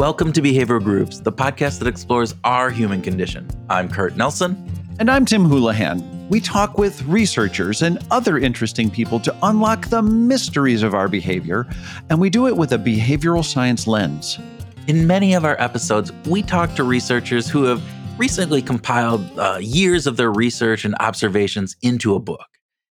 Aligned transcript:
Welcome 0.00 0.32
to 0.32 0.40
Behavioral 0.40 0.82
Grooves, 0.82 1.20
the 1.20 1.30
podcast 1.30 1.78
that 1.80 1.86
explores 1.86 2.34
our 2.42 2.70
human 2.70 3.02
condition. 3.02 3.46
I'm 3.68 3.86
Kurt 3.86 4.16
Nelson. 4.16 4.56
And 4.98 5.10
I'm 5.10 5.26
Tim 5.26 5.44
Houlihan. 5.44 6.26
We 6.30 6.40
talk 6.40 6.78
with 6.78 7.02
researchers 7.02 7.82
and 7.82 7.98
other 8.10 8.38
interesting 8.38 8.90
people 8.90 9.20
to 9.20 9.36
unlock 9.42 9.90
the 9.90 10.00
mysteries 10.00 10.82
of 10.82 10.94
our 10.94 11.06
behavior, 11.06 11.68
and 12.08 12.18
we 12.18 12.30
do 12.30 12.46
it 12.46 12.56
with 12.56 12.72
a 12.72 12.78
behavioral 12.78 13.44
science 13.44 13.86
lens. 13.86 14.38
In 14.86 15.06
many 15.06 15.34
of 15.34 15.44
our 15.44 15.60
episodes, 15.60 16.10
we 16.24 16.40
talk 16.40 16.74
to 16.76 16.82
researchers 16.82 17.46
who 17.50 17.64
have 17.64 17.82
recently 18.18 18.62
compiled 18.62 19.20
uh, 19.38 19.58
years 19.60 20.06
of 20.06 20.16
their 20.16 20.32
research 20.32 20.86
and 20.86 20.94
observations 20.98 21.76
into 21.82 22.14
a 22.14 22.20
book. 22.20 22.48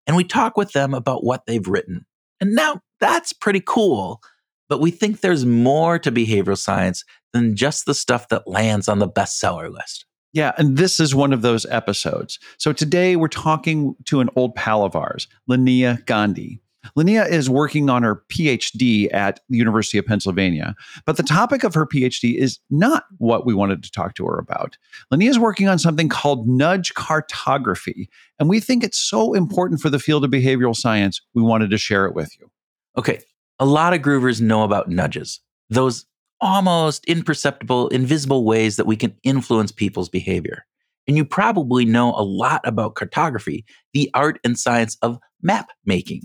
And 0.09 0.17
we 0.17 0.25
talk 0.25 0.57
with 0.57 0.73
them 0.73 0.93
about 0.93 1.23
what 1.23 1.47
they've 1.47 1.69
written. 1.69 2.05
And 2.41 2.57
now 2.57 2.81
that's 2.99 3.33
pretty 3.33 3.63
cool. 3.65 4.21
But 4.69 4.81
we 4.81 4.91
think 4.91 5.21
there's 5.21 5.47
more 5.47 5.99
to 5.99 6.11
behavioral 6.11 6.59
science 6.59 7.05
than 7.33 7.57
just 7.57 7.87
the 7.87 7.95
stuff 7.95 8.29
that 8.29 8.49
lands 8.49 8.89
on 8.89 8.99
the 8.99 9.09
bestseller 9.09 9.73
list. 9.73 10.07
Yeah, 10.33 10.53
and 10.59 10.77
this 10.77 11.01
is 11.01 11.15
one 11.15 11.33
of 11.33 11.43
those 11.43 11.65
episodes. 11.67 12.39
So 12.59 12.73
today 12.73 13.17
we're 13.17 13.29
talking 13.29 13.97
to 14.07 14.21
an 14.21 14.29
old 14.37 14.55
pal 14.55 14.85
of 14.85 14.95
ours, 14.95 15.29
Linnea 15.49 16.05
Gandhi. 16.05 16.61
Linnea 16.97 17.29
is 17.29 17.51
working 17.51 17.91
on 17.91 18.03
her 18.03 18.23
PhD 18.29 19.13
at 19.13 19.41
the 19.49 19.57
University 19.57 19.99
of 19.99 20.07
Pennsylvania, 20.07 20.75
but 21.05 21.17
the 21.17 21.23
topic 21.23 21.65
of 21.65 21.75
her 21.75 21.87
PhD 21.87 22.37
is 22.37 22.59
not 22.71 23.05
what 23.19 23.47
we 23.47 23.55
wanted 23.55 23.83
to 23.83 23.91
talk 23.91 24.15
to 24.17 24.27
her 24.27 24.39
about. 24.39 24.77
Linnea 25.13 25.31
is 25.31 25.39
working 25.39 25.69
on 25.69 25.79
something 25.79 26.09
called 26.09 26.47
nudge 26.47 26.95
cartography, 26.95 28.09
and 28.39 28.49
we 28.49 28.61
think 28.61 28.85
it's 28.85 28.99
so 28.99 29.35
important 29.35 29.81
for 29.81 29.91
the 29.91 29.99
field 29.99 30.25
of 30.25 30.31
behavioral 30.31 30.77
science, 30.77 31.21
we 31.35 31.43
wanted 31.43 31.71
to 31.71 31.79
share 31.79 32.07
it 32.07 32.15
with 32.15 32.31
you. 32.39 32.51
Okay, 32.97 33.21
a 33.59 33.67
lot 33.67 33.95
of 33.95 34.03
groovers 34.03 34.41
know 34.41 34.63
about 34.63 34.89
nudges, 34.89 35.41
those 35.71 36.07
almost 36.41 37.05
imperceptible, 37.07 37.89
invisible 37.89 38.45
ways 38.45 38.77
that 38.77 38.87
we 38.87 38.97
can 38.97 39.15
influence 39.23 39.73
people's 39.73 40.09
behavior. 40.09 40.65
And 41.09 41.17
you 41.17 41.25
probably 41.25 41.85
know 41.85 42.15
a 42.15 42.23
lot 42.23 42.61
about 42.65 42.95
cartography, 42.95 43.65
the 43.95 44.11
art 44.13 44.39
and 44.45 44.59
science 44.59 44.97
of 45.03 45.19
map 45.43 45.71
making 45.85 46.23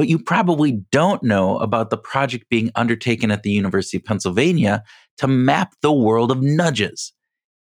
but 0.00 0.08
you 0.08 0.18
probably 0.18 0.82
don't 0.90 1.22
know 1.22 1.58
about 1.58 1.90
the 1.90 1.98
project 1.98 2.46
being 2.48 2.70
undertaken 2.74 3.30
at 3.30 3.42
the 3.42 3.50
University 3.50 3.98
of 3.98 4.04
Pennsylvania 4.06 4.82
to 5.18 5.26
map 5.26 5.74
the 5.82 5.92
world 5.92 6.30
of 6.30 6.40
nudges. 6.40 7.12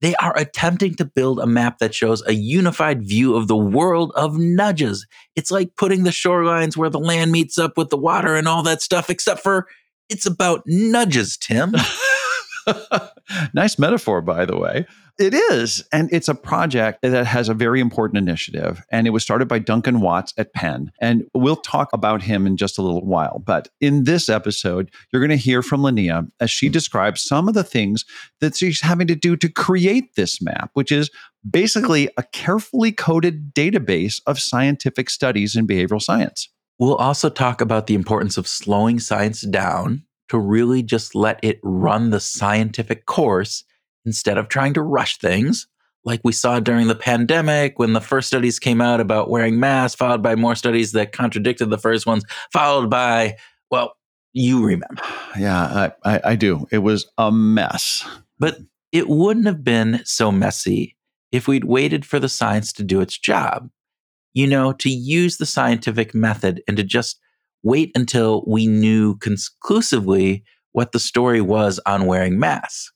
They 0.03 0.17
are 0.17 0.37
attempting 0.37 0.97
to 0.97 1.05
build 1.05 1.39
a 1.39 1.47
map 1.47 1.79
that 1.79 1.95
shows 1.95 2.23
a 2.27 2.35
unified 2.35 3.07
view 3.07 3.37
of 3.37 3.47
the 3.47 3.57
world 3.57 4.13
of 4.17 4.37
nudges. 4.37 5.07
It's 5.37 5.53
like 5.53 5.77
putting 5.77 6.03
the 6.03 6.11
shorelines 6.11 6.77
where 6.77 6.91
the 6.91 6.99
land 6.99 7.31
meets 7.31 7.57
up 7.57 7.79
with 7.79 7.91
the 7.91 7.97
water 7.97 8.35
and 8.35 8.49
all 8.49 8.65
that 8.65 8.83
stuff, 8.83 9.09
except 9.09 9.43
for 9.43 9.69
it's 10.09 10.27
about 10.27 10.65
nudges, 10.67 11.37
Tim. 11.37 11.75
nice 13.55 13.79
metaphor, 13.79 14.21
by 14.21 14.45
the 14.45 14.57
way. 14.57 14.87
It 15.19 15.35
is. 15.35 15.85
And 15.93 16.11
it's 16.13 16.29
a 16.29 16.35
project 16.35 17.03
that 17.03 17.27
has 17.27 17.49
a 17.49 17.55
very 17.55 17.81
important 17.81 18.19
initiative. 18.19 18.83
And 18.91 19.07
it 19.07 19.11
was 19.11 19.23
started 19.23 19.47
by 19.47 19.59
Duncan 19.59 20.01
Watts 20.01 20.33
at 20.39 20.55
Penn. 20.55 20.91
And 21.01 21.25
we'll 21.35 21.57
talk 21.57 21.93
about 21.93 22.23
him 22.23 22.47
in 22.47 22.57
just 22.57 22.79
a 22.79 22.83
little 22.83 23.05
while. 23.05 23.39
But 23.39 23.69
in 23.81 24.05
this 24.05 24.29
episode, 24.29 24.91
you're 25.13 25.21
going 25.21 25.31
to 25.31 25.37
hear 25.37 25.63
from 25.63 25.83
Linnea 25.83 26.31
as 26.41 26.51
she 26.51 26.69
describes 26.69 27.23
some 27.23 27.47
of 27.47 27.55
the 27.55 27.65
things 27.65 28.05
that 28.41 28.57
she's 28.57 28.81
having 28.81 29.07
to 29.09 29.15
do 29.15 29.37
to 29.37 29.49
create 29.51 30.15
this 30.15 30.41
map, 30.41 30.71
which 30.73 30.91
is 30.91 31.11
basically 31.49 32.09
a 32.17 32.23
carefully 32.23 32.91
coded 32.91 33.55
database 33.55 34.21
of 34.27 34.41
scientific 34.41 35.11
studies 35.11 35.57
in 35.57 35.67
behavioral 35.67 36.03
science. 36.03 36.49
We'll 36.79 36.97
also 36.97 37.29
talk 37.29 37.61
about 37.61 37.87
the 37.87 37.95
importance 37.95 38.39
of 38.39 38.49
slowing 38.49 38.99
science 38.99 39.43
down 39.43 40.05
to 40.33 40.39
really 40.39 40.83
just 40.83 41.15
let 41.15 41.39
it 41.43 41.61
run 41.63 42.09
the 42.09 42.19
scientific 42.19 43.05
course 43.05 43.65
instead 44.07 44.39
of 44.39 44.49
trying 44.49 44.73
to 44.73 44.81
rush 44.81 45.19
things, 45.19 45.67
like 46.07 46.23
we 46.25 46.33
saw 46.33 46.59
during 46.59 46.87
the 46.87 46.95
pandemic 46.95 47.79
when 47.79 47.93
the 47.93 48.01
first 48.01 48.29
studies 48.29 48.59
came 48.59 48.81
out 48.81 48.99
about 48.99 49.29
wearing 49.29 49.61
masks, 49.61 49.95
followed 49.95 50.23
by 50.23 50.35
more 50.35 50.55
studies 50.55 50.93
that 50.93 51.13
contradicted 51.13 51.69
the 51.69 51.77
first 51.77 52.07
ones, 52.07 52.25
followed 52.51 52.89
by, 52.89 53.37
well, 53.71 53.95
you 54.33 54.65
remember. 54.65 55.03
Yeah, 55.39 55.91
I, 56.05 56.15
I, 56.15 56.21
I 56.25 56.37
do. 56.37 56.67
It 56.71 56.79
was 56.79 57.11
a 57.19 57.31
mess. 57.31 58.07
But 58.39 58.57
it 58.91 59.11
wouldn't 59.11 59.47
have 59.47 59.63
been 59.63 60.01
so 60.05 60.33
messy 60.33 60.97
if 61.31 61.47
we'd 61.47 61.65
waited 61.65 62.07
for 62.07 62.19
the 62.19 62.29
science 62.29 62.73
to 62.75 62.83
do 62.83 63.03
its 63.03 63.19
job. 63.19 63.69
You 64.33 64.47
know, 64.47 64.73
to 64.73 64.89
use 64.89 65.37
the 65.37 65.45
scientific 65.45 66.15
method 66.15 66.63
and 66.67 66.79
to 66.79 66.83
just 66.83 67.21
wait 67.63 67.91
until 67.95 68.45
we 68.47 68.67
knew 68.67 69.17
conclusively 69.17 70.45
what 70.73 70.93
the 70.93 70.99
story 70.99 71.41
was 71.41 71.79
on 71.87 72.07
wearing 72.07 72.39
masks. 72.39 72.93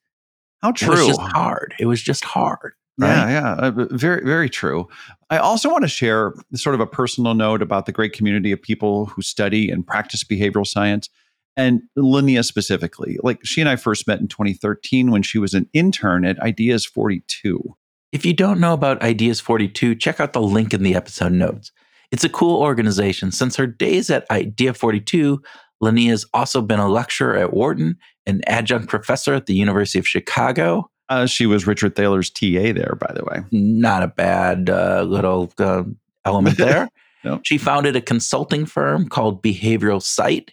How 0.63 0.73
true. 0.73 0.95
It 0.95 0.97
was 0.97 1.07
just 1.07 1.21
hard. 1.21 1.75
It 1.79 1.87
was 1.87 2.03
just 2.03 2.25
hard. 2.25 2.73
Right? 2.99 3.09
Yeah, 3.09 3.29
yeah, 3.29 3.55
uh, 3.57 3.87
very, 3.91 4.25
very 4.25 4.49
true. 4.49 4.89
I 5.29 5.37
also 5.37 5.71
want 5.71 5.83
to 5.83 5.89
share 5.89 6.33
sort 6.55 6.75
of 6.75 6.81
a 6.81 6.87
personal 6.87 7.35
note 7.35 7.61
about 7.61 7.85
the 7.85 7.93
great 7.93 8.15
community 8.15 8.53
of 8.53 8.63
people 8.63 9.07
who 9.07 9.21
study 9.21 9.71
and 9.71 9.87
practice 9.87 10.25
behavioral 10.25 10.67
science, 10.67 11.11
and 11.59 11.83
Linnea 11.99 12.43
specifically. 12.43 13.19
Like 13.23 13.45
she 13.45 13.61
and 13.61 13.69
I 13.69 13.77
first 13.77 14.07
met 14.07 14.21
in 14.21 14.29
2013 14.29 15.11
when 15.11 15.23
she 15.23 15.39
was 15.39 15.53
an 15.53 15.69
intern 15.75 16.25
at 16.25 16.41
Ideas 16.41 16.87
42. 16.87 17.77
If 18.13 18.25
you 18.25 18.33
don't 18.33 18.61
know 18.61 18.73
about 18.73 19.03
Ideas 19.03 19.41
42, 19.41 19.97
check 19.97 20.19
out 20.19 20.33
the 20.33 20.41
link 20.41 20.73
in 20.73 20.83
the 20.83 20.95
episode 20.95 21.33
notes. 21.33 21.73
It's 22.11 22.25
a 22.25 22.29
cool 22.29 22.61
organization. 22.61 23.33
Since 23.33 23.57
her 23.57 23.67
days 23.67 24.11
at 24.11 24.31
Idea 24.31 24.75
42, 24.75 25.43
Linnea 25.83 26.11
has 26.11 26.25
also 26.33 26.63
been 26.63 26.81
a 26.81 26.89
lecturer 26.89 27.37
at 27.37 27.53
Wharton, 27.53 27.97
an 28.27 28.43
adjunct 28.47 28.89
professor 28.89 29.35
at 29.35 29.47
the 29.47 29.55
University 29.55 29.99
of 29.99 30.09
Chicago. 30.09 30.91
Uh, 31.09 31.27
she 31.27 31.47
was 31.47 31.67
Richard 31.67 31.95
Thaler's 31.95 32.31
TA 32.31 32.73
there, 32.73 32.97
by 32.99 33.13
the 33.15 33.25
way. 33.25 33.43
Not 33.53 34.03
a 34.03 34.09
bad 34.09 34.71
uh, 34.71 35.03
little 35.03 35.53
uh, 35.59 35.85
element 36.25 36.59
there. 36.59 36.89
no. 37.25 37.41
She 37.45 37.59
founded 37.59 37.95
a 37.95 38.01
consulting 38.01 38.67
firm 38.67 39.09
called 39.09 39.43
Behavioral 39.43 40.03
Sight. 40.03 40.53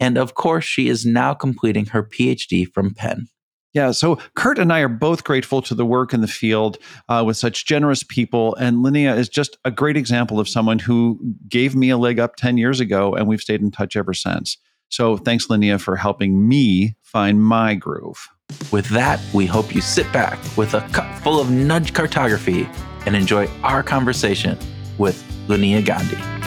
And 0.00 0.18
of 0.18 0.34
course, 0.34 0.64
she 0.64 0.88
is 0.88 1.06
now 1.06 1.32
completing 1.32 1.86
her 1.86 2.02
PhD 2.02 2.70
from 2.72 2.92
Penn. 2.92 3.28
Yeah, 3.74 3.90
so 3.90 4.18
Kurt 4.36 4.58
and 4.60 4.72
I 4.72 4.80
are 4.80 4.88
both 4.88 5.24
grateful 5.24 5.60
to 5.62 5.74
the 5.74 5.84
work 5.84 6.14
in 6.14 6.20
the 6.20 6.28
field 6.28 6.78
uh, 7.08 7.24
with 7.26 7.36
such 7.36 7.66
generous 7.66 8.04
people. 8.04 8.54
And 8.54 8.84
Linnea 8.84 9.16
is 9.16 9.28
just 9.28 9.58
a 9.64 9.70
great 9.72 9.96
example 9.96 10.38
of 10.38 10.48
someone 10.48 10.78
who 10.78 11.18
gave 11.48 11.74
me 11.74 11.90
a 11.90 11.98
leg 11.98 12.20
up 12.20 12.36
10 12.36 12.56
years 12.56 12.78
ago, 12.78 13.14
and 13.14 13.26
we've 13.26 13.40
stayed 13.40 13.60
in 13.60 13.72
touch 13.72 13.96
ever 13.96 14.14
since. 14.14 14.56
So 14.90 15.16
thanks, 15.16 15.48
Linnea, 15.48 15.80
for 15.80 15.96
helping 15.96 16.48
me 16.48 16.96
find 17.02 17.42
my 17.42 17.74
groove. 17.74 18.28
With 18.70 18.88
that, 18.90 19.20
we 19.34 19.46
hope 19.46 19.74
you 19.74 19.80
sit 19.80 20.10
back 20.12 20.38
with 20.56 20.74
a 20.74 20.82
cup 20.92 21.12
full 21.18 21.40
of 21.40 21.50
nudge 21.50 21.94
cartography 21.94 22.68
and 23.06 23.16
enjoy 23.16 23.48
our 23.64 23.82
conversation 23.82 24.56
with 24.98 25.20
Linnea 25.48 25.84
Gandhi. 25.84 26.43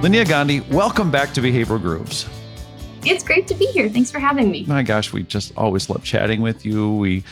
Linnea 0.00 0.26
Gandhi, 0.26 0.60
welcome 0.60 1.10
back 1.10 1.34
to 1.34 1.42
Behavioral 1.42 1.78
Grooves. 1.78 2.26
It's 3.04 3.22
great 3.22 3.46
to 3.48 3.54
be 3.54 3.66
here. 3.66 3.86
Thanks 3.90 4.10
for 4.10 4.18
having 4.18 4.50
me. 4.50 4.64
My 4.64 4.82
gosh, 4.82 5.12
we 5.12 5.24
just 5.24 5.52
always 5.58 5.90
love 5.90 6.02
chatting 6.02 6.40
with 6.40 6.64
you. 6.64 6.94
We 6.94 7.22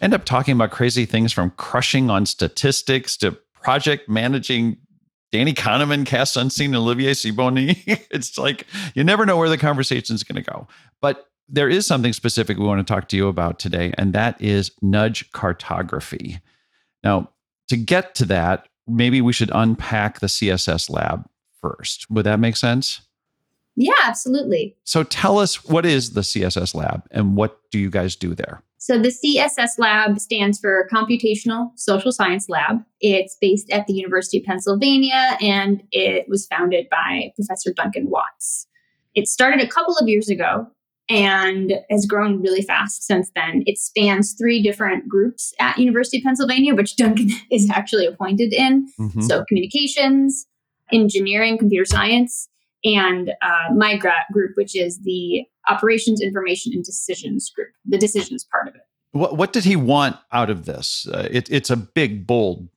end 0.00 0.14
up 0.14 0.24
talking 0.24 0.52
about 0.54 0.70
crazy 0.70 1.04
things 1.04 1.34
from 1.34 1.50
crushing 1.58 2.08
on 2.08 2.24
statistics 2.24 3.18
to 3.18 3.32
project 3.62 4.08
managing 4.08 4.78
Danny 5.32 5.52
Kahneman, 5.52 6.06
Cass 6.06 6.34
Sunstein, 6.34 6.68
and 6.68 6.76
Olivier 6.76 7.10
Sibony. 7.10 7.82
it's 8.10 8.38
like 8.38 8.66
you 8.94 9.04
never 9.04 9.26
know 9.26 9.36
where 9.36 9.50
the 9.50 9.58
conversation 9.58 10.14
is 10.14 10.24
going 10.24 10.42
to 10.42 10.50
go. 10.50 10.66
But 11.02 11.28
there 11.46 11.68
is 11.68 11.86
something 11.86 12.14
specific 12.14 12.56
we 12.56 12.64
want 12.64 12.86
to 12.86 12.90
talk 12.90 13.08
to 13.08 13.18
you 13.18 13.28
about 13.28 13.58
today, 13.58 13.92
and 13.98 14.14
that 14.14 14.40
is 14.40 14.70
nudge 14.80 15.30
cartography. 15.32 16.40
Now, 17.02 17.28
to 17.68 17.76
get 17.76 18.14
to 18.14 18.24
that, 18.24 18.66
maybe 18.86 19.20
we 19.20 19.34
should 19.34 19.50
unpack 19.52 20.20
the 20.20 20.26
CSS 20.28 20.88
lab 20.88 21.26
first. 21.64 22.10
Would 22.10 22.26
that 22.26 22.40
make 22.40 22.56
sense? 22.56 23.00
Yeah, 23.76 23.92
absolutely. 24.04 24.76
So 24.84 25.02
tell 25.02 25.38
us 25.38 25.64
what 25.64 25.84
is 25.84 26.12
the 26.12 26.20
CSS 26.20 26.74
lab 26.74 27.02
and 27.10 27.36
what 27.36 27.58
do 27.70 27.78
you 27.78 27.90
guys 27.90 28.14
do 28.14 28.34
there? 28.34 28.62
So 28.78 28.98
the 28.98 29.08
CSS 29.08 29.78
lab 29.78 30.20
stands 30.20 30.60
for 30.60 30.86
Computational 30.92 31.70
Social 31.76 32.12
Science 32.12 32.50
Lab. 32.50 32.84
It's 33.00 33.36
based 33.40 33.70
at 33.72 33.86
the 33.86 33.94
University 33.94 34.38
of 34.38 34.44
Pennsylvania 34.44 35.38
and 35.40 35.82
it 35.90 36.28
was 36.28 36.46
founded 36.46 36.88
by 36.90 37.32
Professor 37.34 37.72
Duncan 37.72 38.10
Watts. 38.10 38.66
It 39.14 39.26
started 39.26 39.60
a 39.60 39.68
couple 39.68 39.96
of 39.96 40.06
years 40.06 40.28
ago 40.28 40.66
and 41.08 41.74
has 41.90 42.06
grown 42.06 42.42
really 42.42 42.62
fast 42.62 43.06
since 43.06 43.30
then. 43.34 43.62
It 43.66 43.78
spans 43.78 44.34
three 44.34 44.62
different 44.62 45.08
groups 45.08 45.52
at 45.60 45.78
University 45.78 46.18
of 46.18 46.24
Pennsylvania, 46.24 46.74
which 46.74 46.96
Duncan 46.96 47.30
is 47.50 47.70
actually 47.70 48.06
appointed 48.06 48.52
in. 48.52 48.88
Mm-hmm. 49.00 49.22
So 49.22 49.44
communications, 49.48 50.46
engineering, 50.94 51.58
computer 51.58 51.84
science, 51.84 52.48
and 52.84 53.30
uh, 53.42 53.74
my 53.74 53.96
grad 53.96 54.24
group, 54.32 54.52
which 54.56 54.76
is 54.76 55.00
the 55.02 55.44
operations, 55.68 56.20
information, 56.20 56.72
and 56.74 56.84
decisions 56.84 57.50
group, 57.50 57.70
the 57.84 57.98
decisions 57.98 58.46
part 58.50 58.68
of 58.68 58.74
it. 58.74 58.82
What, 59.12 59.36
what 59.36 59.52
did 59.52 59.64
he 59.64 59.76
want 59.76 60.16
out 60.32 60.50
of 60.50 60.64
this? 60.64 61.06
Uh, 61.12 61.28
it, 61.30 61.50
it's 61.50 61.70
a 61.70 61.76
big, 61.76 62.26
bold 62.26 62.68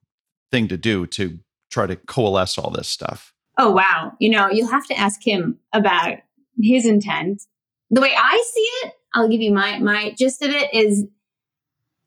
thing 0.52 0.68
to 0.70 0.78
do 0.78 1.06
to 1.08 1.40
try 1.70 1.88
to 1.88 1.96
coalesce 1.96 2.58
all 2.58 2.70
this 2.70 2.88
stuff. 2.88 3.34
Oh, 3.58 3.72
wow. 3.72 4.14
You 4.20 4.30
know, 4.30 4.50
you'll 4.50 4.70
have 4.70 4.86
to 4.88 4.98
ask 4.98 5.26
him 5.26 5.58
about 5.74 6.18
his 6.62 6.86
intent. 6.86 7.42
The 7.90 8.02
way 8.02 8.14
I 8.16 8.44
see 8.54 8.88
it, 8.88 8.94
I'll 9.14 9.30
give 9.30 9.42
you 9.42 9.54
my 9.54 9.80
my 9.80 10.14
gist 10.18 10.44
of 10.44 10.52
it 10.52 10.74
is 10.74 11.06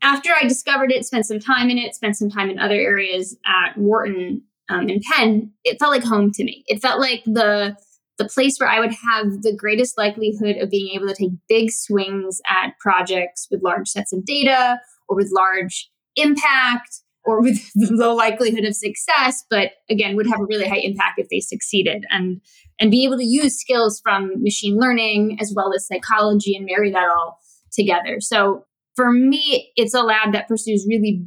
after 0.02 0.30
I 0.30 0.46
discovered 0.46 0.92
it, 0.92 1.04
spent 1.04 1.26
some 1.26 1.40
time 1.40 1.70
in 1.70 1.78
it, 1.78 1.94
spent 1.94 2.16
some 2.16 2.30
time 2.30 2.50
in 2.50 2.58
other 2.58 2.74
areas 2.74 3.36
at 3.44 3.76
Wharton 3.76 4.42
um, 4.70 4.86
Penn, 5.12 5.52
it 5.64 5.78
felt 5.78 5.92
like 5.92 6.04
home 6.04 6.30
to 6.32 6.44
me. 6.44 6.64
It 6.66 6.80
felt 6.80 7.00
like 7.00 7.22
the 7.24 7.76
the 8.18 8.28
place 8.28 8.58
where 8.58 8.68
I 8.68 8.80
would 8.80 8.92
have 8.92 9.42
the 9.42 9.56
greatest 9.56 9.96
likelihood 9.96 10.58
of 10.58 10.68
being 10.68 10.94
able 10.94 11.08
to 11.08 11.14
take 11.14 11.30
big 11.48 11.70
swings 11.70 12.42
at 12.46 12.78
projects 12.78 13.48
with 13.50 13.62
large 13.62 13.88
sets 13.88 14.12
of 14.12 14.26
data 14.26 14.78
or 15.08 15.16
with 15.16 15.32
large 15.34 15.90
impact 16.16 17.00
or 17.24 17.40
with 17.40 17.70
low 17.76 18.14
likelihood 18.14 18.64
of 18.64 18.74
success, 18.74 19.42
but 19.48 19.72
again, 19.88 20.16
would 20.16 20.26
have 20.26 20.40
a 20.40 20.46
really 20.46 20.68
high 20.68 20.80
impact 20.82 21.18
if 21.18 21.28
they 21.30 21.40
succeeded 21.40 22.04
and 22.10 22.40
and 22.78 22.90
be 22.90 23.04
able 23.04 23.16
to 23.16 23.24
use 23.24 23.58
skills 23.58 24.00
from 24.02 24.42
machine 24.42 24.78
learning 24.78 25.38
as 25.40 25.52
well 25.54 25.72
as 25.74 25.86
psychology 25.86 26.54
and 26.54 26.66
marry 26.66 26.90
that 26.90 27.08
all 27.08 27.38
together. 27.72 28.20
So 28.20 28.64
for 28.96 29.10
me, 29.10 29.72
it's 29.76 29.94
a 29.94 30.02
lab 30.02 30.32
that 30.32 30.48
pursues 30.48 30.86
really 30.88 31.26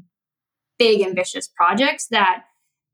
big, 0.80 1.02
ambitious 1.02 1.48
projects 1.48 2.08
that 2.12 2.44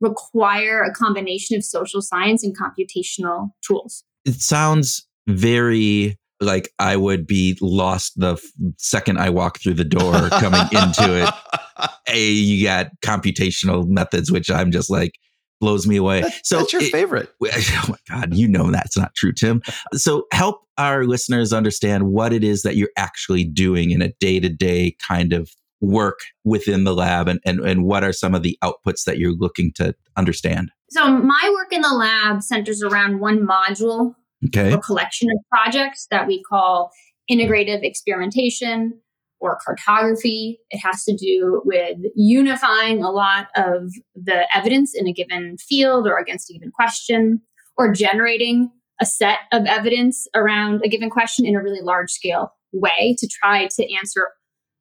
require 0.02 0.84
a 0.84 0.94
combination 0.94 1.58
of 1.58 1.64
social 1.64 2.02
science 2.02 2.44
and 2.44 2.56
computational 2.58 3.50
tools. 3.66 4.04
It 4.26 4.36
sounds 4.36 5.08
very 5.28 6.18
like 6.42 6.72
I 6.80 6.96
would 6.96 7.28
be 7.28 7.58
lost 7.62 8.14
the 8.18 8.34
f- 8.34 8.42
second 8.78 9.20
I 9.20 9.30
walk 9.30 9.60
through 9.60 9.74
the 9.74 9.84
door 9.84 10.30
coming 10.30 10.62
into 10.72 11.24
it. 11.24 11.34
A, 12.08 12.30
you 12.30 12.66
got 12.66 12.88
computational 13.02 13.88
methods, 13.88 14.32
which 14.32 14.50
I'm 14.50 14.72
just 14.72 14.90
like 14.90 15.14
blows 15.60 15.86
me 15.88 15.98
away. 15.98 16.22
That, 16.22 16.46
so 16.46 16.60
that's 16.60 16.74
your 16.74 16.82
it, 16.82 16.92
favorite. 16.92 17.30
Oh 17.44 17.86
my 17.90 17.98
God, 18.10 18.34
you 18.34 18.48
know 18.48 18.72
that's 18.72 18.98
not 18.98 19.14
true, 19.16 19.34
Tim. 19.34 19.62
So 19.94 20.26
help 20.32 20.62
our 20.78 21.06
listeners 21.06 21.54
understand 21.54 22.08
what 22.08 22.34
it 22.34 22.44
is 22.44 22.62
that 22.64 22.76
you're 22.76 22.90
actually 22.98 23.44
doing 23.44 23.92
in 23.92 24.02
a 24.02 24.10
day 24.20 24.40
to 24.40 24.50
day 24.50 24.96
kind 25.06 25.34
of 25.34 25.52
work 25.82 26.20
within 26.44 26.84
the 26.84 26.94
lab 26.94 27.28
and, 27.28 27.40
and, 27.46 27.60
and 27.62 27.84
what 27.84 28.04
are 28.04 28.14
some 28.14 28.36
of 28.36 28.44
the 28.44 28.58
outputs 28.64 29.04
that 29.06 29.18
you're 29.18 29.36
looking 29.36 29.72
to 29.76 29.96
understand? 30.18 30.72
So 30.90 31.08
my 31.10 31.54
work 31.56 31.72
in 31.72 31.82
the 31.82 31.94
lab 31.94 32.42
centers 32.42 32.84
around 32.84 33.20
one 33.20 33.46
module 33.46 34.16
okay. 34.48 34.74
or 34.74 34.80
collection 34.80 35.30
of 35.32 35.38
projects 35.50 36.08
that 36.12 36.28
we 36.28 36.44
call 36.44 36.92
integrative 37.32 37.84
experimentation 37.84 39.00
or 39.40 39.58
cartography. 39.64 40.60
It 40.70 40.80
has 40.80 41.04
to 41.06 41.16
do 41.16 41.62
with 41.64 41.98
unifying 42.16 43.04
a 43.04 43.12
lot 43.12 43.48
of 43.56 43.92
the 44.16 44.46
evidence 44.54 44.94
in 44.94 45.08
a 45.08 45.14
given 45.14 45.58
field 45.58 46.08
or 46.08 46.18
against 46.18 46.50
a 46.50 46.54
given 46.54 46.72
question, 46.72 47.42
or 47.78 47.94
generating 47.94 48.72
a 49.00 49.06
set 49.06 49.40
of 49.54 49.66
evidence 49.66 50.28
around 50.36 50.82
a 50.84 50.90
given 50.90 51.10
question 51.10 51.46
in 51.46 51.56
a 51.56 51.64
really 51.64 51.82
large 51.82 52.12
scale 52.12 52.52
way 52.74 53.16
to 53.18 53.28
try 53.28 53.68
to 53.68 53.96
answer 53.96 54.28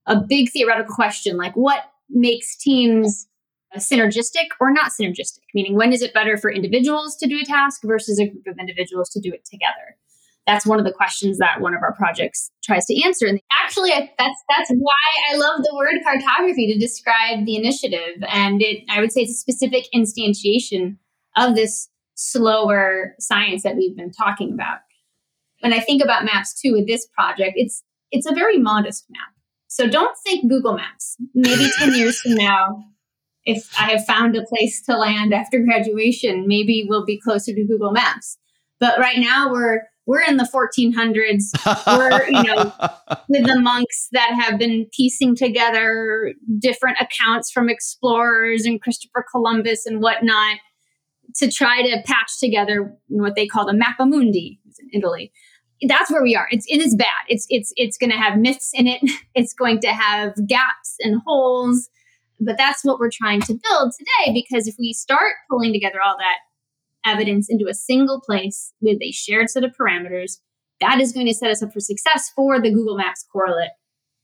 a 0.08 0.20
big 0.20 0.50
theoretical 0.50 0.94
question 0.94 1.36
like 1.36 1.54
what 1.54 1.84
makes 2.10 2.56
teams 2.56 3.28
synergistic 3.76 4.46
or 4.60 4.72
not 4.72 4.90
synergistic, 4.90 5.42
meaning 5.54 5.74
when 5.74 5.92
is 5.92 6.02
it 6.02 6.14
better 6.14 6.36
for 6.36 6.50
individuals 6.50 7.16
to 7.16 7.28
do 7.28 7.38
a 7.40 7.44
task 7.44 7.82
versus 7.84 8.18
a 8.18 8.26
group 8.26 8.46
of 8.46 8.58
individuals 8.58 9.10
to 9.10 9.20
do 9.20 9.30
it 9.32 9.44
together? 9.44 9.96
That's 10.46 10.64
one 10.64 10.78
of 10.78 10.86
the 10.86 10.92
questions 10.92 11.36
that 11.38 11.60
one 11.60 11.74
of 11.74 11.82
our 11.82 11.94
projects 11.94 12.50
tries 12.64 12.86
to 12.86 13.02
answer. 13.04 13.26
And 13.26 13.38
actually, 13.52 13.90
that's 13.90 14.42
that's 14.48 14.70
why 14.70 15.30
I 15.30 15.36
love 15.36 15.58
the 15.58 15.74
word 15.76 15.96
cartography 16.02 16.72
to 16.72 16.78
describe 16.78 17.44
the 17.44 17.56
initiative. 17.56 18.22
And 18.26 18.62
it, 18.62 18.84
I 18.88 19.00
would 19.00 19.12
say, 19.12 19.22
it's 19.22 19.32
a 19.32 19.34
specific 19.34 19.84
instantiation 19.94 20.96
of 21.36 21.54
this 21.54 21.90
slower 22.14 23.14
science 23.20 23.62
that 23.62 23.76
we've 23.76 23.96
been 23.96 24.10
talking 24.10 24.54
about. 24.54 24.78
When 25.60 25.74
I 25.74 25.80
think 25.80 26.02
about 26.02 26.24
maps 26.24 26.58
too 26.58 26.72
with 26.72 26.86
this 26.86 27.06
project, 27.06 27.52
it's 27.56 27.82
it's 28.10 28.26
a 28.26 28.34
very 28.34 28.56
modest 28.56 29.04
map. 29.10 29.37
So 29.68 29.86
don't 29.86 30.16
think 30.26 30.48
Google 30.48 30.74
Maps. 30.74 31.16
Maybe 31.34 31.70
10 31.78 31.94
years 31.94 32.20
from 32.20 32.34
now, 32.34 32.84
if 33.44 33.70
I 33.78 33.90
have 33.90 34.04
found 34.04 34.34
a 34.36 34.44
place 34.44 34.82
to 34.82 34.96
land 34.96 35.32
after 35.32 35.60
graduation, 35.60 36.46
maybe 36.46 36.86
we'll 36.88 37.04
be 37.04 37.20
closer 37.20 37.54
to 37.54 37.64
Google 37.64 37.92
Maps. 37.92 38.38
But 38.80 38.98
right 38.98 39.18
now 39.18 39.50
we're 39.52 39.82
we're 40.06 40.22
in 40.22 40.38
the 40.38 40.44
1400s. 40.44 41.52
We're, 41.86 42.26
you 42.28 42.42
know, 42.42 42.72
with 43.28 43.46
the 43.46 43.60
monks 43.60 44.08
that 44.12 44.32
have 44.32 44.58
been 44.58 44.86
piecing 44.96 45.36
together 45.36 46.32
different 46.58 46.96
accounts 46.98 47.50
from 47.50 47.68
explorers 47.68 48.64
and 48.64 48.80
Christopher 48.80 49.22
Columbus 49.30 49.84
and 49.84 50.00
whatnot 50.00 50.60
to 51.36 51.50
try 51.50 51.82
to 51.82 52.02
patch 52.06 52.40
together 52.40 52.96
what 53.08 53.34
they 53.34 53.46
call 53.46 53.66
the 53.66 53.74
Mappa 53.74 54.08
Mundi 54.08 54.58
in 54.80 54.98
Italy 54.98 55.30
that's 55.86 56.10
where 56.10 56.22
we 56.22 56.34
are. 56.34 56.48
It's 56.50 56.66
it 56.68 56.80
is 56.80 56.94
bad. 56.96 57.06
It's 57.28 57.46
it's 57.48 57.72
it's 57.76 57.96
going 57.96 58.10
to 58.10 58.16
have 58.16 58.38
myths 58.38 58.70
in 58.74 58.86
it. 58.86 59.00
It's 59.34 59.54
going 59.54 59.80
to 59.82 59.88
have 59.88 60.34
gaps 60.48 60.96
and 60.98 61.20
holes. 61.24 61.88
But 62.40 62.56
that's 62.58 62.84
what 62.84 62.98
we're 62.98 63.10
trying 63.10 63.40
to 63.42 63.54
build 63.54 63.92
today 63.96 64.32
because 64.32 64.66
if 64.66 64.74
we 64.78 64.92
start 64.92 65.32
pulling 65.48 65.72
together 65.72 65.98
all 66.04 66.16
that 66.18 66.38
evidence 67.08 67.48
into 67.48 67.68
a 67.68 67.74
single 67.74 68.20
place 68.20 68.72
with 68.80 68.98
a 69.00 69.12
shared 69.12 69.48
set 69.48 69.62
of 69.62 69.72
parameters, 69.80 70.38
that 70.80 71.00
is 71.00 71.12
going 71.12 71.26
to 71.26 71.34
set 71.34 71.50
us 71.50 71.62
up 71.62 71.72
for 71.72 71.80
success 71.80 72.30
for 72.34 72.60
the 72.60 72.72
Google 72.72 72.96
Maps 72.96 73.24
correlate, 73.32 73.70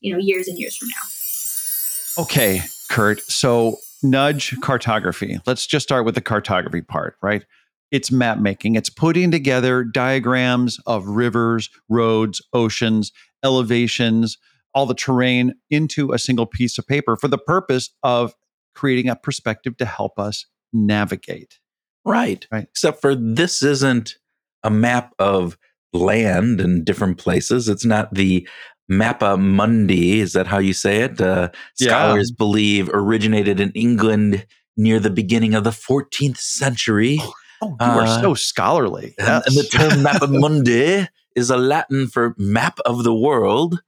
you 0.00 0.12
know, 0.12 0.18
years 0.18 0.48
and 0.48 0.58
years 0.58 0.76
from 0.76 0.88
now. 0.88 2.22
Okay, 2.22 2.62
Kurt. 2.90 3.20
So 3.22 3.76
nudge 4.02 4.58
cartography. 4.60 5.38
Let's 5.46 5.66
just 5.66 5.84
start 5.84 6.04
with 6.04 6.14
the 6.14 6.20
cartography 6.20 6.82
part, 6.82 7.16
right? 7.22 7.44
It's 7.94 8.10
map 8.10 8.38
making. 8.38 8.74
It's 8.74 8.90
putting 8.90 9.30
together 9.30 9.84
diagrams 9.84 10.80
of 10.84 11.06
rivers, 11.06 11.70
roads, 11.88 12.42
oceans, 12.52 13.12
elevations, 13.44 14.36
all 14.74 14.84
the 14.84 14.96
terrain 14.96 15.54
into 15.70 16.12
a 16.12 16.18
single 16.18 16.44
piece 16.44 16.76
of 16.76 16.88
paper 16.88 17.16
for 17.16 17.28
the 17.28 17.38
purpose 17.38 17.90
of 18.02 18.34
creating 18.74 19.08
a 19.08 19.14
perspective 19.14 19.76
to 19.76 19.84
help 19.84 20.18
us 20.18 20.44
navigate. 20.72 21.60
Right. 22.04 22.44
Right. 22.50 22.64
Except 22.68 23.00
for 23.00 23.14
this 23.14 23.62
isn't 23.62 24.16
a 24.64 24.70
map 24.70 25.14
of 25.20 25.56
land 25.92 26.60
and 26.60 26.84
different 26.84 27.18
places. 27.18 27.68
It's 27.68 27.84
not 27.84 28.12
the 28.12 28.48
Mappa 28.90 29.38
Mundi. 29.38 30.18
Is 30.18 30.32
that 30.32 30.48
how 30.48 30.58
you 30.58 30.72
say 30.72 31.02
it? 31.02 31.20
Uh, 31.20 31.50
scholars 31.76 32.32
yeah. 32.32 32.36
believe 32.38 32.90
originated 32.92 33.60
in 33.60 33.70
England 33.70 34.48
near 34.76 34.98
the 34.98 35.10
beginning 35.10 35.54
of 35.54 35.62
the 35.62 35.70
14th 35.70 36.38
century. 36.38 37.20
Oh, 37.64 37.76
you 37.84 38.00
uh, 38.00 38.00
are 38.00 38.20
so 38.22 38.34
scholarly. 38.34 39.14
And, 39.18 39.42
and, 39.46 39.56
the 39.56 39.64
term 39.64 39.90
Mappamundi 40.04 41.08
is 41.34 41.50
a 41.50 41.56
Latin 41.56 42.06
for 42.06 42.34
map 42.38 42.78
of 42.84 43.04
the 43.04 43.14
world. 43.14 43.80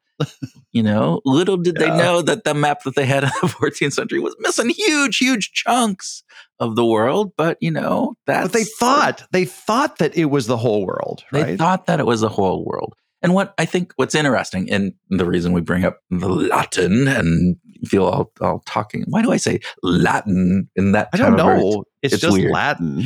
You 0.72 0.82
know, 0.82 1.20
little 1.26 1.58
did 1.58 1.76
yeah. 1.78 1.90
they 1.90 1.98
know 1.98 2.22
that 2.22 2.44
the 2.44 2.54
map 2.54 2.82
that 2.84 2.94
they 2.94 3.04
had 3.04 3.24
in 3.24 3.30
the 3.42 3.48
14th 3.60 3.92
century 3.92 4.18
was 4.18 4.34
missing 4.38 4.70
huge, 4.70 5.18
huge 5.18 5.52
chunks 5.52 6.22
of 6.58 6.74
the 6.74 6.86
world. 6.86 7.32
But 7.36 7.58
you 7.60 7.70
know, 7.70 8.14
that 8.26 8.44
But 8.44 8.52
they 8.52 8.64
thought 8.64 9.24
they 9.30 9.44
thought 9.44 9.98
that 9.98 10.16
it 10.16 10.26
was 10.26 10.46
the 10.46 10.56
whole 10.56 10.86
world. 10.86 11.24
Right? 11.30 11.46
They 11.46 11.56
thought 11.56 11.86
that 11.86 12.00
it 12.00 12.06
was 12.06 12.22
the 12.22 12.30
whole 12.30 12.64
world. 12.64 12.94
And 13.22 13.34
what 13.34 13.54
I 13.58 13.64
think 13.64 13.92
what's 13.96 14.14
interesting, 14.14 14.70
and 14.70 14.94
the 15.08 15.26
reason 15.26 15.52
we 15.52 15.60
bring 15.60 15.84
up 15.84 15.98
the 16.10 16.28
Latin 16.28 17.08
and 17.08 17.56
feel 17.86 18.04
all, 18.04 18.32
all 18.40 18.62
talking, 18.66 19.04
why 19.08 19.22
do 19.22 19.32
I 19.32 19.38
say 19.38 19.60
Latin 19.82 20.68
in 20.76 20.92
that? 20.92 21.08
I 21.12 21.16
don't 21.16 21.36
know. 21.36 21.84
It's, 22.02 22.14
it's, 22.14 22.22
just 22.22 22.36
weird. 22.36 22.52
Latin. 22.52 23.04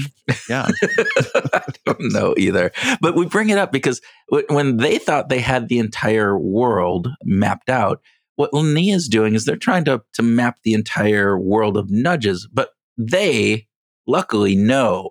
Yeah. 0.49 0.69
I 1.55 1.63
don't 1.87 2.13
know 2.13 2.35
either. 2.37 2.73
But 3.01 3.15
we 3.15 3.27
bring 3.27 3.51
it 3.51 3.59
up 3.59 3.73
because 3.73 4.01
when 4.49 4.79
they 4.79 4.99
thought 4.99 5.29
they 5.29 5.41
had 5.41 5.69
the 5.69 5.79
entire 5.79 6.39
world 6.39 7.09
mapped 7.25 7.71
out, 7.71 8.03
what 8.37 8.53
Linnea 8.53 8.95
is 8.95 9.09
doing 9.09 9.35
is 9.35 9.45
they're 9.45 9.57
trying 9.57 9.85
to, 9.85 10.03
to 10.15 10.23
map 10.23 10.59
the 10.65 10.75
entire 10.75 11.39
world 11.39 11.77
of 11.77 11.91
nudges, 11.91 12.49
but 12.53 12.71
they 12.97 13.69
luckily 14.07 14.57
know 14.57 15.11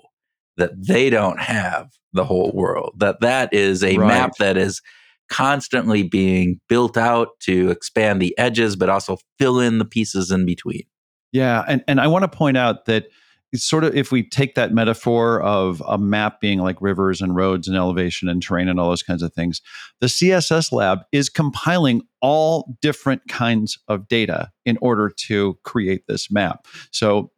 that 0.57 0.71
they 0.75 1.09
don't 1.09 1.39
have 1.39 1.91
the 2.13 2.25
whole 2.25 2.51
world, 2.53 2.95
that 2.97 3.21
that 3.21 3.53
is 3.53 3.83
a 3.83 3.97
right. 3.97 4.07
map 4.07 4.35
that 4.39 4.57
is 4.57 4.81
constantly 5.29 6.03
being 6.03 6.59
built 6.67 6.97
out 6.97 7.39
to 7.41 7.69
expand 7.69 8.21
the 8.21 8.37
edges, 8.37 8.75
but 8.75 8.89
also 8.89 9.17
fill 9.37 9.59
in 9.59 9.77
the 9.77 9.85
pieces 9.85 10.31
in 10.31 10.45
between. 10.45 10.83
Yeah. 11.31 11.63
And, 11.67 11.83
and 11.87 12.01
I 12.01 12.07
want 12.07 12.23
to 12.23 12.37
point 12.37 12.57
out 12.57 12.85
that 12.85 13.05
it's 13.51 13.63
sort 13.63 13.83
of 13.83 13.95
if 13.95 14.11
we 14.11 14.27
take 14.27 14.55
that 14.55 14.73
metaphor 14.73 15.41
of 15.41 15.81
a 15.87 15.97
map 15.97 16.39
being 16.39 16.59
like 16.59 16.77
rivers 16.81 17.21
and 17.21 17.35
roads 17.35 17.67
and 17.67 17.75
elevation 17.75 18.29
and 18.29 18.43
terrain 18.43 18.67
and 18.67 18.79
all 18.79 18.89
those 18.89 19.03
kinds 19.03 19.23
of 19.23 19.33
things, 19.33 19.61
the 20.01 20.07
CSS 20.07 20.71
lab 20.71 20.99
is 21.11 21.29
compiling 21.29 22.03
all 22.21 22.75
different 22.81 23.27
kinds 23.27 23.79
of 23.87 24.07
data 24.07 24.51
in 24.65 24.77
order 24.81 25.09
to 25.27 25.57
create 25.63 26.05
this 26.07 26.29
map. 26.29 26.67
So 26.91 27.31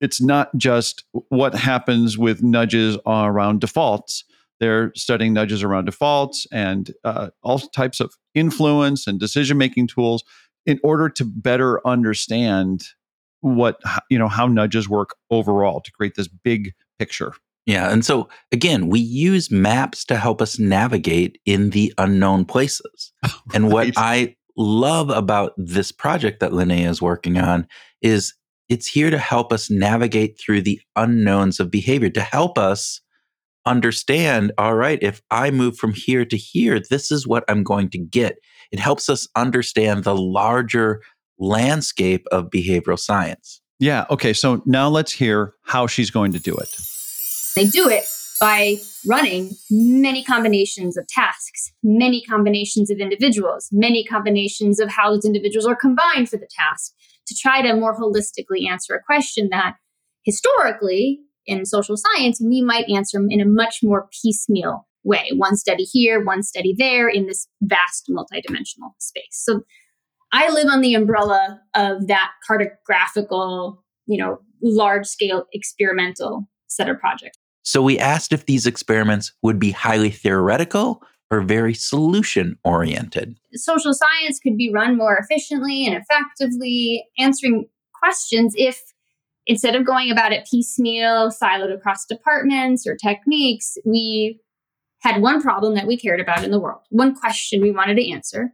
it's 0.00 0.20
not 0.20 0.56
just 0.56 1.04
what 1.30 1.54
happens 1.54 2.16
with 2.16 2.42
nudges 2.42 2.98
around 3.06 3.60
defaults, 3.60 4.24
they're 4.60 4.92
studying 4.94 5.32
nudges 5.32 5.62
around 5.62 5.84
defaults 5.84 6.46
and 6.52 6.92
uh, 7.04 7.30
all 7.42 7.58
types 7.58 8.00
of 8.00 8.14
influence 8.34 9.06
and 9.06 9.20
decision 9.20 9.58
making 9.58 9.88
tools 9.88 10.24
in 10.64 10.80
order 10.82 11.08
to 11.08 11.24
better 11.24 11.86
understand 11.86 12.84
what 13.40 13.80
you 14.10 14.18
know 14.18 14.28
how 14.28 14.46
nudges 14.46 14.88
work 14.88 15.14
overall 15.30 15.80
to 15.80 15.92
create 15.92 16.14
this 16.16 16.28
big 16.28 16.72
picture. 16.98 17.32
Yeah. 17.66 17.90
And 17.90 18.04
so, 18.04 18.28
again, 18.52 18.88
we 18.88 19.00
use 19.00 19.50
maps 19.50 20.04
to 20.06 20.16
help 20.16 20.40
us 20.40 20.58
navigate 20.58 21.38
in 21.44 21.70
the 21.70 21.92
unknown 21.98 22.44
places. 22.44 23.12
And 23.54 23.72
what 23.72 23.92
I 23.96 24.36
love 24.56 25.10
about 25.10 25.52
this 25.56 25.92
project 25.92 26.40
that 26.40 26.52
Linnea 26.52 26.88
is 26.88 27.02
working 27.02 27.38
on 27.38 27.66
is 28.02 28.34
it's 28.68 28.86
here 28.86 29.10
to 29.10 29.18
help 29.18 29.52
us 29.52 29.70
navigate 29.70 30.38
through 30.38 30.62
the 30.62 30.80
unknowns 30.96 31.60
of 31.60 31.70
behavior, 31.70 32.10
to 32.10 32.20
help 32.20 32.58
us 32.58 33.00
understand 33.66 34.52
all 34.56 34.74
right, 34.74 34.98
if 35.02 35.20
I 35.30 35.50
move 35.50 35.76
from 35.76 35.92
here 35.92 36.24
to 36.24 36.36
here, 36.36 36.80
this 36.80 37.10
is 37.10 37.26
what 37.26 37.44
I'm 37.48 37.62
going 37.62 37.90
to 37.90 37.98
get. 37.98 38.38
It 38.72 38.78
helps 38.78 39.08
us 39.08 39.28
understand 39.36 40.04
the 40.04 40.16
larger 40.16 41.02
landscape 41.38 42.26
of 42.32 42.46
behavioral 42.50 42.98
science. 42.98 43.60
Yeah. 43.78 44.06
Okay. 44.10 44.32
So 44.32 44.62
now 44.64 44.88
let's 44.88 45.12
hear 45.12 45.52
how 45.62 45.86
she's 45.86 46.10
going 46.10 46.32
to 46.32 46.38
do 46.38 46.54
it. 46.54 46.74
They 47.54 47.66
do 47.66 47.88
it 47.88 48.04
by 48.40 48.76
running 49.06 49.50
many 49.70 50.22
combinations 50.22 50.96
of 50.96 51.06
tasks, 51.08 51.72
many 51.82 52.22
combinations 52.22 52.90
of 52.90 52.98
individuals, 52.98 53.68
many 53.72 54.04
combinations 54.04 54.80
of 54.80 54.90
how 54.90 55.10
those 55.10 55.24
individuals 55.24 55.66
are 55.66 55.76
combined 55.76 56.28
for 56.28 56.36
the 56.36 56.48
task 56.58 56.92
to 57.26 57.34
try 57.34 57.62
to 57.62 57.74
more 57.74 57.98
holistically 57.98 58.68
answer 58.68 58.94
a 58.94 59.02
question 59.02 59.48
that 59.50 59.76
historically 60.24 61.20
in 61.46 61.64
social 61.64 61.96
science 61.96 62.40
we 62.42 62.62
might 62.62 62.88
answer 62.88 63.20
in 63.28 63.40
a 63.40 63.46
much 63.46 63.80
more 63.82 64.08
piecemeal 64.22 64.86
way. 65.04 65.30
One 65.34 65.56
study 65.56 65.84
here 65.84 66.24
one 66.24 66.42
study 66.42 66.74
there 66.76 67.08
in 67.08 67.26
this 67.26 67.48
vast 67.62 68.10
multidimensional 68.10 68.92
space. 68.98 69.22
So 69.30 69.62
i 70.32 70.50
live 70.50 70.66
on 70.66 70.80
the 70.80 70.94
umbrella 70.94 71.60
of 71.74 72.08
that 72.08 72.32
cartographical 72.48 73.78
you 74.06 74.18
know 74.18 74.38
large 74.62 75.06
scale 75.06 75.46
experimental 75.52 76.48
set 76.66 76.88
of 76.88 76.98
projects. 76.98 77.38
So 77.62 77.82
we 77.82 77.98
asked 77.98 78.32
if 78.32 78.46
these 78.46 78.66
experiments 78.66 79.32
would 79.42 79.58
be 79.58 79.72
highly 79.72 80.10
theoretical 80.10 81.02
or 81.30 81.40
very 81.40 81.74
solution 81.74 82.56
oriented. 82.64 83.36
social 83.54 83.92
science 83.92 84.38
could 84.38 84.56
be 84.56 84.70
run 84.72 84.96
more 84.96 85.16
efficiently 85.16 85.84
and 85.84 85.96
effectively 85.96 87.04
answering 87.18 87.66
questions 88.00 88.54
if 88.56 88.80
instead 89.46 89.74
of 89.74 89.86
going 89.86 90.10
about 90.10 90.32
it 90.32 90.46
piecemeal 90.50 91.30
siloed 91.30 91.74
across 91.74 92.04
departments 92.04 92.86
or 92.86 92.96
techniques 92.96 93.76
we 93.84 94.40
had 95.00 95.22
one 95.22 95.40
problem 95.40 95.74
that 95.74 95.86
we 95.86 95.96
cared 95.96 96.20
about 96.20 96.44
in 96.44 96.50
the 96.50 96.60
world 96.60 96.80
one 96.90 97.14
question 97.14 97.62
we 97.62 97.70
wanted 97.70 97.96
to 97.96 98.10
answer 98.10 98.52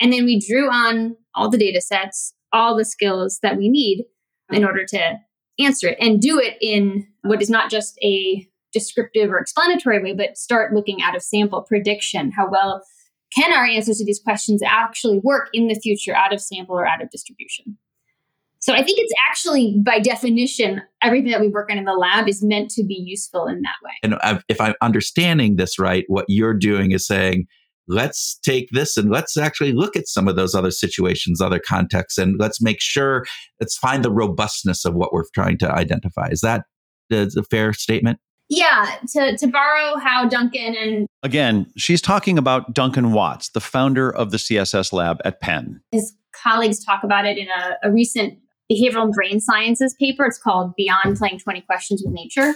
and 0.00 0.12
then 0.12 0.24
we 0.24 0.38
drew 0.38 0.68
on 0.68 1.16
all 1.34 1.50
the 1.50 1.58
data 1.58 1.80
sets 1.80 2.34
all 2.52 2.76
the 2.76 2.84
skills 2.84 3.38
that 3.42 3.56
we 3.56 3.68
need 3.68 4.04
in 4.50 4.64
order 4.64 4.84
to 4.84 5.16
answer 5.58 5.88
it 5.88 5.98
and 6.00 6.20
do 6.20 6.38
it 6.38 6.56
in 6.60 7.06
what 7.22 7.42
is 7.42 7.50
not 7.50 7.70
just 7.70 7.98
a 8.02 8.46
descriptive 8.72 9.30
or 9.30 9.38
explanatory 9.38 10.02
way 10.02 10.14
but 10.14 10.36
start 10.36 10.72
looking 10.72 11.02
out 11.02 11.16
of 11.16 11.22
sample 11.22 11.62
prediction 11.62 12.30
how 12.30 12.48
well 12.50 12.82
can 13.34 13.52
our 13.52 13.64
answers 13.64 13.98
to 13.98 14.04
these 14.04 14.20
questions 14.20 14.62
actually 14.64 15.20
work 15.22 15.48
in 15.52 15.68
the 15.68 15.78
future 15.78 16.14
out 16.14 16.32
of 16.32 16.40
sample 16.40 16.76
or 16.76 16.86
out 16.86 17.02
of 17.02 17.10
distribution? 17.10 17.78
So 18.60 18.74
I 18.74 18.82
think 18.82 18.98
it's 18.98 19.12
actually, 19.28 19.80
by 19.84 20.00
definition, 20.00 20.82
everything 21.02 21.30
that 21.30 21.40
we 21.40 21.48
work 21.48 21.70
on 21.70 21.78
in 21.78 21.84
the 21.86 21.94
lab 21.94 22.28
is 22.28 22.42
meant 22.42 22.70
to 22.72 22.84
be 22.84 22.94
useful 22.94 23.46
in 23.46 23.62
that 23.62 23.74
way. 23.82 23.92
And 24.02 24.16
uh, 24.22 24.40
if 24.48 24.60
I'm 24.60 24.74
understanding 24.82 25.56
this 25.56 25.78
right, 25.78 26.04
what 26.08 26.26
you're 26.28 26.54
doing 26.54 26.92
is 26.92 27.06
saying, 27.06 27.46
let's 27.88 28.38
take 28.42 28.68
this 28.70 28.98
and 28.98 29.10
let's 29.10 29.38
actually 29.38 29.72
look 29.72 29.96
at 29.96 30.06
some 30.06 30.28
of 30.28 30.36
those 30.36 30.54
other 30.54 30.70
situations, 30.70 31.40
other 31.40 31.58
contexts, 31.58 32.18
and 32.18 32.38
let's 32.38 32.60
make 32.60 32.82
sure, 32.82 33.24
let's 33.60 33.78
find 33.78 34.04
the 34.04 34.12
robustness 34.12 34.84
of 34.84 34.94
what 34.94 35.12
we're 35.12 35.24
trying 35.34 35.56
to 35.58 35.72
identify. 35.72 36.28
Is 36.28 36.42
that 36.42 36.64
a 37.10 37.42
fair 37.50 37.72
statement? 37.72 38.18
Yeah, 38.50 38.96
to, 39.12 39.36
to 39.38 39.46
borrow 39.46 39.96
how 39.98 40.28
Duncan 40.28 40.74
and 40.74 41.06
Again, 41.22 41.66
she's 41.76 42.02
talking 42.02 42.36
about 42.36 42.74
Duncan 42.74 43.12
Watts, 43.12 43.50
the 43.50 43.60
founder 43.60 44.10
of 44.10 44.32
the 44.32 44.36
CSS 44.36 44.92
lab 44.92 45.18
at 45.24 45.40
Penn. 45.40 45.80
his 45.92 46.14
colleagues 46.32 46.84
talk 46.84 47.02
about 47.04 47.26
it 47.26 47.38
in 47.38 47.46
a, 47.48 47.88
a 47.88 47.92
recent 47.92 48.38
behavioral 48.70 49.04
and 49.04 49.12
brain 49.12 49.40
sciences 49.40 49.94
paper. 49.98 50.24
It's 50.24 50.38
called 50.38 50.74
Beyond 50.76 51.16
Playing 51.16 51.38
20 51.38 51.60
Questions 51.62 52.02
with 52.04 52.14
Nature. 52.14 52.54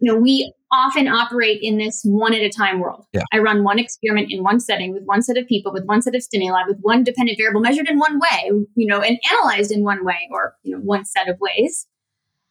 you 0.00 0.12
know, 0.12 0.16
we 0.16 0.52
often 0.72 1.08
operate 1.08 1.60
in 1.62 1.78
this 1.78 2.02
one 2.04 2.34
at 2.34 2.40
a 2.40 2.48
time 2.48 2.80
world. 2.80 3.06
Yeah. 3.12 3.22
I 3.32 3.38
run 3.38 3.64
one 3.64 3.78
experiment 3.78 4.30
in 4.30 4.42
one 4.42 4.60
setting 4.60 4.92
with 4.92 5.02
one 5.04 5.22
set 5.22 5.36
of 5.36 5.46
people, 5.46 5.72
with 5.72 5.84
one 5.84 6.02
set 6.02 6.14
of 6.14 6.22
stimuli, 6.22 6.62
with 6.66 6.78
one 6.80 7.04
dependent 7.04 7.38
variable 7.38 7.60
measured 7.60 7.88
in 7.88 7.98
one 7.98 8.18
way, 8.18 8.50
you 8.74 8.86
know, 8.86 9.00
and 9.00 9.18
analyzed 9.30 9.70
in 9.70 9.82
one 9.82 10.04
way 10.04 10.28
or, 10.30 10.54
you 10.62 10.74
know, 10.74 10.82
one 10.82 11.04
set 11.04 11.28
of 11.28 11.38
ways. 11.40 11.86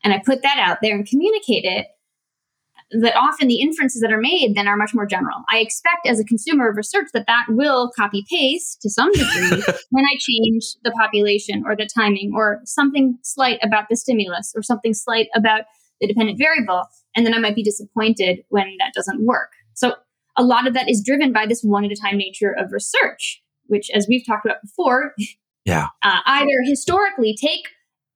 And 0.04 0.14
I 0.14 0.22
put 0.24 0.42
that 0.44 0.58
out 0.60 0.80
there 0.82 0.96
and 0.96 1.08
communicate 1.08 1.66
it 1.66 1.88
that 2.92 3.16
often 3.18 3.48
the 3.48 3.60
inferences 3.60 4.02
that 4.02 4.14
are 4.14 4.20
made 4.20 4.56
then 4.56 4.68
are 4.68 4.78
much 4.78 4.94
more 4.94 5.06
general. 5.06 5.44
I 5.52 5.60
expect 5.60 6.08
as 6.08 6.20
a 6.20 6.24
consumer 6.24 6.70
of 6.70 6.78
research 6.78 7.08
that 7.14 7.28
that 7.28 7.46
will 7.50 7.92
copy 7.96 8.26
paste 8.30 8.82
to 8.82 8.90
some 8.90 9.12
degree 9.12 9.62
when 9.90 10.06
I 10.06 10.16
change 10.20 10.76
the 10.84 10.92
population 10.92 11.64
or 11.66 11.76
the 11.76 11.86
timing 11.94 12.32
or 12.34 12.62
something 12.64 13.18
slight 13.24 13.60
about 13.62 13.86
the 13.90 13.98
stimulus 13.98 14.54
or 14.56 14.64
something 14.64 14.94
slight 14.94 15.28
about 15.36 15.64
the 16.00 16.08
dependent 16.08 16.38
variable. 16.40 16.84
And 17.16 17.26
then 17.26 17.34
I 17.34 17.40
might 17.40 17.56
be 17.56 17.64
disappointed 17.64 18.40
when 18.50 18.76
that 18.80 18.94
doesn't 18.94 19.26
work. 19.26 19.50
So 19.74 19.96
a 20.38 20.44
lot 20.44 20.68
of 20.68 20.74
that 20.76 20.90
is 20.90 21.04
driven 21.06 21.34
by 21.34 21.46
this 21.46 21.64
one 21.64 21.84
at 21.84 21.92
a 21.92 21.96
time 21.96 22.18
nature 22.18 22.56
of 22.58 22.72
research, 22.72 23.42
which, 23.66 23.90
as 23.94 24.08
we've 24.08 24.26
talked 24.26 24.46
about 24.46 24.62
before, 24.62 25.14
Yeah. 25.66 25.88
uh, 26.04 26.20
either 26.26 26.48
historically 26.64 27.36
take 27.36 27.68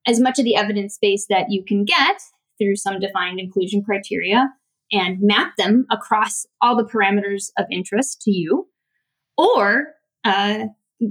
as 0.06 0.18
much 0.18 0.38
of 0.38 0.44
the 0.44 0.56
evidence 0.56 0.96
base 1.00 1.26
that 1.28 1.46
you 1.50 1.62
can 1.62 1.84
get 1.84 2.20
through 2.58 2.76
some 2.76 3.00
defined 3.00 3.40
inclusion 3.40 3.82
criteria 3.82 4.48
and 4.92 5.18
map 5.20 5.56
them 5.56 5.86
across 5.90 6.46
all 6.60 6.76
the 6.76 6.84
parameters 6.84 7.50
of 7.58 7.66
interest 7.70 8.20
to 8.22 8.30
you, 8.30 8.68
or 9.36 9.94
uh, 10.24 10.66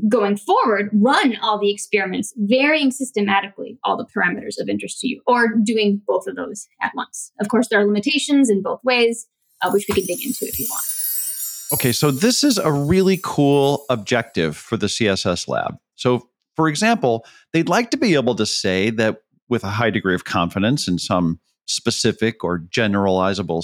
going 0.07 0.37
forward, 0.37 0.89
run 0.93 1.37
all 1.41 1.59
the 1.59 1.71
experiments, 1.71 2.33
varying 2.37 2.91
systematically 2.91 3.77
all 3.83 3.97
the 3.97 4.05
parameters 4.05 4.59
of 4.59 4.69
interest 4.69 4.99
to 4.99 5.07
you, 5.07 5.21
or 5.27 5.47
doing 5.63 6.01
both 6.07 6.27
of 6.27 6.35
those 6.35 6.67
at 6.81 6.91
once. 6.95 7.31
Of 7.39 7.49
course, 7.49 7.67
there 7.69 7.79
are 7.79 7.85
limitations 7.85 8.49
in 8.49 8.61
both 8.61 8.79
ways, 8.83 9.27
uh, 9.61 9.71
which 9.71 9.85
we 9.89 9.95
can 9.95 10.05
dig 10.05 10.25
into 10.25 10.45
if 10.45 10.59
you 10.59 10.67
want. 10.69 10.83
Okay, 11.73 11.91
so 11.91 12.11
this 12.11 12.43
is 12.43 12.57
a 12.57 12.71
really 12.71 13.19
cool 13.23 13.85
objective 13.89 14.57
for 14.57 14.75
the 14.77 14.87
CSS 14.87 15.47
lab. 15.47 15.77
So, 15.95 16.29
for 16.55 16.67
example, 16.67 17.25
they'd 17.53 17.69
like 17.69 17.91
to 17.91 17.97
be 17.97 18.13
able 18.13 18.35
to 18.35 18.45
say 18.45 18.89
that 18.91 19.21
with 19.47 19.63
a 19.63 19.69
high 19.69 19.89
degree 19.89 20.15
of 20.15 20.25
confidence 20.25 20.87
in 20.87 20.97
some 20.97 21.39
specific 21.67 22.43
or 22.43 22.59
generalizable 22.59 23.63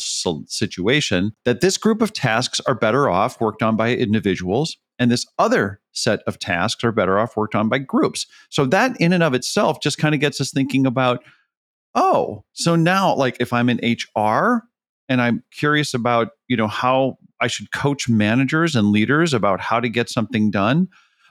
situation, 0.49 1.33
that 1.45 1.61
this 1.61 1.77
group 1.77 2.01
of 2.01 2.13
tasks 2.13 2.59
are 2.67 2.75
better 2.75 3.09
off 3.09 3.41
worked 3.41 3.61
on 3.61 3.75
by 3.75 3.93
individuals, 3.93 4.77
and 4.99 5.11
this 5.11 5.25
other 5.37 5.81
set 5.91 6.21
of 6.27 6.39
tasks 6.39 6.83
are 6.83 6.91
better 6.91 7.19
off 7.19 7.35
worked 7.37 7.55
on 7.55 7.69
by 7.69 7.77
groups. 7.77 8.25
So, 8.49 8.65
that 8.67 8.99
in 8.99 9.13
and 9.13 9.23
of 9.23 9.33
itself 9.33 9.81
just 9.81 9.97
kind 9.97 10.15
of 10.15 10.21
gets 10.21 10.39
us 10.41 10.51
thinking 10.51 10.85
about 10.85 11.23
oh, 11.97 12.43
so 12.53 12.75
now, 12.75 13.13
like 13.15 13.35
if 13.39 13.51
I'm 13.51 13.69
in 13.69 13.79
HR 13.79 14.63
and 15.09 15.21
I'm 15.21 15.43
curious 15.51 15.93
about, 15.93 16.29
you 16.47 16.55
know, 16.55 16.67
how 16.67 17.17
I 17.41 17.47
should 17.47 17.71
coach 17.71 18.07
managers 18.07 18.75
and 18.75 18.91
leaders 18.91 19.33
about 19.33 19.59
how 19.59 19.79
to 19.79 19.89
get 19.89 20.09
something 20.09 20.51
done. 20.51 20.87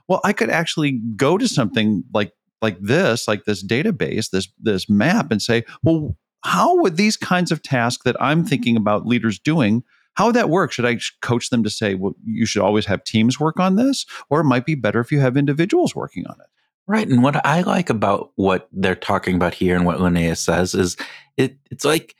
Well, 0.08 0.20
I 0.24 0.32
could 0.32 0.50
actually 0.50 1.00
go 1.16 1.38
to 1.38 1.48
something 1.48 2.04
like 2.12 2.32
like 2.62 2.78
this, 2.80 3.28
like 3.28 3.44
this 3.44 3.64
database, 3.64 4.30
this 4.30 4.48
this 4.58 4.88
map, 4.88 5.30
and 5.30 5.40
say, 5.40 5.64
well, 5.82 6.16
how 6.46 6.76
would 6.80 6.96
these 6.96 7.16
kinds 7.16 7.50
of 7.50 7.62
tasks 7.62 8.04
that 8.04 8.16
I'm 8.20 8.44
thinking 8.44 8.76
about 8.76 9.06
leaders 9.06 9.38
doing, 9.38 9.82
how 10.14 10.26
would 10.26 10.36
that 10.36 10.48
work? 10.48 10.72
Should 10.72 10.86
I 10.86 10.98
coach 11.20 11.50
them 11.50 11.64
to 11.64 11.70
say, 11.70 11.94
well, 11.94 12.14
you 12.24 12.46
should 12.46 12.62
always 12.62 12.86
have 12.86 13.04
teams 13.04 13.40
work 13.40 13.58
on 13.58 13.76
this, 13.76 14.06
or 14.30 14.40
it 14.40 14.44
might 14.44 14.64
be 14.64 14.76
better 14.76 15.00
if 15.00 15.10
you 15.10 15.20
have 15.20 15.36
individuals 15.36 15.94
working 15.94 16.26
on 16.26 16.36
it? 16.40 16.46
Right. 16.86 17.08
And 17.08 17.22
what 17.22 17.44
I 17.44 17.62
like 17.62 17.90
about 17.90 18.30
what 18.36 18.68
they're 18.72 18.94
talking 18.94 19.34
about 19.34 19.54
here 19.54 19.74
and 19.74 19.84
what 19.84 19.98
Linnea 19.98 20.36
says 20.36 20.72
is 20.72 20.96
it, 21.36 21.58
it's 21.70 21.84
like 21.84 22.14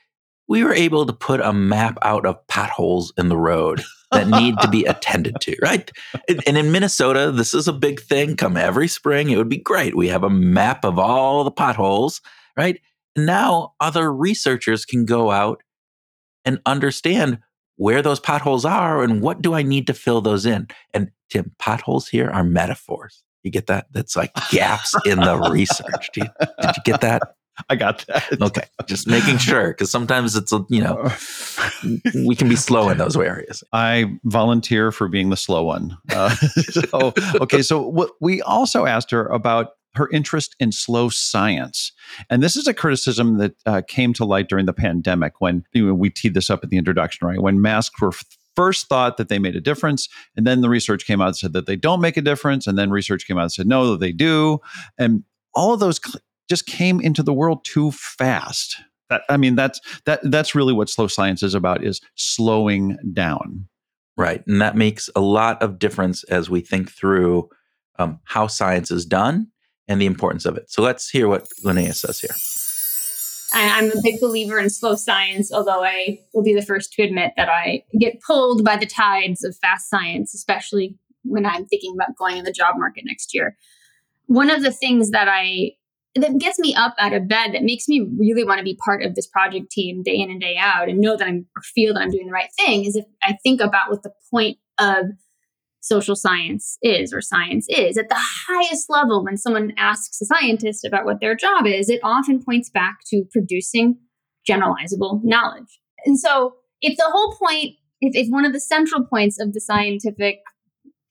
we 0.48 0.64
were 0.64 0.74
able 0.74 1.06
to 1.06 1.12
put 1.12 1.40
a 1.40 1.52
map 1.52 1.96
out 2.02 2.26
of 2.26 2.44
potholes 2.48 3.12
in 3.16 3.28
the 3.28 3.36
road 3.36 3.84
that 4.10 4.26
need 4.26 4.58
to 4.60 4.68
be 4.68 4.84
attended 4.86 5.36
to, 5.42 5.56
right? 5.62 5.90
And, 6.28 6.42
and 6.48 6.58
in 6.58 6.72
Minnesota, 6.72 7.30
this 7.30 7.54
is 7.54 7.68
a 7.68 7.72
big 7.72 8.00
thing. 8.00 8.36
Come 8.36 8.56
every 8.56 8.88
spring, 8.88 9.30
it 9.30 9.36
would 9.36 9.48
be 9.48 9.58
great. 9.58 9.96
We 9.96 10.08
have 10.08 10.24
a 10.24 10.30
map 10.30 10.84
of 10.84 10.98
all 10.98 11.44
the 11.44 11.50
potholes, 11.52 12.20
right? 12.56 12.80
And 13.16 13.26
now 13.26 13.74
other 13.80 14.12
researchers 14.12 14.84
can 14.84 15.06
go 15.06 15.30
out 15.30 15.62
and 16.44 16.60
understand 16.66 17.40
where 17.76 18.02
those 18.02 18.20
potholes 18.20 18.64
are 18.64 19.02
and 19.02 19.20
what 19.20 19.42
do 19.42 19.54
I 19.54 19.62
need 19.62 19.86
to 19.88 19.94
fill 19.94 20.20
those 20.20 20.46
in. 20.46 20.68
And 20.94 21.10
Tim, 21.30 21.52
potholes 21.58 22.08
here 22.08 22.30
are 22.30 22.44
metaphors. 22.44 23.22
You 23.42 23.50
get 23.50 23.66
that? 23.66 23.86
That's 23.92 24.16
like 24.16 24.32
gaps 24.50 24.94
in 25.04 25.20
the 25.20 25.38
research. 25.50 26.10
You, 26.16 26.24
did 26.60 26.76
you 26.76 26.82
get 26.84 27.00
that? 27.00 27.22
I 27.70 27.76
got 27.76 28.04
that. 28.08 28.40
Okay, 28.42 28.64
just 28.84 29.06
making 29.06 29.38
sure 29.38 29.68
because 29.68 29.90
sometimes 29.90 30.36
it's 30.36 30.52
a 30.52 30.62
you 30.68 30.82
know 30.82 31.10
we 32.26 32.36
can 32.36 32.50
be 32.50 32.56
slow 32.56 32.90
in 32.90 32.98
those 32.98 33.16
areas. 33.16 33.64
I 33.72 34.18
volunteer 34.24 34.92
for 34.92 35.08
being 35.08 35.30
the 35.30 35.38
slow 35.38 35.64
one. 35.64 35.96
Uh, 36.10 36.30
so, 36.34 37.14
okay, 37.40 37.62
so 37.62 37.80
what 37.80 38.10
we 38.20 38.42
also 38.42 38.84
asked 38.84 39.10
her 39.10 39.26
about 39.28 39.70
her 39.96 40.08
interest 40.10 40.56
in 40.60 40.72
slow 40.72 41.08
science. 41.08 41.92
And 42.30 42.42
this 42.42 42.56
is 42.56 42.66
a 42.66 42.74
criticism 42.74 43.38
that 43.38 43.54
uh, 43.66 43.82
came 43.86 44.12
to 44.14 44.24
light 44.24 44.48
during 44.48 44.66
the 44.66 44.72
pandemic 44.72 45.40
when 45.40 45.64
you 45.72 45.86
know, 45.86 45.94
we 45.94 46.10
teed 46.10 46.34
this 46.34 46.50
up 46.50 46.62
at 46.62 46.70
the 46.70 46.78
introduction, 46.78 47.26
right? 47.26 47.40
When 47.40 47.60
masks 47.60 48.00
were 48.00 48.12
first 48.56 48.88
thought 48.88 49.18
that 49.18 49.28
they 49.28 49.38
made 49.38 49.54
a 49.54 49.60
difference. 49.60 50.08
And 50.34 50.46
then 50.46 50.62
the 50.62 50.68
research 50.68 51.06
came 51.06 51.20
out 51.20 51.28
and 51.28 51.36
said 51.36 51.52
that 51.52 51.66
they 51.66 51.76
don't 51.76 52.00
make 52.00 52.16
a 52.16 52.22
difference. 52.22 52.66
And 52.66 52.76
then 52.76 52.90
research 52.90 53.26
came 53.26 53.38
out 53.38 53.42
and 53.42 53.52
said, 53.52 53.66
no, 53.66 53.96
they 53.96 54.12
do. 54.12 54.58
And 54.98 55.22
all 55.54 55.74
of 55.74 55.80
those 55.80 56.00
cl- 56.02 56.20
just 56.48 56.66
came 56.66 57.00
into 57.00 57.22
the 57.22 57.34
world 57.34 57.64
too 57.64 57.92
fast. 57.92 58.76
That, 59.10 59.22
I 59.28 59.36
mean, 59.36 59.54
that's 59.54 59.80
that 60.06 60.20
that's 60.24 60.54
really 60.54 60.72
what 60.72 60.88
slow 60.88 61.06
science 61.06 61.42
is 61.42 61.54
about 61.54 61.84
is 61.84 62.00
slowing 62.16 62.96
down. 63.12 63.68
Right. 64.16 64.44
And 64.46 64.60
that 64.60 64.74
makes 64.74 65.08
a 65.14 65.20
lot 65.20 65.62
of 65.62 65.78
difference 65.78 66.24
as 66.24 66.50
we 66.50 66.60
think 66.60 66.90
through 66.90 67.48
um, 67.98 68.18
how 68.24 68.46
science 68.46 68.90
is 68.90 69.04
done 69.06 69.48
and 69.88 70.00
the 70.00 70.06
importance 70.06 70.44
of 70.44 70.56
it. 70.56 70.70
So 70.70 70.82
let's 70.82 71.08
hear 71.08 71.28
what 71.28 71.48
Linnea 71.64 71.94
says 71.94 72.20
here. 72.20 72.34
I, 73.54 73.78
am 73.78 73.90
a 73.90 74.02
big 74.02 74.20
believer 74.20 74.58
in 74.58 74.68
slow 74.70 74.96
science, 74.96 75.52
although 75.52 75.84
I 75.84 76.20
will 76.34 76.42
be 76.42 76.54
the 76.54 76.64
first 76.64 76.92
to 76.94 77.02
admit 77.02 77.32
that 77.36 77.48
I 77.48 77.84
get 77.98 78.20
pulled 78.20 78.64
by 78.64 78.76
the 78.76 78.86
tides 78.86 79.44
of 79.44 79.56
fast 79.56 79.88
science, 79.88 80.34
especially 80.34 80.98
when 81.22 81.46
I'm 81.46 81.64
thinking 81.66 81.94
about 81.94 82.16
going 82.16 82.36
in 82.36 82.44
the 82.44 82.52
job 82.52 82.74
market 82.76 83.04
next 83.06 83.34
year. 83.34 83.56
One 84.26 84.50
of 84.50 84.62
the 84.62 84.72
things 84.72 85.10
that 85.10 85.28
I 85.28 85.72
that 86.16 86.38
gets 86.38 86.58
me 86.58 86.74
up 86.74 86.94
out 86.98 87.12
of 87.12 87.28
bed, 87.28 87.52
that 87.52 87.62
makes 87.62 87.88
me 87.88 88.06
really 88.18 88.42
want 88.42 88.58
to 88.58 88.64
be 88.64 88.78
part 88.84 89.02
of 89.02 89.14
this 89.14 89.26
project 89.26 89.70
team 89.70 90.02
day 90.02 90.16
in 90.16 90.30
and 90.30 90.40
day 90.40 90.56
out 90.58 90.88
and 90.88 90.98
know 90.98 91.16
that 91.16 91.26
I'm 91.26 91.46
or 91.56 91.62
feel 91.62 91.94
that 91.94 92.00
I'm 92.00 92.10
doing 92.10 92.26
the 92.26 92.32
right 92.32 92.48
thing 92.58 92.84
is 92.84 92.96
if 92.96 93.04
I 93.22 93.36
think 93.42 93.60
about 93.60 93.90
what 93.90 94.02
the 94.02 94.12
point 94.30 94.58
of 94.78 95.06
social 95.86 96.16
science 96.16 96.78
is 96.82 97.12
or 97.12 97.20
science 97.20 97.66
is. 97.68 97.96
At 97.96 98.08
the 98.08 98.16
highest 98.18 98.90
level, 98.90 99.24
when 99.24 99.36
someone 99.36 99.72
asks 99.78 100.20
a 100.20 100.24
scientist 100.24 100.84
about 100.84 101.04
what 101.04 101.20
their 101.20 101.36
job 101.36 101.66
is, 101.66 101.88
it 101.88 102.00
often 102.02 102.42
points 102.42 102.70
back 102.70 102.98
to 103.08 103.24
producing 103.30 103.98
generalizable 104.48 105.20
knowledge. 105.22 105.80
And 106.04 106.18
so, 106.18 106.54
if 106.80 106.96
the 106.96 107.10
whole 107.10 107.34
point, 107.36 107.74
if, 108.00 108.14
if 108.14 108.28
one 108.30 108.44
of 108.44 108.52
the 108.52 108.60
central 108.60 109.04
points 109.04 109.40
of 109.40 109.52
the 109.52 109.60
scientific 109.60 110.40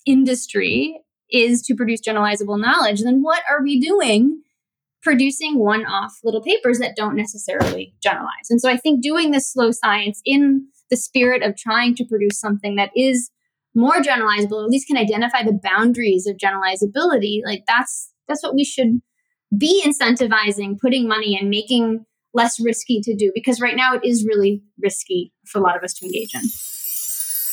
industry 0.06 1.00
is 1.32 1.62
to 1.64 1.76
produce 1.76 2.02
generalizable 2.02 2.60
knowledge, 2.60 3.02
then 3.02 3.22
what 3.22 3.42
are 3.50 3.64
we 3.64 3.80
doing 3.80 4.42
producing 5.02 5.60
one 5.60 5.86
off 5.86 6.20
little 6.24 6.42
papers 6.42 6.80
that 6.80 6.96
don't 6.96 7.16
necessarily 7.16 7.96
generalize? 8.02 8.50
And 8.50 8.62
so, 8.62 8.70
I 8.70 8.78
think 8.78 9.02
doing 9.02 9.32
this 9.32 9.52
slow 9.52 9.72
science 9.72 10.22
in 10.26 10.68
the 10.90 10.98
spirit 10.98 11.42
of 11.42 11.58
trying 11.58 11.96
to 11.96 12.06
produce 12.06 12.40
something 12.40 12.76
that 12.76 12.92
is 12.96 13.32
more 13.76 13.98
generalizable, 13.98 14.62
or 14.62 14.64
at 14.64 14.70
least 14.70 14.88
can 14.88 14.98
identify 14.98 15.44
the 15.44 15.60
boundaries 15.62 16.28
of 16.28 16.38
generalizability, 16.38 17.42
like 17.46 17.64
that's 17.68 18.12
that's 18.28 18.42
what 18.42 18.56
we 18.56 18.64
should 18.64 19.02
be 19.56 19.84
incentivizing, 19.86 20.80
putting 20.80 21.08
money 21.08 21.38
and 21.40 21.50
making 21.50 22.06
less 22.34 22.60
risky 22.60 23.00
to 23.02 23.16
do 23.16 23.32
because 23.34 23.62
right 23.62 23.76
now 23.76 23.94
it 23.94 24.02
is 24.04 24.26
really 24.26 24.62
risky 24.82 25.32
for 25.46 25.60
a 25.60 25.62
lot 25.62 25.78
of 25.78 25.84
us 25.84 25.94
to 25.94 26.06
engage 26.06 26.34
in. 26.34 26.42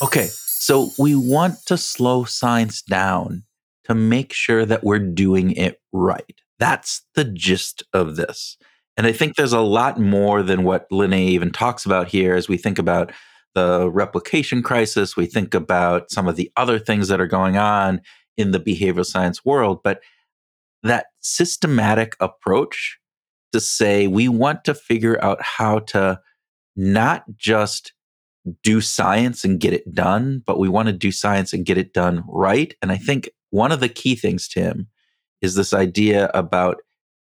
Okay, 0.04 0.28
so 0.32 0.90
we 0.98 1.14
want 1.14 1.64
to 1.66 1.76
slow 1.76 2.24
science 2.24 2.82
down 2.82 3.44
to 3.84 3.94
make 3.94 4.32
sure 4.32 4.64
that 4.66 4.82
we're 4.82 4.98
doing 4.98 5.52
it 5.52 5.80
right. 5.92 6.40
That's 6.58 7.02
the 7.14 7.24
gist 7.24 7.82
of 7.92 8.16
this. 8.16 8.56
And 8.96 9.06
I 9.06 9.12
think 9.12 9.36
there's 9.36 9.52
a 9.52 9.60
lot 9.60 9.98
more 9.98 10.42
than 10.42 10.64
what 10.64 10.88
Linnea 10.90 11.28
even 11.28 11.50
talks 11.50 11.86
about 11.86 12.08
here 12.08 12.34
as 12.34 12.48
we 12.48 12.56
think 12.56 12.78
about 12.78 13.12
the 13.54 13.90
replication 13.90 14.62
crisis, 14.62 15.16
we 15.16 15.26
think 15.26 15.54
about 15.54 16.10
some 16.10 16.28
of 16.28 16.36
the 16.36 16.50
other 16.56 16.78
things 16.78 17.08
that 17.08 17.20
are 17.20 17.26
going 17.26 17.56
on 17.56 18.00
in 18.36 18.50
the 18.50 18.60
behavioral 18.60 19.06
science 19.06 19.44
world. 19.44 19.80
But 19.82 20.00
that 20.82 21.06
systematic 21.20 22.16
approach 22.20 22.98
to 23.52 23.60
say 23.60 24.06
we 24.06 24.28
want 24.28 24.64
to 24.64 24.74
figure 24.74 25.22
out 25.22 25.40
how 25.42 25.80
to 25.80 26.20
not 26.74 27.24
just 27.36 27.92
do 28.62 28.80
science 28.80 29.44
and 29.44 29.60
get 29.60 29.72
it 29.72 29.94
done, 29.94 30.42
but 30.46 30.58
we 30.58 30.68
want 30.68 30.86
to 30.86 30.92
do 30.92 31.12
science 31.12 31.52
and 31.52 31.66
get 31.66 31.78
it 31.78 31.92
done 31.92 32.24
right. 32.26 32.74
And 32.82 32.90
I 32.90 32.96
think 32.96 33.30
one 33.50 33.70
of 33.70 33.80
the 33.80 33.88
key 33.88 34.16
things, 34.16 34.48
Tim, 34.48 34.88
is 35.40 35.54
this 35.54 35.72
idea 35.72 36.30
about 36.34 36.78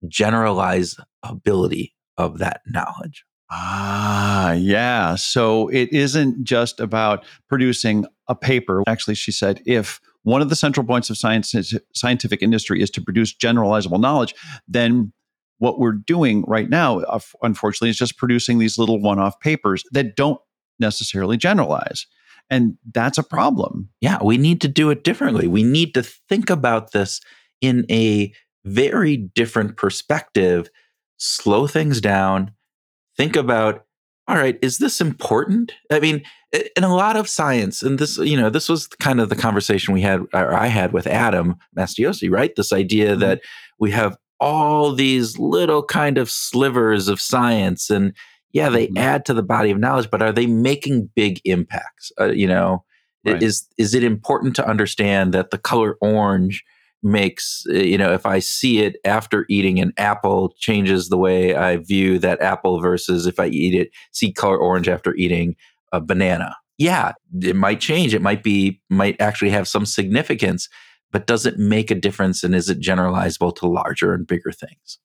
generalizability 0.06 1.94
of 2.18 2.40
that 2.40 2.62
knowledge. 2.68 3.24
Ah, 3.50 4.52
yeah. 4.54 5.16
So 5.16 5.70
it 5.70 5.92
isn't 5.94 6.44
just 6.44 6.80
about 6.80 7.26
producing 7.48 8.06
a 8.28 8.36
paper. 8.36 8.84
Actually, 8.88 9.16
she 9.16 9.32
said 9.32 9.62
if 9.66 10.02
one 10.24 10.42
of 10.42 10.50
the 10.50 10.56
central 10.56 10.86
points 10.86 11.10
of 11.10 11.18
science 11.18 11.56
scientific 11.94 12.42
industry 12.42 12.82
is 12.82 12.90
to 12.92 13.02
produce 13.02 13.34
generalizable 13.34 14.00
knowledge, 14.00 14.36
then 14.68 15.14
what 15.60 15.80
we're 15.80 15.94
doing 15.94 16.44
right 16.48 16.70
now, 16.70 17.02
unfortunately, 17.42 17.90
is 17.90 17.98
just 17.98 18.18
producing 18.18 18.60
these 18.60 18.78
little 18.78 19.02
one-off 19.02 19.40
papers 19.40 19.84
that 19.92 20.16
don't 20.16 20.40
necessarily 20.80 21.38
generalize. 21.38 22.06
And 22.50 22.78
that's 22.94 23.18
a 23.18 23.24
problem. 23.24 23.90
Yeah, 24.02 24.20
we 24.22 24.38
need 24.38 24.62
to 24.62 24.68
do 24.68 24.90
it 24.90 25.04
differently. 25.04 25.48
We 25.48 25.64
need 25.64 25.94
to 25.96 26.04
think 26.04 26.50
about 26.50 26.92
this 26.92 27.22
in 27.62 27.86
a 27.90 28.34
very 28.66 29.18
different 29.18 29.78
perspective, 29.78 30.70
slow 31.18 31.66
things 31.68 32.00
down, 32.02 32.52
think 33.18 33.36
about 33.36 33.86
all 34.28 34.36
right 34.36 34.58
is 34.62 34.78
this 34.78 35.02
important 35.02 35.74
i 35.92 36.00
mean 36.00 36.24
in 36.76 36.84
a 36.84 36.96
lot 36.96 37.18
of 37.18 37.28
science 37.28 37.82
and 37.82 38.00
this 38.00 38.18
you 38.18 38.38
know 38.38 38.50
this 38.50 38.70
was 38.70 38.88
kind 38.88 39.20
of 39.20 39.30
the 39.30 39.36
conversation 39.36 39.94
we 39.94 40.02
had 40.02 40.22
or 40.34 40.54
i 40.54 40.68
had 40.68 40.94
with 40.94 41.08
Adam 41.08 41.56
Mastroianni 41.78 42.32
right 42.32 42.56
this 42.56 42.72
idea 42.72 43.12
mm-hmm. 43.12 43.22
that 43.22 43.42
we 43.80 43.92
have 43.92 44.18
all 44.40 44.94
these 44.94 45.38
little 45.38 45.84
kind 45.84 46.18
of 46.18 46.30
slivers 46.30 47.08
of 47.08 47.20
science 47.20 47.90
and 47.90 48.14
yeah 48.54 48.70
they 48.70 48.88
mm-hmm. 48.88 48.98
add 48.98 49.26
to 49.26 49.34
the 49.34 49.44
body 49.44 49.72
of 49.72 49.80
knowledge 49.80 50.10
but 50.10 50.22
are 50.22 50.32
they 50.32 50.48
making 50.48 51.10
big 51.16 51.42
impacts 51.44 52.12
uh, 52.20 52.26
you 52.26 52.48
know 52.48 52.84
right. 53.26 53.44
is 53.44 53.68
is 53.78 53.94
it 53.94 54.04
important 54.04 54.56
to 54.56 54.68
understand 54.68 55.34
that 55.34 55.52
the 55.52 55.58
color 55.58 55.98
orange 56.02 56.64
makes 57.04 57.64
uh, 57.70 57.74
you 57.74 57.98
know 57.98 58.12
if 58.12 58.26
i 58.26 58.40
see 58.40 58.80
it 58.80 58.96
after 59.06 59.46
eating 59.50 59.80
an 59.80 59.94
apple 59.98 60.54
changes 60.58 61.10
the 61.10 61.18
way 61.18 61.56
i 61.56 61.78
view 61.78 62.18
that 62.18 62.42
apple 62.42 62.80
versus 62.80 63.28
if 63.28 63.40
i 63.40 63.46
eat 63.48 63.76
it 63.76 63.92
see 64.12 64.32
color 64.32 64.58
orange 64.58 64.88
after 64.90 65.16
eating 65.16 65.56
a 65.92 66.02
banana. 66.02 66.56
Yeah 66.78 67.14
it 67.42 67.56
might 67.56 67.80
change. 67.80 68.14
It 68.14 68.22
might 68.22 68.44
be 68.44 68.82
might 68.90 69.20
actually 69.20 69.52
have 69.52 69.68
some 69.68 69.86
significance 69.86 70.70
but 71.12 71.26
does 71.26 71.46
it 71.46 71.58
make 71.58 71.90
a 71.90 71.96
difference 71.96 72.44
and 72.44 72.54
is 72.54 72.70
it 72.70 72.82
generalizable 72.82 73.56
to 73.56 73.68
larger 73.68 74.14
and 74.14 74.28
bigger 74.28 74.52
things? 74.52 75.00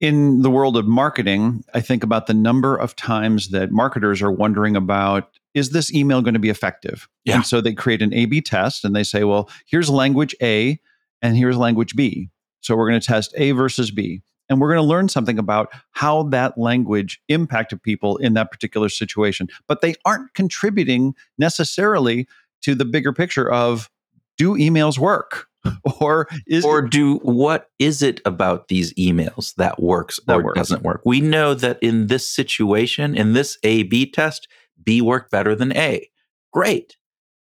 In 0.00 0.42
the 0.42 0.50
world 0.50 0.76
of 0.76 0.86
marketing 0.86 1.64
i 1.74 1.80
think 1.80 2.02
about 2.02 2.26
the 2.26 2.34
number 2.34 2.76
of 2.76 2.96
times 2.96 3.48
that 3.50 3.70
marketers 3.70 4.20
are 4.20 4.32
wondering 4.32 4.76
about 4.76 5.30
is 5.54 5.70
this 5.70 5.92
email 5.94 6.20
going 6.20 6.34
to 6.34 6.40
be 6.40 6.50
effective? 6.50 7.08
Yeah. 7.24 7.36
and 7.36 7.46
so 7.46 7.60
they 7.60 7.72
create 7.72 8.02
an 8.02 8.12
a 8.12 8.26
b 8.26 8.40
test 8.40 8.84
and 8.84 8.94
they 8.94 9.04
say 9.04 9.24
well 9.24 9.48
here's 9.66 9.88
language 9.88 10.34
a 10.42 10.78
and 11.22 11.36
here's 11.36 11.56
language 11.56 11.96
B. 11.96 12.30
So 12.60 12.76
we're 12.76 12.88
going 12.88 13.00
to 13.00 13.06
test 13.06 13.32
A 13.36 13.52
versus 13.52 13.90
B. 13.90 14.22
And 14.48 14.60
we're 14.60 14.68
going 14.68 14.84
to 14.84 14.88
learn 14.88 15.08
something 15.08 15.38
about 15.38 15.72
how 15.90 16.24
that 16.24 16.56
language 16.56 17.20
impacted 17.28 17.82
people 17.82 18.16
in 18.18 18.34
that 18.34 18.50
particular 18.50 18.88
situation. 18.88 19.48
But 19.66 19.80
they 19.80 19.94
aren't 20.04 20.34
contributing 20.34 21.14
necessarily 21.36 22.28
to 22.62 22.74
the 22.74 22.84
bigger 22.84 23.12
picture 23.12 23.50
of 23.50 23.90
do 24.38 24.54
emails 24.54 24.98
work? 24.98 25.46
or 26.00 26.28
is 26.46 26.64
or 26.64 26.80
do 26.80 27.16
what 27.18 27.70
is 27.78 28.02
it 28.02 28.20
about 28.24 28.68
these 28.68 28.94
emails 28.94 29.54
that 29.56 29.82
works 29.82 30.20
that 30.26 30.36
or 30.36 30.44
works. 30.44 30.58
doesn't 30.58 30.82
work? 30.82 31.02
We 31.04 31.20
know 31.20 31.54
that 31.54 31.78
in 31.82 32.06
this 32.06 32.28
situation, 32.28 33.16
in 33.16 33.32
this 33.32 33.58
A 33.62 33.82
B 33.84 34.08
test, 34.08 34.48
B 34.82 35.00
worked 35.02 35.30
better 35.30 35.54
than 35.54 35.76
A. 35.76 36.08
Great. 36.52 36.95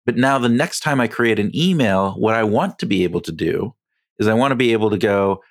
But 0.05 0.17
now 0.17 0.37
the 0.39 0.49
next 0.49 0.79
time 0.81 0.99
I 0.99 1.07
create 1.07 1.39
an 1.39 1.51
email, 1.55 2.13
what 2.13 2.35
I 2.35 2.43
want 2.43 2.79
to 2.79 2.85
be 2.85 3.03
able 3.03 3.21
to 3.21 3.31
do 3.31 3.75
is 4.19 4.27
I 4.27 4.33
want 4.33 4.51
to 4.51 4.55
be 4.55 4.73
able 4.73 4.89
to 4.89 4.97
go, 4.97 5.41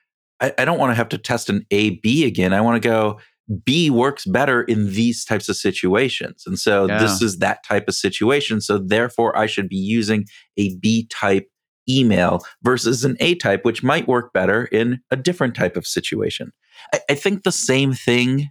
I, 0.40 0.52
I 0.58 0.64
don't 0.64 0.78
want 0.78 0.90
to 0.90 0.96
have 0.96 1.08
to 1.10 1.18
test 1.18 1.48
an 1.48 1.66
A 1.70 1.90
B 2.00 2.26
again. 2.26 2.52
I 2.52 2.60
want 2.60 2.82
to 2.82 2.88
go, 2.88 3.20
B 3.64 3.90
works 3.90 4.24
better 4.24 4.62
in 4.62 4.92
these 4.92 5.24
types 5.24 5.48
of 5.48 5.56
situations. 5.56 6.44
And 6.46 6.58
so 6.58 6.86
yeah. 6.86 6.98
this 6.98 7.20
is 7.20 7.38
that 7.38 7.64
type 7.64 7.88
of 7.88 7.94
situation. 7.94 8.60
So 8.60 8.78
therefore, 8.78 9.36
I 9.36 9.46
should 9.46 9.68
be 9.68 9.76
using 9.76 10.26
a 10.56 10.76
B 10.76 11.08
type 11.10 11.48
email 11.88 12.44
versus 12.62 13.04
an 13.04 13.16
A 13.18 13.34
type, 13.34 13.64
which 13.64 13.82
might 13.82 14.06
work 14.06 14.32
better 14.32 14.66
in 14.66 15.00
a 15.10 15.16
different 15.16 15.56
type 15.56 15.76
of 15.76 15.86
situation. 15.86 16.52
I, 16.94 17.00
I 17.10 17.14
think 17.14 17.42
the 17.42 17.52
same 17.52 17.92
thing 17.92 18.50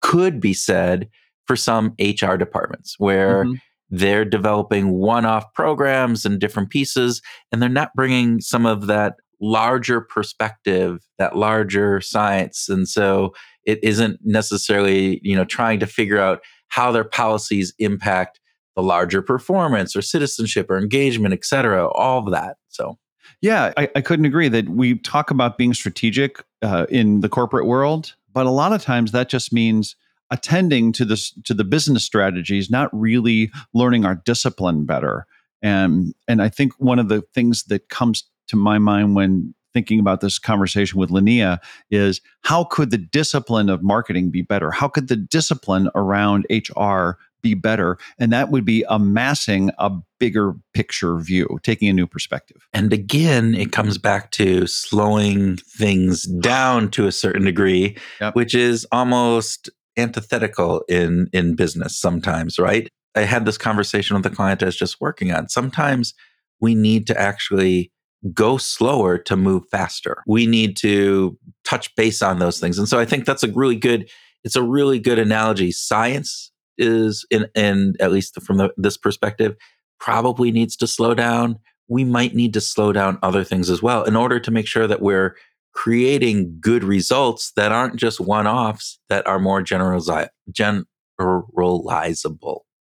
could 0.00 0.40
be 0.40 0.54
said 0.54 1.08
for 1.46 1.56
some 1.56 1.94
HR 2.00 2.34
departments 2.36 2.96
where 2.98 3.44
mm-hmm 3.44 3.54
they're 3.90 4.24
developing 4.24 4.92
one-off 4.92 5.52
programs 5.54 6.24
and 6.24 6.40
different 6.40 6.70
pieces 6.70 7.22
and 7.50 7.62
they're 7.62 7.68
not 7.68 7.94
bringing 7.94 8.40
some 8.40 8.66
of 8.66 8.86
that 8.86 9.14
larger 9.40 10.00
perspective 10.00 11.06
that 11.18 11.36
larger 11.36 12.00
science. 12.00 12.68
And 12.68 12.88
so 12.88 13.34
it 13.64 13.78
isn't 13.82 14.18
necessarily 14.24 15.20
you 15.22 15.36
know 15.36 15.44
trying 15.44 15.78
to 15.80 15.86
figure 15.86 16.18
out 16.18 16.40
how 16.68 16.90
their 16.90 17.04
policies 17.04 17.74
impact 17.78 18.40
the 18.74 18.82
larger 18.82 19.22
performance 19.22 19.94
or 19.94 20.02
citizenship 20.02 20.70
or 20.70 20.78
engagement 20.78 21.34
et 21.34 21.44
cetera 21.44 21.88
all 21.88 22.18
of 22.18 22.32
that. 22.32 22.56
So. 22.68 22.98
Yeah, 23.42 23.72
I, 23.76 23.88
I 23.94 24.00
couldn't 24.00 24.24
agree 24.24 24.48
that 24.48 24.68
we 24.68 24.98
talk 24.98 25.30
about 25.30 25.58
being 25.58 25.74
strategic 25.74 26.42
uh, 26.62 26.86
in 26.88 27.20
the 27.20 27.28
corporate 27.28 27.66
world, 27.66 28.14
but 28.32 28.46
a 28.46 28.50
lot 28.50 28.72
of 28.72 28.82
times 28.82 29.12
that 29.12 29.28
just 29.28 29.52
means 29.52 29.96
attending 30.30 30.92
to 30.92 31.04
this 31.04 31.32
to 31.44 31.54
the 31.54 31.64
business 31.64 32.04
strategies, 32.04 32.70
not 32.70 32.90
really 32.92 33.50
learning 33.74 34.04
our 34.04 34.14
discipline 34.14 34.84
better. 34.84 35.26
And 35.62 36.14
and 36.28 36.42
I 36.42 36.48
think 36.48 36.72
one 36.78 36.98
of 36.98 37.08
the 37.08 37.22
things 37.34 37.64
that 37.64 37.88
comes 37.88 38.28
to 38.48 38.56
my 38.56 38.78
mind 38.78 39.16
when 39.16 39.54
thinking 39.76 40.00
about 40.00 40.22
this 40.22 40.38
conversation 40.38 40.98
with 40.98 41.10
Linnea 41.10 41.58
is 41.90 42.22
how 42.44 42.64
could 42.64 42.90
the 42.90 42.96
discipline 42.96 43.68
of 43.68 43.82
marketing 43.82 44.30
be 44.30 44.40
better? 44.40 44.70
How 44.70 44.88
could 44.88 45.08
the 45.08 45.16
discipline 45.16 45.90
around 45.94 46.46
HR 46.48 47.18
be 47.42 47.52
better? 47.52 47.98
And 48.18 48.32
that 48.32 48.50
would 48.50 48.64
be 48.64 48.86
amassing 48.88 49.70
a 49.78 49.90
bigger 50.18 50.54
picture 50.72 51.18
view, 51.18 51.58
taking 51.62 51.90
a 51.90 51.92
new 51.92 52.06
perspective. 52.06 52.66
And 52.72 52.90
again, 52.90 53.54
it 53.54 53.70
comes 53.70 53.98
back 53.98 54.30
to 54.32 54.66
slowing 54.66 55.58
things 55.58 56.22
down 56.22 56.90
to 56.92 57.06
a 57.06 57.12
certain 57.12 57.44
degree, 57.44 57.98
yep. 58.18 58.34
which 58.34 58.54
is 58.54 58.86
almost 58.92 59.68
antithetical 59.96 60.84
in 60.88 61.28
in 61.32 61.54
business 61.54 61.98
sometimes, 61.98 62.58
right? 62.58 62.88
I 63.14 63.22
had 63.22 63.46
this 63.46 63.58
conversation 63.58 64.16
with 64.16 64.26
a 64.26 64.30
client 64.30 64.62
I 64.62 64.66
was 64.66 64.76
just 64.76 65.00
working 65.00 65.32
on. 65.32 65.48
Sometimes 65.48 66.12
we 66.60 66.74
need 66.74 67.06
to 67.06 67.18
actually 67.18 67.90
go 68.32 68.56
slower 68.58 69.18
to 69.18 69.36
move 69.36 69.64
faster. 69.70 70.22
We 70.26 70.46
need 70.46 70.76
to 70.78 71.38
touch 71.64 71.94
base 71.96 72.22
on 72.22 72.38
those 72.38 72.58
things. 72.58 72.78
And 72.78 72.88
so 72.88 72.98
I 72.98 73.04
think 73.04 73.24
that's 73.24 73.42
a 73.42 73.52
really 73.52 73.76
good 73.76 74.08
it's 74.44 74.56
a 74.56 74.62
really 74.62 75.00
good 75.00 75.18
analogy. 75.18 75.72
Science 75.72 76.52
is 76.78 77.26
in 77.30 77.46
and 77.54 77.96
at 78.00 78.12
least 78.12 78.40
from 78.42 78.58
the, 78.58 78.72
this 78.76 78.96
perspective 78.96 79.56
probably 79.98 80.52
needs 80.52 80.76
to 80.76 80.86
slow 80.86 81.14
down. 81.14 81.58
We 81.88 82.04
might 82.04 82.34
need 82.34 82.52
to 82.54 82.60
slow 82.60 82.92
down 82.92 83.18
other 83.22 83.44
things 83.44 83.70
as 83.70 83.82
well 83.82 84.04
in 84.04 84.16
order 84.16 84.38
to 84.40 84.50
make 84.50 84.66
sure 84.66 84.86
that 84.86 85.00
we're 85.00 85.36
creating 85.76 86.56
good 86.58 86.82
results 86.82 87.52
that 87.54 87.70
aren't 87.70 87.96
just 87.96 88.18
one-offs 88.18 88.98
that 89.10 89.26
are 89.26 89.38
more 89.38 89.62
generalizable. 89.62 90.30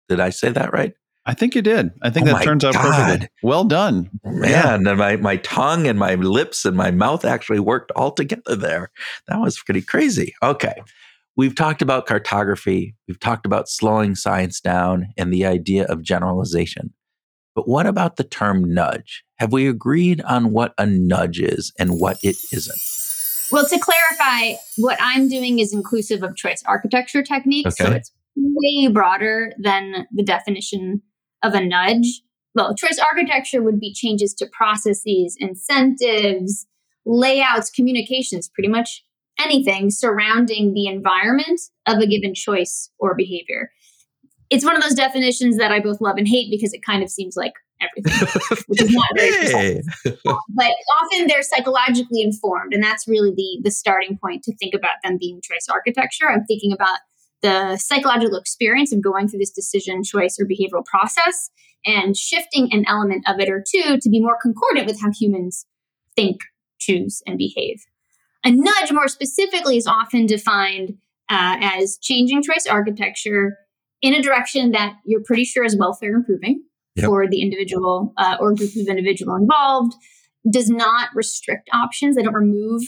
Did 0.09 0.20
I 0.20 0.31
say 0.31 0.50
that 0.50 0.72
right? 0.72 0.92
I 1.24 1.35
think 1.35 1.55
you 1.55 1.62
did. 1.62 1.90
I 2.02 2.11
think 2.11 2.28
oh 2.28 2.33
that 2.33 2.44
turns 2.44 2.64
out 2.64 2.74
perfectly. 2.74 3.28
Well 3.42 3.64
done. 3.64 4.11
Man, 4.24 4.50
yeah. 4.50 4.74
and 4.74 4.98
my, 4.98 5.16
my 5.16 5.37
tongue 5.38 5.87
and 5.87 5.98
my 5.98 6.16
lips 6.16 6.64
and 6.64 6.76
my 6.76 6.90
mouth 6.90 7.24
actually 7.24 7.61
worked 7.61 7.92
all 7.92 8.11
together 8.11 8.57
there. 8.57 8.90
That 9.28 9.40
was 9.40 9.59
pretty 9.64 9.83
crazy. 9.83 10.35
Okay. 10.42 10.74
We've 11.35 11.55
talked 11.55 11.81
about 11.81 12.07
cartography. 12.07 12.94
We've 13.09 13.20
talked 13.20 13.46
about 13.46 13.68
slowing 13.68 14.16
science 14.16 14.61
down 14.61 15.09
and 15.16 15.33
the 15.33 15.46
idea 15.46 15.87
of 15.87 16.02
generalization. 16.02 16.92
But 17.55 17.69
what 17.69 17.87
about 17.87 18.17
the 18.17 18.25
term 18.25 18.73
nudge? 18.73 19.25
Have 19.37 19.53
we 19.53 19.69
agreed 19.69 20.21
on 20.23 20.53
what 20.53 20.75
a 20.79 20.87
nudge 20.87 21.41
is 21.41 21.73
and 21.79 22.01
what 22.01 22.19
it 22.23 22.37
isn't? 22.53 22.79
Well, 23.51 23.67
to 23.67 23.79
clarify, 23.79 24.59
what 24.79 24.97
I'm 25.01 25.29
doing 25.29 25.59
is 25.59 25.75
inclusive 25.75 26.23
of 26.23 26.37
choice 26.37 26.62
architecture 26.67 27.23
techniques. 27.23 27.79
Okay. 27.79 27.91
So 27.91 27.97
it's 27.97 28.11
way 28.35 28.88
broader 28.88 29.53
than 29.62 30.07
the 30.11 30.23
definition 30.23 31.03
of 31.43 31.55
a 31.55 31.62
nudge. 31.62 32.23
Well, 32.55 32.75
choice 32.75 32.99
architecture 32.99 33.62
would 33.62 33.79
be 33.79 33.93
changes 33.93 34.33
to 34.35 34.47
processes, 34.47 35.37
incentives, 35.38 36.67
layouts, 37.05 37.71
communications, 37.71 38.49
pretty 38.49 38.69
much 38.69 39.05
anything 39.38 39.91
surrounding 39.91 40.73
the 40.73 40.87
environment 40.87 41.61
of 41.87 41.99
a 41.99 42.07
given 42.07 42.35
choice 42.35 42.91
or 42.99 43.15
behavior. 43.15 43.71
It's 44.53 44.67
one 44.67 44.77
of 44.77 44.83
those 44.83 44.95
definitions 44.95 45.57
that 45.57 45.73
I 45.73 45.81
both 45.81 46.03
love 46.03 46.19
and 46.19 46.29
hate 46.29 46.51
because 46.51 46.75
it 46.75 46.83
kind 46.85 47.03
of 47.03 47.09
seems 47.09 47.37
like 47.37 47.55
everything, 47.81 48.29
which 48.67 48.83
is 48.83 48.93
not 48.93 49.07
very 49.17 49.47
hey. 49.51 49.83
But 50.05 50.73
often 51.01 51.27
they're 51.27 51.43
psychologically 51.43 52.21
informed, 52.21 52.75
and 52.75 52.83
that's 52.83 53.09
really 53.09 53.33
the 53.35 53.61
the 53.65 53.71
starting 53.71 54.19
point 54.19 54.43
to 54.45 54.57
think 54.57 54.75
about 54.75 54.97
them 55.03 55.17
being 55.19 55.41
choice 55.43 55.67
architecture. 55.71 56.31
I'm 56.31 56.45
thinking 56.45 56.71
about 56.71 56.99
the 57.41 57.79
psychological 57.79 58.37
experience 58.37 58.93
of 58.93 59.03
going 59.03 59.27
through 59.27 59.41
this 59.41 59.51
decision, 59.51 60.05
choice, 60.05 60.37
or 60.38 60.47
behavioral 60.47 60.85
process 60.85 61.51
and 61.87 62.15
shifting 62.15 62.69
an 62.73 62.85
element 62.87 63.25
of 63.27 63.41
it 63.41 63.49
or 63.49 63.65
two 63.67 63.99
to 64.01 64.11
be 64.11 64.21
more 64.21 64.38
concordant 64.41 64.87
with 64.87 65.01
how 65.01 65.11
humans 65.11 65.65
think, 66.15 66.41
choose, 66.79 67.23
and 67.27 67.38
behave. 67.38 67.85
A 68.45 68.51
nudge, 68.51 68.93
more 68.93 69.09
specifically, 69.09 69.79
is 69.79 69.87
often 69.87 70.27
defined 70.27 70.99
uh, 71.29 71.57
as 71.61 71.99
changing 72.01 72.43
choice 72.43 72.67
architecture 72.69 73.57
in 74.03 74.15
a 74.15 74.23
direction 74.23 74.73
that 74.73 74.97
you're 75.07 75.23
pretty 75.25 75.45
sure 75.45 75.65
is 75.65 75.77
welfare 75.77 76.15
improving 76.15 76.62
yep. 76.97 77.07
for 77.07 77.29
the 77.29 77.41
individual 77.41 78.12
uh, 78.19 78.37
or 78.41 78.55
group 78.55 78.71
of 78.71 78.88
individual 78.88 79.37
involved, 79.37 79.95
does 80.51 80.69
not 80.69 81.11
restrict 81.15 81.71
options, 81.73 82.17
they 82.17 82.23
don't 82.23 82.35
remove 82.35 82.83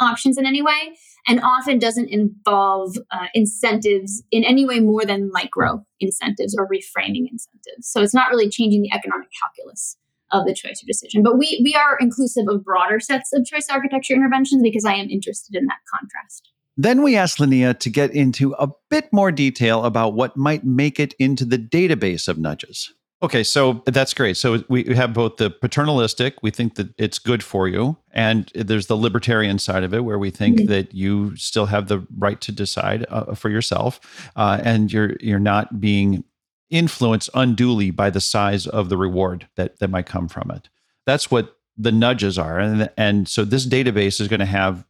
options 0.00 0.38
in 0.38 0.46
any 0.46 0.62
way, 0.62 0.96
and 1.28 1.40
often 1.42 1.78
doesn't 1.78 2.08
involve 2.08 2.96
uh, 3.10 3.26
incentives 3.34 4.22
in 4.30 4.44
any 4.44 4.64
way 4.64 4.80
more 4.80 5.04
than 5.04 5.30
micro 5.32 5.84
incentives 6.00 6.56
or 6.58 6.68
reframing 6.68 7.26
incentives. 7.30 7.88
So 7.88 8.02
it's 8.02 8.14
not 8.14 8.30
really 8.30 8.48
changing 8.48 8.82
the 8.82 8.92
economic 8.92 9.28
calculus 9.40 9.96
of 10.32 10.46
the 10.46 10.54
choice 10.54 10.82
or 10.82 10.86
decision. 10.86 11.22
But 11.22 11.38
we 11.38 11.60
we 11.62 11.74
are 11.74 11.96
inclusive 12.00 12.46
of 12.48 12.64
broader 12.64 13.00
sets 13.00 13.32
of 13.32 13.44
choice 13.44 13.68
architecture 13.70 14.14
interventions 14.14 14.62
because 14.62 14.84
I 14.84 14.94
am 14.94 15.10
interested 15.10 15.54
in 15.54 15.66
that 15.66 15.78
contrast. 15.92 16.51
Then 16.76 17.02
we 17.02 17.16
asked 17.16 17.38
Linnea 17.38 17.78
to 17.80 17.90
get 17.90 18.12
into 18.12 18.54
a 18.54 18.68
bit 18.88 19.12
more 19.12 19.30
detail 19.30 19.84
about 19.84 20.14
what 20.14 20.36
might 20.36 20.64
make 20.64 20.98
it 20.98 21.14
into 21.18 21.44
the 21.44 21.58
database 21.58 22.28
of 22.28 22.38
nudges. 22.38 22.92
Okay, 23.22 23.44
so 23.44 23.84
that's 23.86 24.14
great. 24.14 24.36
So 24.36 24.64
we 24.68 24.82
have 24.96 25.12
both 25.12 25.36
the 25.36 25.48
paternalistic, 25.48 26.42
we 26.42 26.50
think 26.50 26.74
that 26.74 26.92
it's 26.98 27.20
good 27.20 27.44
for 27.44 27.68
you, 27.68 27.96
and 28.10 28.50
there's 28.52 28.88
the 28.88 28.96
libertarian 28.96 29.60
side 29.60 29.84
of 29.84 29.94
it 29.94 30.04
where 30.04 30.18
we 30.18 30.30
think 30.30 30.58
mm-hmm. 30.58 30.66
that 30.66 30.92
you 30.92 31.36
still 31.36 31.66
have 31.66 31.86
the 31.86 32.04
right 32.18 32.40
to 32.40 32.50
decide 32.50 33.06
uh, 33.08 33.34
for 33.36 33.48
yourself, 33.48 34.00
uh, 34.34 34.60
and 34.64 34.92
you're 34.92 35.16
you're 35.20 35.38
not 35.38 35.80
being 35.80 36.24
influenced 36.68 37.30
unduly 37.34 37.92
by 37.92 38.10
the 38.10 38.20
size 38.20 38.66
of 38.66 38.88
the 38.88 38.96
reward 38.96 39.46
that 39.54 39.78
that 39.78 39.88
might 39.88 40.06
come 40.06 40.26
from 40.26 40.50
it. 40.50 40.68
That's 41.06 41.30
what 41.30 41.56
the 41.76 41.92
nudges 41.92 42.38
are, 42.38 42.58
and 42.58 42.90
and 42.96 43.28
so 43.28 43.44
this 43.44 43.66
database 43.68 44.20
is 44.20 44.26
going 44.26 44.40
to 44.40 44.46
have 44.46 44.84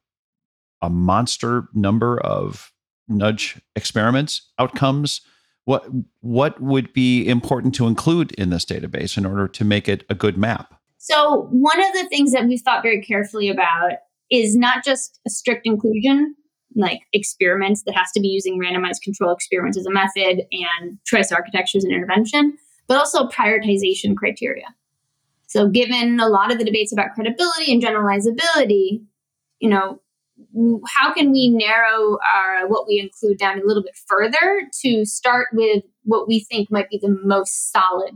a 0.82 0.90
monster 0.90 1.68
number 1.72 2.20
of 2.20 2.72
nudge 3.08 3.60
experiments 3.76 4.50
outcomes 4.58 5.22
what 5.64 5.86
what 6.20 6.60
would 6.60 6.92
be 6.92 7.26
important 7.28 7.74
to 7.76 7.86
include 7.86 8.32
in 8.32 8.50
this 8.50 8.64
database 8.64 9.16
in 9.16 9.24
order 9.24 9.46
to 9.46 9.64
make 9.64 9.88
it 9.88 10.04
a 10.10 10.14
good 10.14 10.36
map? 10.36 10.74
So 10.98 11.48
one 11.50 11.80
of 11.80 11.92
the 11.94 12.08
things 12.08 12.32
that 12.32 12.46
we've 12.46 12.60
thought 12.60 12.82
very 12.82 13.00
carefully 13.00 13.48
about 13.48 13.92
is 14.30 14.56
not 14.56 14.84
just 14.84 15.20
a 15.26 15.30
strict 15.30 15.66
inclusion, 15.66 16.34
like 16.74 17.00
experiments 17.12 17.82
that 17.84 17.94
has 17.94 18.10
to 18.12 18.20
be 18.20 18.28
using 18.28 18.60
randomized 18.60 19.02
control 19.02 19.32
experiments 19.32 19.78
as 19.78 19.86
a 19.86 19.90
method 19.90 20.46
and 20.52 20.98
choice 21.04 21.30
architectures 21.30 21.84
and 21.84 21.92
intervention, 21.92 22.56
but 22.88 22.96
also 22.96 23.28
prioritization 23.28 24.16
criteria. 24.16 24.66
So 25.46 25.68
given 25.68 26.18
a 26.18 26.28
lot 26.28 26.50
of 26.50 26.58
the 26.58 26.64
debates 26.64 26.92
about 26.92 27.14
credibility 27.14 27.72
and 27.72 27.82
generalizability, 27.82 29.04
you 29.60 29.68
know, 29.68 30.00
how 30.88 31.12
can 31.12 31.32
we 31.32 31.48
narrow 31.48 32.18
our 32.34 32.68
what 32.68 32.86
we 32.86 32.98
include 32.98 33.38
down 33.38 33.60
a 33.60 33.64
little 33.64 33.82
bit 33.82 33.96
further 34.06 34.68
to 34.82 35.04
start 35.04 35.48
with 35.52 35.84
what 36.04 36.28
we 36.28 36.40
think 36.40 36.70
might 36.70 36.90
be 36.90 36.98
the 36.98 37.16
most 37.24 37.70
solid 37.72 38.14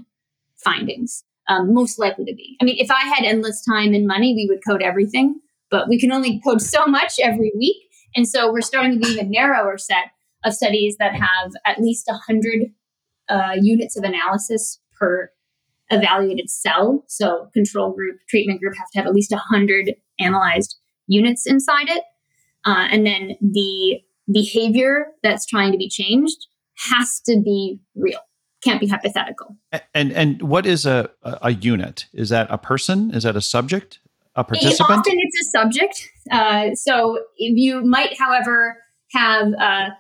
findings 0.57 1.25
um, 1.49 1.73
most 1.73 1.99
likely 1.99 2.25
to 2.25 2.35
be? 2.35 2.57
I 2.61 2.65
mean 2.65 2.77
if 2.79 2.91
i 2.91 3.07
had 3.07 3.25
endless 3.25 3.65
time 3.65 3.95
and 3.95 4.07
money 4.07 4.35
we 4.35 4.47
would 4.49 4.65
code 4.67 4.83
everything 4.83 5.41
but 5.71 5.89
we 5.89 5.99
can 5.99 6.13
only 6.13 6.41
code 6.41 6.63
so 6.63 6.87
much 6.87 7.15
every 7.23 7.53
week. 7.57 7.77
And 8.15 8.29
so 8.29 8.53
we're 8.53 8.61
starting 8.61 8.99
with 8.99 9.09
an 9.09 9.13
even 9.13 9.31
narrower 9.31 9.79
set 9.79 10.11
of 10.45 10.55
studies 10.55 10.97
that 10.99 11.15
have 11.15 11.53
at 11.65 11.81
least 11.81 12.07
100 12.07 12.73
uh, 13.29 13.57
units 13.61 13.97
of 13.97 14.05
analysis 14.05 14.81
per 14.99 15.31
evaluated 15.91 16.51
cell. 16.51 17.05
So 17.09 17.49
control 17.53 17.93
group 17.93 18.19
treatment 18.29 18.61
group 18.61 18.75
have 18.77 18.91
to 18.93 18.99
have 18.99 19.07
at 19.07 19.15
least 19.15 19.33
100 19.33 19.95
analyzed 20.19 20.77
units 21.07 21.47
inside 21.47 21.89
it 21.89 22.03
uh, 22.67 22.89
and 22.91 23.07
then 23.07 23.37
the 23.41 24.01
behavior 24.31 25.07
that's 25.23 25.47
trying 25.47 25.73
to 25.73 25.79
be 25.79 25.89
changed 25.89 26.47
has 26.91 27.21
to 27.21 27.41
be 27.43 27.79
real. 27.95 28.19
Can't 28.63 28.81
be 28.81 28.89
hypothetical. 28.89 29.57
And 29.95 30.13
and 30.13 30.43
what 30.43 30.67
is 30.67 30.85
a 30.85 31.11
a 31.23 31.53
unit? 31.53 32.07
Is 32.13 32.31
that 32.31 32.49
a 32.51 32.59
person? 32.59 33.13
Is 33.13 33.23
that 33.23 33.37
a 33.37 33.41
subject? 33.41 34.01
A 34.35 34.45
participant? 34.45 34.99
often 34.99 35.15
it's 35.17 35.49
a 35.49 35.59
subject. 35.59 36.11
Uh, 36.31 36.75
so 36.75 37.21
you 37.39 37.83
might 37.83 38.19
however 38.19 38.77
have 39.13 39.53
uh, 39.59 39.91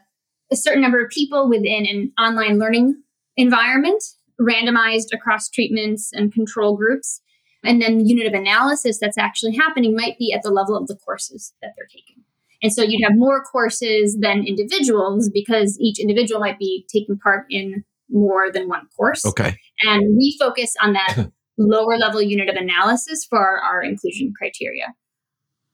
a 0.51 0.57
certain 0.57 0.83
number 0.83 1.03
of 1.03 1.11
people 1.11 1.49
within 1.49 1.87
an 1.87 2.13
online 2.19 2.59
learning 2.59 3.01
environment 3.37 4.03
randomized 4.41 5.13
across 5.13 5.49
treatments 5.49 6.11
and 6.13 6.33
control 6.33 6.77
groups. 6.77 7.23
And 7.65 7.81
then 7.81 7.99
the 7.99 8.05
unit 8.05 8.27
of 8.27 8.35
analysis 8.35 8.99
that's 9.01 9.17
actually 9.17 9.57
happening 9.57 9.97
might 9.97 10.19
be 10.19 10.33
at 10.33 10.43
the 10.43 10.51
level 10.51 10.77
of 10.77 10.87
the 10.87 10.97
courses 10.97 11.55
that 11.63 11.73
they're 11.77 11.87
taking 11.87 12.26
and 12.63 12.73
so 12.73 12.83
you'd 12.83 13.05
have 13.05 13.17
more 13.17 13.43
courses 13.43 14.17
than 14.21 14.45
individuals 14.47 15.31
because 15.33 15.79
each 15.81 15.99
individual 15.99 16.41
might 16.41 16.59
be 16.59 16.87
taking 16.93 17.19
part 17.19 17.47
in 17.51 17.85
more 18.11 18.51
than 18.53 18.69
one 18.69 18.87
course. 18.97 19.25
Okay. 19.25 19.57
And 19.83 20.17
we 20.17 20.37
focus 20.39 20.75
on 20.83 20.95
that 20.95 21.31
lower 21.59 21.97
level 21.97 22.23
unit 22.23 22.49
of 22.49 22.57
analysis 22.57 23.25
for 23.25 23.39
our, 23.39 23.59
our 23.59 23.83
inclusion 23.83 24.33
criteria 24.37 24.95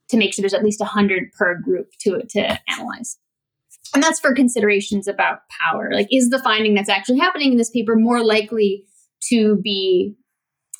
to 0.09 0.17
make 0.17 0.33
sure 0.33 0.41
there's 0.41 0.53
at 0.53 0.63
least 0.63 0.79
100 0.79 1.31
per 1.37 1.59
group 1.59 1.87
to, 2.01 2.21
to 2.29 2.59
analyze. 2.69 3.17
And 3.93 4.01
that's 4.01 4.19
for 4.19 4.33
considerations 4.33 5.07
about 5.07 5.39
power. 5.61 5.89
Like, 5.93 6.07
is 6.11 6.29
the 6.29 6.39
finding 6.39 6.73
that's 6.73 6.89
actually 6.89 7.19
happening 7.19 7.51
in 7.51 7.57
this 7.57 7.69
paper 7.69 7.95
more 7.95 8.23
likely 8.23 8.85
to 9.29 9.57
be, 9.57 10.15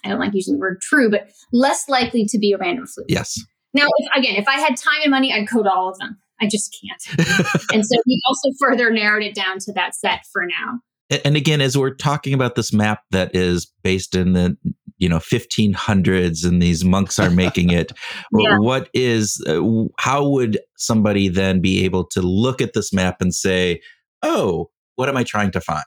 I 0.04 0.10
don't 0.10 0.20
like 0.20 0.34
using 0.34 0.56
the 0.56 0.60
word 0.60 0.82
true, 0.82 1.10
but 1.10 1.30
less 1.52 1.88
likely 1.88 2.26
to 2.26 2.40
be 2.40 2.54
a 2.54 2.58
random 2.58 2.88
fluke? 2.88 3.08
Yes. 3.10 3.40
Now, 3.74 3.88
if, 3.98 4.18
again, 4.18 4.36
if 4.36 4.48
I 4.48 4.60
had 4.60 4.78
time 4.78 5.02
and 5.04 5.12
money, 5.12 5.34
I'd 5.34 5.50
code 5.50 5.68
all 5.68 5.90
of 5.90 5.98
them. 5.98 6.20
I 6.42 6.48
just 6.48 6.76
can't. 6.82 7.28
and 7.74 7.86
so 7.86 7.98
we 8.06 8.22
also 8.28 8.50
further 8.60 8.92
narrowed 8.92 9.24
it 9.24 9.36
down 9.36 9.60
to 9.60 9.74
that 9.74 9.96
set 9.96 10.22
for 10.32 10.46
now. 10.46 10.80
And 11.24 11.36
again, 11.36 11.62
as 11.62 11.78
we're 11.78 11.94
talking 11.94 12.34
about 12.34 12.56
this 12.56 12.74
map 12.74 13.04
that 13.12 13.36
is 13.36 13.72
based 13.84 14.16
in 14.16 14.34
the 14.34 14.58
you 14.98 15.10
know 15.10 15.18
1500s 15.18 16.46
and 16.46 16.62
these 16.62 16.86
monks 16.86 17.20
are 17.20 17.30
making 17.30 17.72
it 17.72 17.92
yeah. 18.34 18.58
what 18.60 18.90
is 18.94 19.44
uh, 19.48 19.62
how 20.00 20.26
would 20.26 20.60
somebody 20.78 21.28
then 21.28 21.60
be 21.60 21.84
able 21.84 22.06
to 22.06 22.22
look 22.22 22.62
at 22.62 22.74
this 22.74 22.94
map 22.94 23.18
and 23.20 23.34
say 23.34 23.82
oh 24.22 24.70
what 24.96 25.10
am 25.10 25.18
i 25.18 25.24
trying 25.24 25.52
to 25.52 25.60
find 25.60 25.84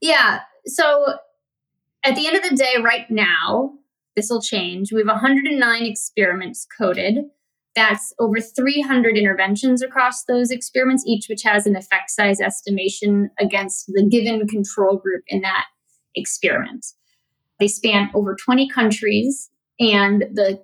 yeah 0.00 0.40
so 0.66 1.14
at 2.04 2.14
the 2.14 2.26
end 2.26 2.36
of 2.36 2.48
the 2.48 2.54
day 2.54 2.76
right 2.80 3.10
now 3.10 3.72
this 4.20 4.30
will 4.30 4.42
change 4.42 4.92
we 4.92 5.00
have 5.00 5.06
109 5.06 5.82
experiments 5.82 6.66
coded 6.78 7.24
that's 7.76 8.12
over 8.18 8.40
300 8.40 9.16
interventions 9.16 9.82
across 9.82 10.24
those 10.24 10.50
experiments, 10.50 11.04
each 11.06 11.26
which 11.28 11.42
has 11.44 11.66
an 11.66 11.76
effect 11.76 12.10
size 12.10 12.40
estimation 12.40 13.30
against 13.38 13.86
the 13.86 14.06
given 14.10 14.46
control 14.48 14.96
group 14.96 15.22
in 15.28 15.42
that 15.42 15.66
experiment. 16.14 16.86
They 17.60 17.68
span 17.68 18.10
over 18.14 18.34
20 18.34 18.68
countries, 18.68 19.50
and 19.78 20.22
the 20.32 20.62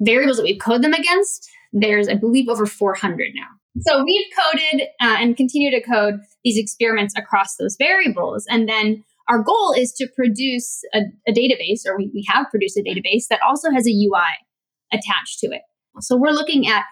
variables 0.00 0.38
that 0.38 0.44
we've 0.44 0.60
coded 0.60 0.82
them 0.82 0.94
against, 0.94 1.48
there's, 1.72 2.08
I 2.08 2.14
believe, 2.14 2.48
over 2.48 2.66
400 2.66 3.32
now. 3.34 3.48
So 3.80 4.04
we've 4.04 4.26
coded 4.38 4.82
uh, 5.00 5.16
and 5.18 5.36
continue 5.36 5.70
to 5.72 5.82
code 5.82 6.20
these 6.44 6.56
experiments 6.56 7.14
across 7.18 7.56
those 7.56 7.76
variables. 7.76 8.46
And 8.48 8.68
then 8.68 9.04
our 9.28 9.42
goal 9.42 9.74
is 9.76 9.92
to 9.94 10.06
produce 10.14 10.82
a, 10.94 11.00
a 11.26 11.32
database, 11.32 11.86
or 11.86 11.96
we, 11.96 12.10
we 12.12 12.24
have 12.28 12.46
produced 12.50 12.76
a 12.76 12.82
database 12.82 13.26
that 13.30 13.40
also 13.46 13.70
has 13.70 13.86
a 13.86 13.90
UI 13.90 14.32
attached 14.92 15.40
to 15.40 15.46
it. 15.48 15.62
So 16.00 16.16
we're 16.16 16.30
looking 16.30 16.66
at 16.68 16.84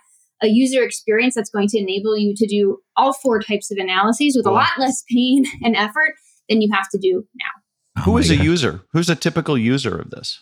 a 0.43 0.49
user 0.49 0.83
experience 0.83 1.35
that's 1.35 1.51
going 1.51 1.69
to 1.69 1.79
enable 1.79 2.17
you 2.17 2.35
to 2.37 2.47
do 2.47 2.79
all 2.97 3.13
four 3.13 3.41
types 3.41 3.71
of 3.71 3.79
analyses 3.79 4.37
with 4.37 4.47
a 4.47 4.51
lot 4.51 4.79
less 4.79 5.05
pain 5.11 5.45
and 5.63 5.77
effort 5.77 6.15
than 6.49 6.61
you 6.61 6.69
have 6.73 6.89
to 6.91 6.99
do 6.99 7.25
now. 7.37 8.03
Oh 8.03 8.03
Who 8.03 8.19
is 8.19 8.31
God. 8.31 8.41
a 8.41 8.45
user? 8.45 8.81
Who's 8.93 9.11
a 9.11 9.15
typical 9.15 9.57
user 9.57 9.97
of 9.97 10.11
this? 10.11 10.41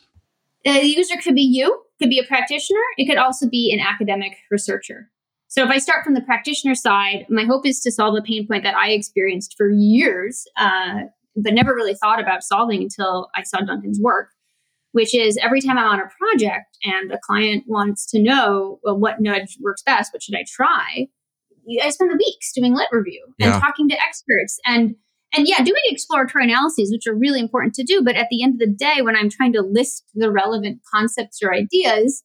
A 0.67 0.85
user 0.85 1.17
could 1.23 1.35
be 1.35 1.43
you, 1.43 1.83
could 1.99 2.11
be 2.11 2.19
a 2.19 2.27
practitioner, 2.27 2.81
it 2.97 3.07
could 3.07 3.19
also 3.19 3.49
be 3.49 3.73
an 3.73 3.85
academic 3.85 4.37
researcher. 4.51 5.11
So 5.49 5.65
if 5.65 5.71
I 5.71 5.79
start 5.79 6.05
from 6.05 6.15
the 6.15 6.21
practitioner 6.21 6.75
side, 6.77 7.27
my 7.29 7.45
hope 7.45 7.67
is 7.67 7.81
to 7.81 7.91
solve 7.91 8.15
a 8.17 8.23
pain 8.23 8.47
point 8.47 8.63
that 8.63 8.77
I 8.77 8.91
experienced 8.91 9.57
for 9.57 9.69
years, 9.69 10.47
uh, 10.57 11.07
but 11.43 11.55
never 11.55 11.75
really 11.75 11.95
thought 11.95 12.21
about 12.21 12.43
solving 12.43 12.83
until 12.83 13.29
I 13.35 13.43
saw 13.43 13.61
Duncan's 13.61 14.01
work 14.01 14.31
which 14.93 15.15
is 15.15 15.39
every 15.43 15.61
time 15.61 15.79
I'm 15.79 15.87
on 15.87 16.01
a 16.01 16.09
project 16.19 16.79
and 16.85 17.13
a 17.13 17.19
client 17.19 17.65
wants 17.67 18.07
to 18.11 18.21
know 18.21 18.81
well, 18.83 18.99
what 18.99 19.21
nudge 19.21 19.57
works 19.61 19.83
best, 19.83 20.13
what 20.13 20.23
should 20.23 20.35
I 20.35 20.45
try? 20.49 21.09
I 21.83 21.91
spend 21.91 22.11
the 22.11 22.17
weeks 22.17 22.53
doing 22.53 22.75
lit 22.75 22.89
review 22.91 23.25
and 23.39 23.53
yeah. 23.53 23.61
talking 23.61 23.89
to 23.89 23.97
experts 24.01 24.59
and 24.67 24.97
and 25.33 25.47
yeah, 25.47 25.63
doing 25.63 25.83
exploratory 25.85 26.43
analyses, 26.43 26.91
which 26.91 27.07
are 27.07 27.15
really 27.15 27.39
important 27.39 27.75
to 27.75 27.85
do. 27.85 28.03
But 28.03 28.17
at 28.17 28.27
the 28.33 28.43
end 28.43 28.55
of 28.55 28.59
the 28.59 28.75
day, 28.75 29.01
when 29.01 29.15
I'm 29.15 29.31
trying 29.31 29.53
to 29.53 29.63
list 29.63 30.03
the 30.13 30.29
relevant 30.29 30.81
concepts 30.93 31.41
or 31.41 31.55
ideas, 31.55 32.25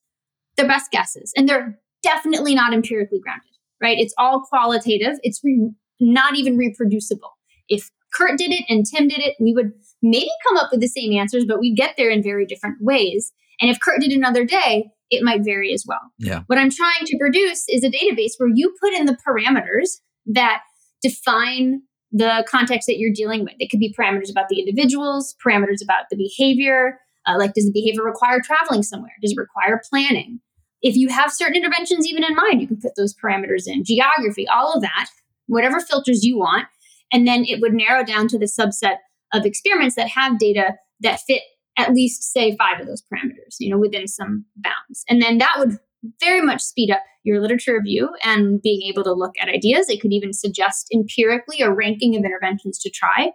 they're 0.57 0.67
best 0.67 0.89
guesses 0.89 1.31
and 1.37 1.47
they're 1.47 1.77
definitely 2.01 2.55
not 2.55 2.73
empirically 2.73 3.19
grounded, 3.19 3.51
right? 3.79 3.99
It's 3.99 4.13
all 4.17 4.41
qualitative. 4.41 5.19
It's 5.21 5.39
re- 5.43 5.69
not 5.99 6.35
even 6.35 6.57
reproducible. 6.57 7.29
If 7.69 7.91
Kurt 8.15 8.37
did 8.37 8.51
it 8.51 8.65
and 8.69 8.85
Tim 8.85 9.07
did 9.07 9.19
it, 9.19 9.35
we 9.39 9.53
would 9.53 9.71
maybe 10.01 10.29
come 10.47 10.57
up 10.57 10.69
with 10.71 10.81
the 10.81 10.87
same 10.87 11.13
answers, 11.13 11.45
but 11.45 11.59
we'd 11.59 11.77
get 11.77 11.95
there 11.97 12.09
in 12.09 12.23
very 12.23 12.45
different 12.45 12.77
ways. 12.81 13.31
And 13.59 13.69
if 13.69 13.79
Kurt 13.79 14.01
did 14.01 14.11
another 14.11 14.45
day, 14.45 14.91
it 15.09 15.23
might 15.23 15.43
vary 15.43 15.73
as 15.73 15.85
well. 15.87 16.01
Yeah. 16.17 16.41
What 16.47 16.57
I'm 16.57 16.71
trying 16.71 17.05
to 17.05 17.17
produce 17.19 17.65
is 17.69 17.83
a 17.83 17.89
database 17.89 18.33
where 18.37 18.49
you 18.53 18.73
put 18.81 18.93
in 18.93 19.05
the 19.05 19.17
parameters 19.27 19.99
that 20.27 20.61
define 21.01 21.81
the 22.11 22.45
context 22.47 22.87
that 22.87 22.97
you're 22.97 23.13
dealing 23.13 23.43
with. 23.43 23.53
It 23.59 23.69
could 23.69 23.79
be 23.79 23.93
parameters 23.93 24.31
about 24.31 24.49
the 24.49 24.59
individuals, 24.59 25.35
parameters 25.45 25.83
about 25.83 26.05
the 26.09 26.15
behavior. 26.15 26.99
Uh, 27.27 27.37
like, 27.37 27.53
does 27.53 27.65
the 27.65 27.71
behavior 27.71 28.03
require 28.03 28.39
traveling 28.41 28.83
somewhere? 28.83 29.11
Does 29.21 29.31
it 29.31 29.37
require 29.37 29.81
planning? 29.89 30.39
If 30.81 30.95
you 30.95 31.09
have 31.09 31.31
certain 31.31 31.55
interventions 31.55 32.07
even 32.07 32.23
in 32.23 32.35
mind, 32.35 32.61
you 32.61 32.67
can 32.67 32.77
put 32.77 32.95
those 32.95 33.13
parameters 33.15 33.63
in. 33.67 33.83
Geography, 33.83 34.47
all 34.47 34.73
of 34.73 34.81
that, 34.81 35.07
whatever 35.47 35.79
filters 35.79 36.23
you 36.23 36.37
want. 36.37 36.67
And 37.11 37.27
then 37.27 37.45
it 37.45 37.61
would 37.61 37.73
narrow 37.73 38.03
down 38.03 38.27
to 38.29 38.39
the 38.39 38.45
subset 38.45 38.97
of 39.33 39.45
experiments 39.45 39.95
that 39.95 40.09
have 40.09 40.39
data 40.39 40.75
that 41.01 41.19
fit 41.27 41.41
at 41.77 41.93
least 41.93 42.23
say 42.23 42.55
five 42.55 42.79
of 42.79 42.87
those 42.87 43.03
parameters, 43.03 43.55
you 43.59 43.69
know, 43.69 43.77
within 43.77 44.07
some 44.07 44.45
bounds. 44.55 45.03
And 45.09 45.21
then 45.21 45.37
that 45.39 45.55
would 45.57 45.77
very 46.21 46.41
much 46.41 46.61
speed 46.61 46.91
up 46.91 47.01
your 47.23 47.41
literature 47.41 47.73
review 47.73 48.09
and 48.23 48.61
being 48.61 48.83
able 48.83 49.03
to 49.03 49.13
look 49.13 49.33
at 49.41 49.49
ideas. 49.49 49.89
It 49.89 49.99
could 49.99 50.13
even 50.13 50.31
suggest 50.31 50.87
empirically 50.93 51.61
a 51.61 51.71
ranking 51.71 52.15
of 52.15 52.23
interventions 52.23 52.77
to 52.79 52.89
try, 52.89 53.31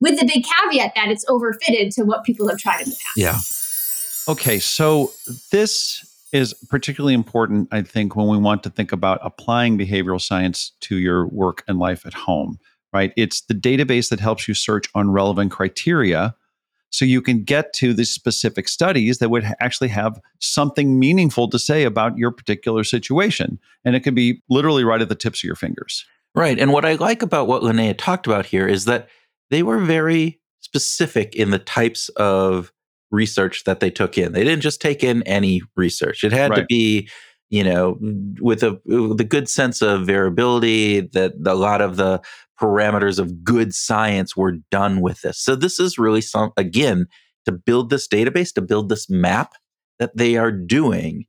with 0.00 0.18
the 0.18 0.24
big 0.24 0.44
caveat 0.44 0.92
that 0.94 1.08
it's 1.08 1.24
overfitted 1.26 1.94
to 1.96 2.04
what 2.04 2.24
people 2.24 2.48
have 2.48 2.58
tried 2.58 2.82
in 2.82 2.90
the 2.90 2.96
past. 2.96 3.16
Yeah. 3.16 3.38
Okay, 4.32 4.58
so 4.58 5.12
this 5.50 6.04
is 6.32 6.54
particularly 6.68 7.14
important, 7.14 7.68
I 7.72 7.82
think, 7.82 8.14
when 8.14 8.28
we 8.28 8.38
want 8.38 8.62
to 8.62 8.70
think 8.70 8.92
about 8.92 9.18
applying 9.22 9.76
behavioral 9.78 10.20
science 10.20 10.72
to 10.82 10.98
your 10.98 11.26
work 11.26 11.64
and 11.66 11.78
life 11.78 12.06
at 12.06 12.14
home 12.14 12.58
right? 12.92 13.12
It's 13.16 13.42
the 13.42 13.54
database 13.54 14.10
that 14.10 14.20
helps 14.20 14.48
you 14.48 14.54
search 14.54 14.86
on 14.94 15.10
relevant 15.10 15.50
criteria 15.50 16.34
so 16.90 17.04
you 17.04 17.20
can 17.20 17.44
get 17.44 17.72
to 17.74 17.92
the 17.92 18.04
specific 18.04 18.68
studies 18.68 19.18
that 19.18 19.28
would 19.28 19.44
actually 19.60 19.88
have 19.88 20.18
something 20.40 20.98
meaningful 20.98 21.48
to 21.50 21.58
say 21.58 21.84
about 21.84 22.16
your 22.16 22.30
particular 22.30 22.82
situation. 22.82 23.58
And 23.84 23.94
it 23.94 24.00
can 24.00 24.14
be 24.14 24.42
literally 24.48 24.84
right 24.84 25.02
at 25.02 25.08
the 25.08 25.14
tips 25.14 25.40
of 25.40 25.44
your 25.44 25.54
fingers. 25.54 26.06
Right. 26.34 26.58
And 26.58 26.72
what 26.72 26.84
I 26.84 26.94
like 26.94 27.22
about 27.22 27.46
what 27.46 27.62
Linnea 27.62 27.96
talked 27.96 28.26
about 28.26 28.46
here 28.46 28.66
is 28.66 28.86
that 28.86 29.08
they 29.50 29.62
were 29.62 29.78
very 29.78 30.40
specific 30.60 31.34
in 31.34 31.50
the 31.50 31.58
types 31.58 32.08
of 32.10 32.72
research 33.10 33.64
that 33.64 33.80
they 33.80 33.90
took 33.90 34.18
in. 34.18 34.32
They 34.32 34.44
didn't 34.44 34.62
just 34.62 34.80
take 34.80 35.02
in 35.02 35.22
any 35.24 35.62
research. 35.76 36.24
It 36.24 36.32
had 36.32 36.50
right. 36.50 36.60
to 36.60 36.66
be, 36.66 37.08
you 37.50 37.64
know, 37.64 37.98
with 38.40 38.62
a 38.62 38.80
a 39.18 39.24
good 39.24 39.48
sense 39.48 39.82
of 39.82 40.06
variability 40.06 41.00
that 41.00 41.34
a 41.46 41.54
lot 41.54 41.80
of 41.80 41.96
the 41.96 42.20
parameters 42.60 43.18
of 43.18 43.44
good 43.44 43.74
science 43.74 44.36
were 44.36 44.56
done 44.70 45.00
with 45.00 45.22
this. 45.22 45.38
So 45.38 45.54
this 45.54 45.78
is 45.78 45.98
really 45.98 46.20
some 46.20 46.52
again 46.56 47.06
to 47.44 47.52
build 47.52 47.90
this 47.90 48.06
database, 48.06 48.52
to 48.54 48.60
build 48.60 48.88
this 48.88 49.08
map 49.08 49.52
that 49.98 50.16
they 50.16 50.36
are 50.36 50.52
doing. 50.52 51.24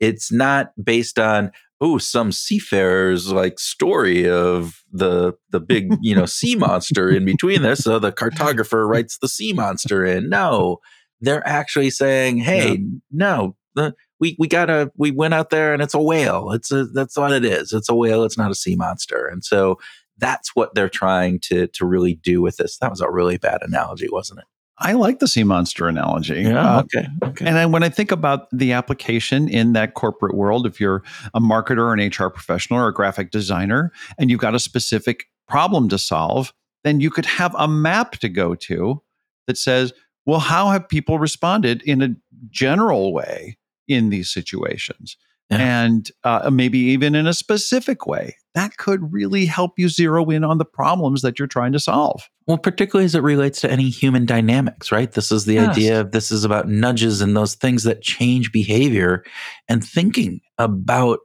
It's 0.00 0.30
not 0.30 0.72
based 0.82 1.18
on 1.18 1.52
oh 1.80 1.98
some 1.98 2.32
seafarers 2.32 3.32
like 3.32 3.58
story 3.58 4.28
of 4.28 4.82
the 4.92 5.34
the 5.50 5.60
big 5.60 5.94
you 6.02 6.14
know 6.14 6.26
sea 6.26 6.54
monster 6.54 7.08
in 7.08 7.24
between 7.24 7.62
this. 7.62 7.80
So 7.84 7.98
the 7.98 8.12
cartographer 8.12 8.86
writes 8.86 9.18
the 9.18 9.28
sea 9.28 9.52
monster 9.52 10.04
in. 10.04 10.28
No, 10.28 10.78
they're 11.22 11.46
actually 11.46 11.90
saying, 11.90 12.38
hey, 12.38 12.72
yeah. 12.72 12.86
no, 13.10 13.56
the, 13.74 13.94
we 14.22 14.36
we 14.38 14.46
gotta 14.46 14.92
we 14.96 15.10
went 15.10 15.34
out 15.34 15.50
there 15.50 15.74
and 15.74 15.82
it's 15.82 15.94
a 15.94 16.00
whale. 16.00 16.52
It's 16.52 16.70
a 16.70 16.84
that's 16.84 17.16
what 17.16 17.32
it 17.32 17.44
is. 17.44 17.72
It's 17.72 17.88
a 17.88 17.94
whale. 17.94 18.22
It's 18.22 18.38
not 18.38 18.52
a 18.52 18.54
sea 18.54 18.76
monster. 18.76 19.26
And 19.26 19.44
so 19.44 19.80
that's 20.16 20.54
what 20.54 20.76
they're 20.76 20.88
trying 20.88 21.40
to 21.40 21.66
to 21.66 21.84
really 21.84 22.14
do 22.14 22.40
with 22.40 22.56
this. 22.56 22.78
That 22.78 22.90
was 22.90 23.00
a 23.00 23.10
really 23.10 23.36
bad 23.36 23.62
analogy, 23.62 24.08
wasn't 24.12 24.38
it? 24.38 24.44
I 24.78 24.92
like 24.92 25.18
the 25.18 25.26
sea 25.26 25.42
monster 25.42 25.88
analogy. 25.88 26.42
Yeah. 26.42 26.76
Uh, 26.76 26.80
okay. 26.82 27.06
Okay. 27.24 27.44
And 27.44 27.56
then 27.56 27.72
when 27.72 27.82
I 27.82 27.88
think 27.88 28.12
about 28.12 28.46
the 28.52 28.72
application 28.72 29.48
in 29.48 29.72
that 29.72 29.94
corporate 29.94 30.36
world, 30.36 30.66
if 30.66 30.80
you're 30.80 31.02
a 31.34 31.40
marketer 31.40 31.78
or 31.78 31.92
an 31.92 32.06
HR 32.06 32.30
professional 32.30 32.78
or 32.78 32.88
a 32.88 32.94
graphic 32.94 33.32
designer, 33.32 33.90
and 34.18 34.30
you've 34.30 34.40
got 34.40 34.54
a 34.54 34.60
specific 34.60 35.24
problem 35.48 35.88
to 35.88 35.98
solve, 35.98 36.52
then 36.84 37.00
you 37.00 37.10
could 37.10 37.26
have 37.26 37.56
a 37.58 37.66
map 37.66 38.12
to 38.12 38.28
go 38.28 38.54
to 38.54 39.02
that 39.48 39.58
says, 39.58 39.92
well, 40.26 40.40
how 40.40 40.70
have 40.70 40.88
people 40.88 41.18
responded 41.18 41.82
in 41.82 42.02
a 42.02 42.14
general 42.50 43.12
way 43.12 43.56
in 43.88 44.10
these 44.10 44.30
situations? 44.30 45.16
yeah. 45.52 45.84
and 45.84 46.10
uh, 46.24 46.50
maybe 46.50 46.78
even 46.78 47.14
in 47.14 47.26
a 47.26 47.34
specific 47.34 48.06
way. 48.06 48.36
That 48.54 48.76
could 48.76 49.12
really 49.12 49.46
help 49.46 49.78
you 49.78 49.88
zero 49.88 50.28
in 50.30 50.44
on 50.44 50.58
the 50.58 50.64
problems 50.64 51.22
that 51.22 51.38
you're 51.38 51.48
trying 51.48 51.72
to 51.72 51.80
solve. 51.80 52.28
Well, 52.46 52.58
particularly 52.58 53.06
as 53.06 53.14
it 53.14 53.22
relates 53.22 53.60
to 53.62 53.70
any 53.70 53.88
human 53.88 54.26
dynamics, 54.26 54.92
right? 54.92 55.10
This 55.10 55.32
is 55.32 55.44
the 55.44 55.54
yes. 55.54 55.70
idea 55.70 56.00
of 56.00 56.12
this 56.12 56.30
is 56.30 56.44
about 56.44 56.68
nudges 56.68 57.20
and 57.20 57.36
those 57.36 57.54
things 57.54 57.84
that 57.84 58.02
change 58.02 58.52
behavior 58.52 59.24
and 59.68 59.84
thinking 59.84 60.40
about 60.58 61.20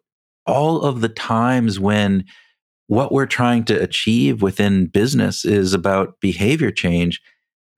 all 0.45 0.81
of 0.81 1.01
the 1.01 1.09
times 1.09 1.79
when 1.79 2.23
what 2.87 3.11
we're 3.11 3.25
trying 3.25 3.65
to 3.65 3.81
achieve 3.81 4.41
within 4.41 4.87
business 4.87 5.43
is 5.43 5.73
about 5.73 6.21
behavior 6.21 6.71
change. 6.71 7.21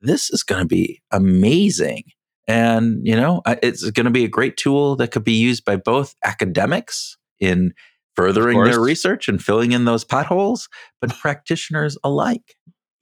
This 0.01 0.29
is 0.29 0.43
going 0.43 0.61
to 0.61 0.67
be 0.67 1.01
amazing 1.11 2.03
And, 2.49 3.05
you 3.05 3.15
know, 3.15 3.41
it's 3.45 3.89
going 3.91 4.05
to 4.05 4.11
be 4.11 4.25
a 4.25 4.29
great 4.29 4.57
tool 4.57 4.95
that 4.95 5.11
could 5.11 5.23
be 5.23 5.33
used 5.37 5.63
by 5.63 5.75
both 5.75 6.15
academics 6.25 7.15
in 7.39 7.73
furthering 8.15 8.61
their 8.63 8.81
research 8.81 9.27
and 9.27 9.41
filling 9.41 9.71
in 9.71 9.85
those 9.85 10.03
potholes, 10.03 10.67
but 10.99 11.15
practitioners 11.19 11.95
alike. 12.03 12.55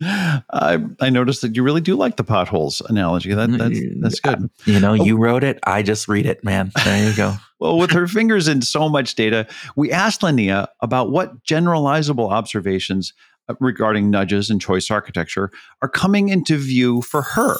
I, 0.03 0.79
I 0.99 1.09
noticed 1.09 1.41
that 1.41 1.55
you 1.55 1.63
really 1.63 1.81
do 1.81 1.95
like 1.95 2.17
the 2.17 2.23
potholes 2.23 2.81
analogy. 2.89 3.33
That, 3.33 3.49
that's, 3.57 3.79
that's 4.01 4.19
good. 4.19 4.49
You 4.65 4.79
know, 4.79 4.91
Oh. 4.91 5.03
you 5.03 5.17
wrote 5.17 5.43
it. 5.43 5.59
I 5.63 5.81
just 5.81 6.07
read 6.07 6.25
it, 6.27 6.43
man. 6.43 6.71
There 6.83 7.09
you 7.09 7.15
go. 7.15 7.33
Well, 7.59 7.79
with 7.79 7.89
her 7.89 8.07
fingers 8.07 8.47
in 8.47 8.61
so 8.61 8.87
much 8.87 9.15
data, 9.15 9.47
we 9.75 9.91
asked 9.91 10.21
Linnea 10.21 10.67
about 10.79 11.09
what 11.09 11.43
generalizable 11.43 12.29
observations 12.31 13.13
uh, 13.49 13.55
regarding 13.59 14.11
nudges 14.11 14.51
and 14.51 14.61
choice 14.61 14.91
architecture 14.91 15.49
are 15.81 15.89
coming 15.89 16.29
into 16.29 16.55
view 16.57 17.01
for 17.01 17.23
her. 17.23 17.57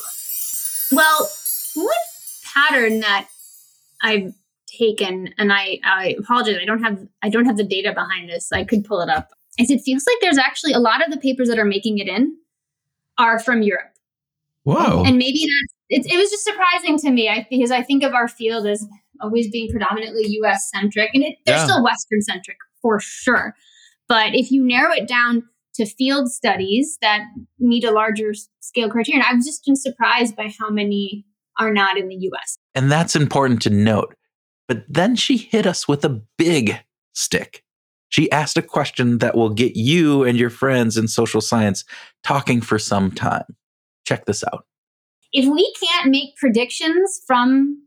Well, 0.91 1.32
one 1.77 1.87
pattern 2.53 2.99
that 3.01 3.27
I've 4.01 4.33
taken, 4.67 5.33
and 5.37 5.51
I, 5.53 5.79
I 5.83 6.15
apologize, 6.19 6.57
I 6.61 6.65
don't 6.65 6.83
have 6.83 6.99
I 7.23 7.29
don't 7.29 7.45
have 7.45 7.57
the 7.57 7.63
data 7.63 7.93
behind 7.93 8.29
this. 8.29 8.51
I 8.51 8.63
could 8.63 8.83
pull 8.83 9.01
it 9.01 9.09
up. 9.09 9.29
Is 9.57 9.69
it 9.71 9.81
feels 9.81 10.05
like 10.05 10.17
there's 10.21 10.37
actually 10.37 10.73
a 10.73 10.79
lot 10.79 11.03
of 11.05 11.11
the 11.11 11.17
papers 11.19 11.47
that 11.49 11.57
are 11.57 11.65
making 11.65 11.97
it 11.99 12.07
in 12.07 12.35
are 13.17 13.39
from 13.39 13.61
Europe, 13.63 13.91
Whoa. 14.63 15.03
and 15.05 15.17
maybe 15.17 15.39
that's 15.89 16.05
it. 16.07 16.13
It 16.13 16.17
was 16.17 16.29
just 16.29 16.43
surprising 16.43 16.97
to 16.99 17.09
me, 17.11 17.29
I, 17.29 17.47
because 17.49 17.71
I 17.71 17.81
think 17.81 18.03
of 18.03 18.13
our 18.13 18.27
field 18.27 18.67
as 18.67 18.85
always 19.21 19.49
being 19.49 19.69
predominantly 19.71 20.23
U.S. 20.41 20.69
centric, 20.73 21.09
and 21.13 21.23
it, 21.23 21.37
they're 21.45 21.55
Yeah. 21.55 21.63
still 21.63 21.83
Western 21.83 22.21
centric 22.21 22.57
for 22.81 22.99
sure. 22.99 23.55
But 24.07 24.35
if 24.35 24.51
you 24.51 24.63
narrow 24.65 24.93
it 24.93 25.07
down 25.07 25.43
to 25.75 25.85
field 25.85 26.31
studies 26.31 26.97
that 27.01 27.21
meet 27.59 27.83
a 27.83 27.91
larger 27.91 28.33
scale 28.59 28.89
criterion, 28.89 29.23
I've 29.27 29.43
just 29.43 29.65
been 29.65 29.75
surprised 29.75 30.35
by 30.35 30.51
how 30.59 30.69
many 30.69 31.25
are 31.59 31.71
not 31.71 31.97
in 31.97 32.07
the 32.07 32.15
US. 32.31 32.57
And 32.75 32.91
that's 32.91 33.15
important 33.15 33.61
to 33.63 33.69
note. 33.69 34.15
But 34.67 34.83
then 34.89 35.15
she 35.15 35.37
hit 35.37 35.65
us 35.65 35.87
with 35.87 36.03
a 36.03 36.21
big 36.37 36.79
stick. 37.13 37.63
She 38.09 38.31
asked 38.31 38.57
a 38.57 38.61
question 38.61 39.17
that 39.17 39.35
will 39.35 39.49
get 39.49 39.75
you 39.75 40.23
and 40.23 40.37
your 40.37 40.49
friends 40.49 40.97
in 40.97 41.07
social 41.07 41.41
science 41.41 41.83
talking 42.23 42.61
for 42.61 42.79
some 42.79 43.11
time. 43.11 43.43
Check 44.05 44.25
this 44.25 44.43
out. 44.51 44.65
If 45.33 45.45
we 45.45 45.73
can't 45.81 46.09
make 46.09 46.35
predictions 46.37 47.21
from 47.27 47.81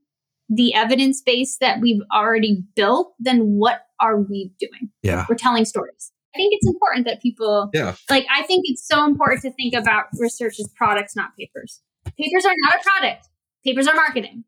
the 0.48 0.74
evidence 0.74 1.22
base 1.22 1.56
that 1.60 1.80
we've 1.80 2.02
already 2.14 2.62
built, 2.76 3.14
then 3.18 3.56
what 3.56 3.82
are 4.00 4.20
we 4.20 4.52
doing? 4.58 4.90
Yeah. 5.02 5.24
We're 5.28 5.36
telling 5.36 5.64
stories. 5.64 6.12
I 6.34 6.38
think 6.38 6.52
it's 6.54 6.66
important 6.66 7.06
that 7.06 7.22
people 7.22 7.70
Yeah. 7.72 7.94
like 8.10 8.26
I 8.34 8.42
think 8.42 8.62
it's 8.66 8.86
so 8.86 9.04
important 9.06 9.42
to 9.42 9.52
think 9.52 9.74
about 9.74 10.04
research 10.18 10.60
as 10.60 10.68
products, 10.76 11.16
not 11.16 11.30
papers. 11.38 11.80
Papers 12.04 12.44
are 12.44 12.54
not 12.58 12.74
a 12.78 12.82
product. 12.82 13.28
Papers 13.64 13.86
are 13.86 13.94
marketing. 13.94 14.44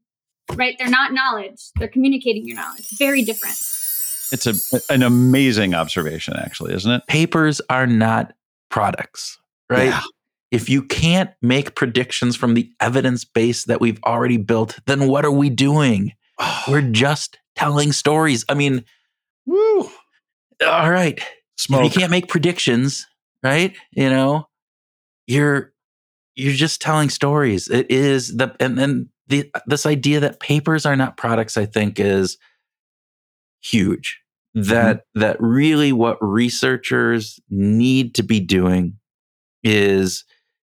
Right? 0.54 0.76
They're 0.78 0.90
not 0.90 1.12
knowledge. 1.12 1.70
They're 1.76 1.88
communicating 1.88 2.46
your 2.46 2.56
knowledge. 2.56 2.86
Very 2.98 3.22
different. 3.22 3.56
It's 4.32 4.46
a, 4.46 4.80
an 4.90 5.02
amazing 5.02 5.74
observation, 5.74 6.34
actually, 6.36 6.74
isn't 6.74 6.90
it? 6.90 7.06
Papers 7.06 7.60
are 7.68 7.86
not 7.86 8.32
products, 8.70 9.38
right? 9.70 9.88
Yeah. 9.88 10.00
If 10.50 10.68
you 10.68 10.82
can't 10.82 11.30
make 11.40 11.74
predictions 11.74 12.36
from 12.36 12.54
the 12.54 12.70
evidence 12.80 13.24
base 13.24 13.64
that 13.64 13.80
we've 13.80 14.02
already 14.04 14.38
built, 14.38 14.78
then 14.86 15.06
what 15.06 15.24
are 15.24 15.30
we 15.30 15.48
doing? 15.48 16.12
We're 16.68 16.82
just 16.82 17.38
telling 17.56 17.92
stories. 17.92 18.44
I 18.48 18.54
mean, 18.54 18.84
Woo. 19.46 19.88
all 20.66 20.90
right. 20.90 21.22
Smoke. 21.56 21.86
If 21.86 21.94
you 21.94 22.00
can't 22.00 22.10
make 22.10 22.28
predictions, 22.28 23.06
right? 23.42 23.74
You 23.92 24.10
know, 24.10 24.48
you're 25.26 25.71
you're 26.34 26.54
just 26.54 26.80
telling 26.80 27.10
stories. 27.10 27.68
It 27.68 27.90
is 27.90 28.36
the 28.36 28.54
and 28.60 28.78
then 28.78 29.08
the 29.28 29.50
this 29.66 29.86
idea 29.86 30.20
that 30.20 30.40
papers 30.40 30.86
are 30.86 30.96
not 30.96 31.16
products, 31.16 31.56
I 31.56 31.66
think, 31.66 32.00
is 32.00 32.38
huge. 33.62 34.20
Mm-hmm. 34.56 34.70
That 34.70 35.04
that 35.14 35.36
really 35.40 35.92
what 35.92 36.18
researchers 36.20 37.40
need 37.50 38.14
to 38.16 38.22
be 38.22 38.40
doing 38.40 38.98
is 39.62 40.24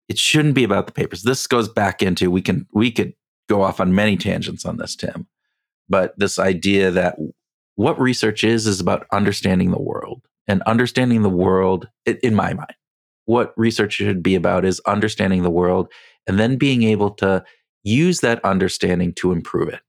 it 0.08 0.18
shouldn't 0.18 0.56
be 0.56 0.64
about 0.64 0.88
the 0.88 0.94
papers. 0.94 1.24
This 1.24 1.48
goes 1.48 1.68
back 1.68 2.02
into 2.02 2.32
we 2.32 2.42
can 2.42 2.68
we 2.74 2.92
could 2.92 3.14
go 3.50 3.62
off 3.62 3.80
on 3.80 3.94
many 3.94 4.18
tangents 4.18 4.66
on 4.66 4.78
this, 4.78 4.96
Tim. 4.96 5.28
But 5.88 6.18
this 6.18 6.40
idea 6.40 6.90
that 6.92 7.18
what 7.76 8.00
research 8.00 8.44
is 8.44 8.66
is 8.66 8.80
about 8.80 9.06
understanding 9.12 9.72
the 9.72 9.82
world 9.82 10.22
and 10.48 10.62
understanding 10.64 11.22
the 11.22 11.30
world 11.30 11.90
in 12.06 12.34
my 12.34 12.54
mind 12.54 12.74
what 13.26 13.54
research 13.58 13.94
should 13.94 14.22
be 14.24 14.36
about 14.36 14.66
is 14.66 14.80
understanding 14.88 15.44
the 15.44 15.50
world 15.50 15.92
and 16.28 16.40
then 16.40 16.58
being 16.58 16.84
able 16.84 17.12
to 17.12 17.44
use 17.84 18.20
that 18.22 18.44
understanding 18.46 19.14
to 19.14 19.32
improve 19.32 19.68
it 19.70 19.82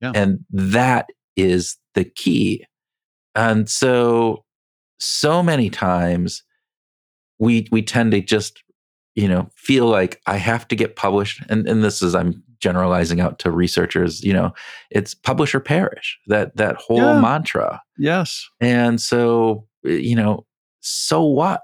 Yeah. 0.00 0.12
and 0.14 0.40
that 0.50 1.08
is 1.36 1.76
the 1.94 2.04
key 2.04 2.64
and 3.34 3.68
so 3.68 4.44
so 4.98 5.42
many 5.42 5.70
times 5.70 6.42
we 7.38 7.68
we 7.70 7.82
tend 7.82 8.10
to 8.12 8.20
just 8.20 8.62
you 9.14 9.28
know 9.28 9.48
feel 9.56 9.86
like 9.86 10.20
i 10.26 10.36
have 10.36 10.66
to 10.68 10.74
get 10.76 10.96
published 10.96 11.42
and 11.48 11.68
and 11.68 11.84
this 11.84 12.02
is 12.02 12.14
i'm 12.14 12.42
generalizing 12.60 13.20
out 13.20 13.38
to 13.38 13.52
researchers 13.52 14.24
you 14.24 14.32
know 14.32 14.52
it's 14.90 15.14
publish 15.14 15.54
or 15.54 15.60
perish 15.60 16.18
that 16.26 16.56
that 16.56 16.74
whole 16.76 16.96
Yeah. 16.98 17.20
mantra 17.20 17.80
Yes. 17.96 18.48
and 18.60 19.00
so, 19.00 19.66
you 19.84 20.14
know, 20.16 20.46
so 20.80 21.22
what 21.24 21.62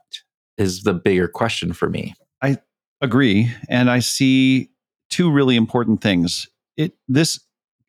is 0.59 0.83
the 0.83 0.95
bigger 0.95 1.29
question 1.29 1.73
for 1.73 1.89
me? 1.89 2.15
I 2.43 2.59
agree 3.05 3.53
and 3.69 3.91
i 3.91 3.99
see 3.99 4.71
two 5.11 5.31
really 5.31 5.57
important 5.57 6.01
things 6.01 6.49
it 6.77 6.93
this 7.07 7.39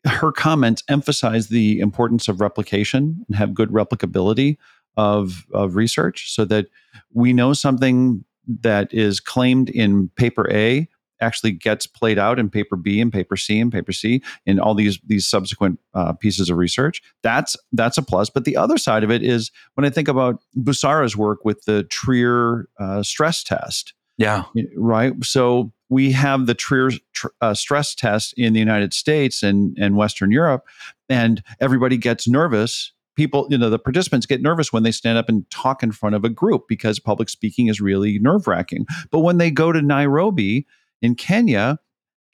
her 0.06 0.32
comments 0.32 0.84
emphasize 0.90 1.48
the 1.48 1.80
importance 1.80 2.28
of 2.28 2.42
replication 2.42 3.26
and 3.28 3.36
have 3.36 3.54
good 3.54 3.70
replicability 3.70 4.58
of 4.98 5.46
of 5.54 5.76
research 5.76 6.32
so 6.32 6.46
that 6.46 6.68
we 7.14 7.34
know 7.34 7.54
something 7.54 8.24
that 8.62 8.94
is 8.94 9.20
claimed 9.20 9.70
in 9.70 10.10
paper 10.16 10.52
a 10.52 10.88
actually 11.22 11.52
gets 11.52 11.88
played 11.88 12.20
out 12.20 12.40
in 12.40 12.50
paper 12.50 12.76
b 12.76 13.00
and 13.02 13.12
paper 13.14 13.36
c 13.38 13.60
and 13.60 13.72
paper 13.72 13.92
c 13.92 14.22
in 14.46 14.60
all 14.60 14.74
these 14.74 15.00
these 15.06 15.26
subsequent 15.28 15.80
uh, 15.94 16.14
pieces 16.14 16.50
of 16.50 16.58
research 16.58 17.02
that's 17.24 17.56
that's 17.74 17.98
a 17.98 18.04
plus 18.04 18.30
but 18.30 18.46
the 18.46 18.58
other 18.58 18.78
side 18.78 19.04
of 19.04 19.12
it 19.12 19.24
is 19.24 19.52
when 19.76 19.86
i 19.86 19.90
think 19.90 20.08
about 20.08 20.42
busara's 20.56 21.16
work 21.18 21.46
with 21.46 21.64
the 21.66 21.84
trier 21.86 22.68
uh, 22.80 23.02
stress 23.04 23.44
test 23.44 23.94
Yeah. 24.18 24.44
right? 24.78 25.14
So 25.24 25.72
we 25.90 26.12
have 26.14 26.48
the 26.48 26.56
Trier 26.56 26.90
tr- 27.14 27.28
uh, 27.42 27.54
stress 27.54 27.94
test 27.94 28.34
in 28.38 28.54
the 28.54 28.60
United 28.60 28.92
States 28.94 29.44
and 29.44 29.78
and 29.80 29.96
Western 29.96 30.32
Europe, 30.32 30.64
and 31.10 31.44
everybody 31.60 31.96
gets 31.98 32.28
nervous. 32.28 32.92
People, 33.16 33.46
you 33.52 33.58
know, 33.58 33.70
the 33.70 33.78
participants 33.80 34.26
get 34.26 34.42
nervous 34.42 34.74
when 34.74 34.82
they 34.84 34.92
stand 34.92 35.18
up 35.18 35.30
and 35.30 35.50
talk 35.52 35.84
in 35.84 35.92
front 35.92 36.16
of 36.16 36.26
a 36.26 36.30
group 36.30 36.64
because 36.68 37.00
public 37.00 37.30
speaking 37.30 37.68
is 37.68 37.80
really 37.80 38.18
nerve 38.20 38.48
wracking. 38.48 38.86
But 39.12 39.20
when 39.20 39.38
they 39.38 39.52
go 39.52 39.72
to 39.72 39.82
Nairobi 39.82 40.66
in 41.02 41.16
Kenya, 41.16 41.78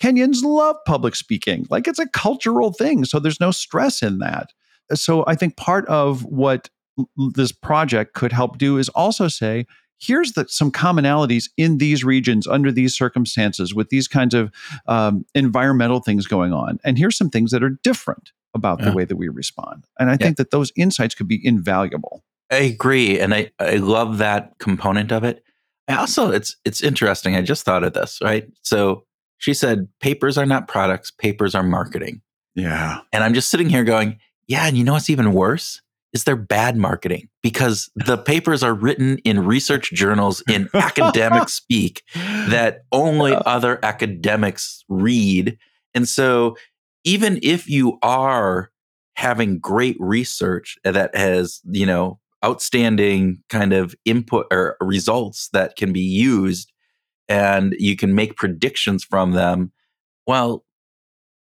Kenyans 0.02 0.44
love 0.44 0.78
public 0.86 1.16
speaking. 1.16 1.68
Like 1.70 1.88
it's 1.88 2.00
a 2.00 2.08
cultural 2.08 2.74
thing. 2.74 3.06
So 3.06 3.20
there's 3.20 3.40
no 3.40 3.52
stress 3.52 4.02
in 4.02 4.20
that. 4.20 4.50
So 4.94 5.24
I 5.28 5.36
think 5.36 5.58
part 5.58 5.86
of 5.88 6.24
what 6.26 6.70
this 7.36 7.52
project 7.52 8.14
could 8.14 8.32
help 8.32 8.58
do 8.58 8.78
is 8.78 8.90
also 8.90 9.28
say, 9.28 9.66
here's 10.00 10.34
the, 10.34 10.48
some 10.50 10.72
commonalities 10.72 11.50
in 11.58 11.78
these 11.78 12.04
regions 12.04 12.48
under 12.48 12.72
these 12.72 12.96
circumstances 12.96 13.74
with 13.74 13.90
these 13.90 14.08
kinds 14.08 14.34
of 14.34 14.52
um, 14.88 15.24
environmental 15.36 16.00
things 16.00 16.26
going 16.26 16.52
on. 16.52 16.80
And 16.84 16.98
here's 16.98 17.16
some 17.16 17.30
things 17.30 17.52
that 17.52 17.64
are 17.64 17.78
different 17.84 18.32
about 18.54 18.80
Yeah. 18.80 18.90
the 18.90 18.96
way 18.96 19.06
that 19.06 19.16
we 19.16 19.30
respond. 19.30 19.86
And 20.00 20.10
I 20.10 20.18
think 20.18 20.38
that 20.38 20.52
those 20.52 20.72
insights 20.76 21.16
could 21.16 21.28
be 21.28 21.40
invaluable. 21.46 22.24
I 22.52 22.58
agree. 22.58 23.18
And 23.20 23.34
I, 23.34 23.52
I 23.60 23.76
love 23.76 24.18
that 24.18 24.58
component 24.60 25.12
of 25.12 25.24
it. 25.24 25.44
I 25.92 26.00
also 26.00 26.32
it's 26.32 26.56
it's 26.66 26.82
interesting. 26.82 27.36
I 27.36 27.42
just 27.42 27.64
thought 27.66 27.84
of 27.84 27.94
this, 27.94 28.20
right? 28.22 28.48
So 28.62 29.04
she 29.38 29.54
said 29.54 29.88
papers 30.00 30.38
are 30.38 30.46
not 30.46 30.68
products, 30.68 31.12
papers 31.12 31.56
are 31.56 31.64
marketing. 31.64 32.22
Yeah. 32.56 33.00
And 33.12 33.24
I'm 33.24 33.34
just 33.34 33.50
sitting 33.50 33.70
here 33.70 33.84
going, 33.84 34.20
yeah, 34.48 34.68
and 34.68 34.78
you 34.78 34.84
know 34.84 34.94
what's 34.94 35.10
even 35.10 35.34
worse? 35.34 35.82
Is 36.14 36.26
they're 36.26 36.36
bad 36.36 36.76
marketing 36.76 37.30
because 37.42 37.90
the 37.96 38.18
papers 38.18 38.64
are 38.64 38.74
written 38.74 39.18
in 39.20 39.46
research 39.46 39.92
journals 39.94 40.44
in 40.50 40.70
academic 40.74 41.48
speak 41.50 42.04
that 42.14 42.84
only 42.92 43.34
other 43.34 43.80
academics 43.82 44.84
read. 44.90 45.58
And 45.96 46.08
so, 46.08 46.58
even 47.06 47.40
if 47.42 47.70
you 47.70 47.98
are 48.04 48.72
having 49.16 49.58
great 49.58 49.96
research 50.00 50.78
that 50.84 51.16
has, 51.16 51.62
you 51.66 51.86
know, 51.86 52.20
outstanding 52.44 53.42
kind 53.50 53.74
of 53.74 53.96
input 54.06 54.48
or 54.52 54.78
results 54.82 55.50
that 55.54 55.76
can 55.76 55.94
be 55.94 56.02
used 56.02 56.72
and 57.30 57.76
you 57.80 57.96
can 57.96 58.14
make 58.16 58.36
predictions 58.36 59.04
from 59.04 59.32
them, 59.32 59.72
well, 60.28 60.66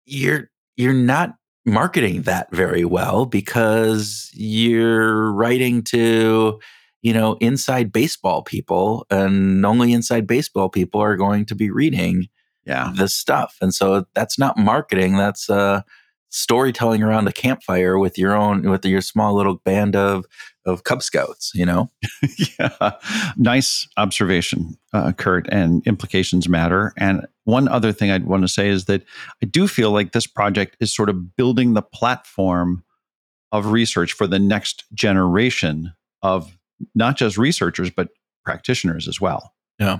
you're 0.07 0.51
you're 0.77 0.93
not 0.93 1.35
marketing 1.67 2.23
that 2.23 2.51
very 2.53 2.85
well 2.85 3.27
because 3.27 4.31
you're 4.35 5.31
writing 5.33 5.83
to 5.83 6.59
you 7.03 7.13
know 7.13 7.37
inside 7.41 7.93
baseball 7.93 8.43
people 8.43 9.07
and 9.11 9.65
only 9.67 9.93
inside 9.93 10.27
baseball 10.27 10.69
people 10.69 11.01
are 11.01 11.17
going 11.17 11.45
to 11.47 11.55
be 11.55 11.71
reading 11.71 12.27
Yeah. 12.67 12.93
this 12.97 13.15
stuff. 13.15 13.57
And 13.61 13.75
so 13.75 14.05
that's 14.15 14.39
not 14.39 14.57
marketing. 14.57 15.17
That's 15.17 15.49
uh, 15.51 15.83
storytelling 16.31 17.03
around 17.03 17.29
a 17.29 17.33
campfire 17.33 17.99
with 17.99 18.17
your 18.17 18.35
own, 18.35 18.63
with 18.71 18.85
your 18.85 19.01
small 19.01 19.35
little 19.35 19.57
band 19.57 19.97
of, 19.97 20.25
of 20.65 20.85
Cub 20.85 21.03
Scouts, 21.03 21.53
you 21.55 21.67
know? 21.67 21.91
yeah. 22.59 22.93
Nice 23.37 23.89
observation, 23.97 24.79
uh, 24.93 25.13
Kurt, 25.13 25.49
and 25.51 25.85
implications 25.87 26.49
matter. 26.49 26.93
And 26.97 27.27
one 27.45 27.69
other 27.69 27.93
thing 27.93 28.11
I'd 28.11 28.27
want 28.27 28.43
to 28.43 28.49
say 28.49 28.69
is 28.69 28.85
that 28.85 29.03
I 29.43 29.47
do 29.47 29.67
feel 29.67 29.91
like 29.91 30.13
this 30.13 30.27
project 30.27 30.77
is 30.81 30.95
sort 30.95 31.09
of 31.09 31.37
building 31.37 31.75
the 31.75 31.83
platform 31.83 32.85
of 33.53 33.67
research 33.67 34.13
for 34.13 34.29
the 34.29 34.39
next 34.39 34.85
generation 34.95 35.93
of 36.23 36.57
not 36.95 37.17
just 37.17 37.37
researchers, 37.37 37.91
but 37.91 38.09
practitioners 38.45 39.09
as 39.09 39.21
well. 39.21 39.53
Yeah. 39.81 39.99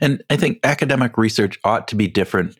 And 0.00 0.24
I 0.28 0.36
think 0.36 0.58
academic 0.64 1.16
research 1.16 1.58
ought 1.62 1.86
to 1.88 1.94
be 1.94 2.08
different 2.08 2.58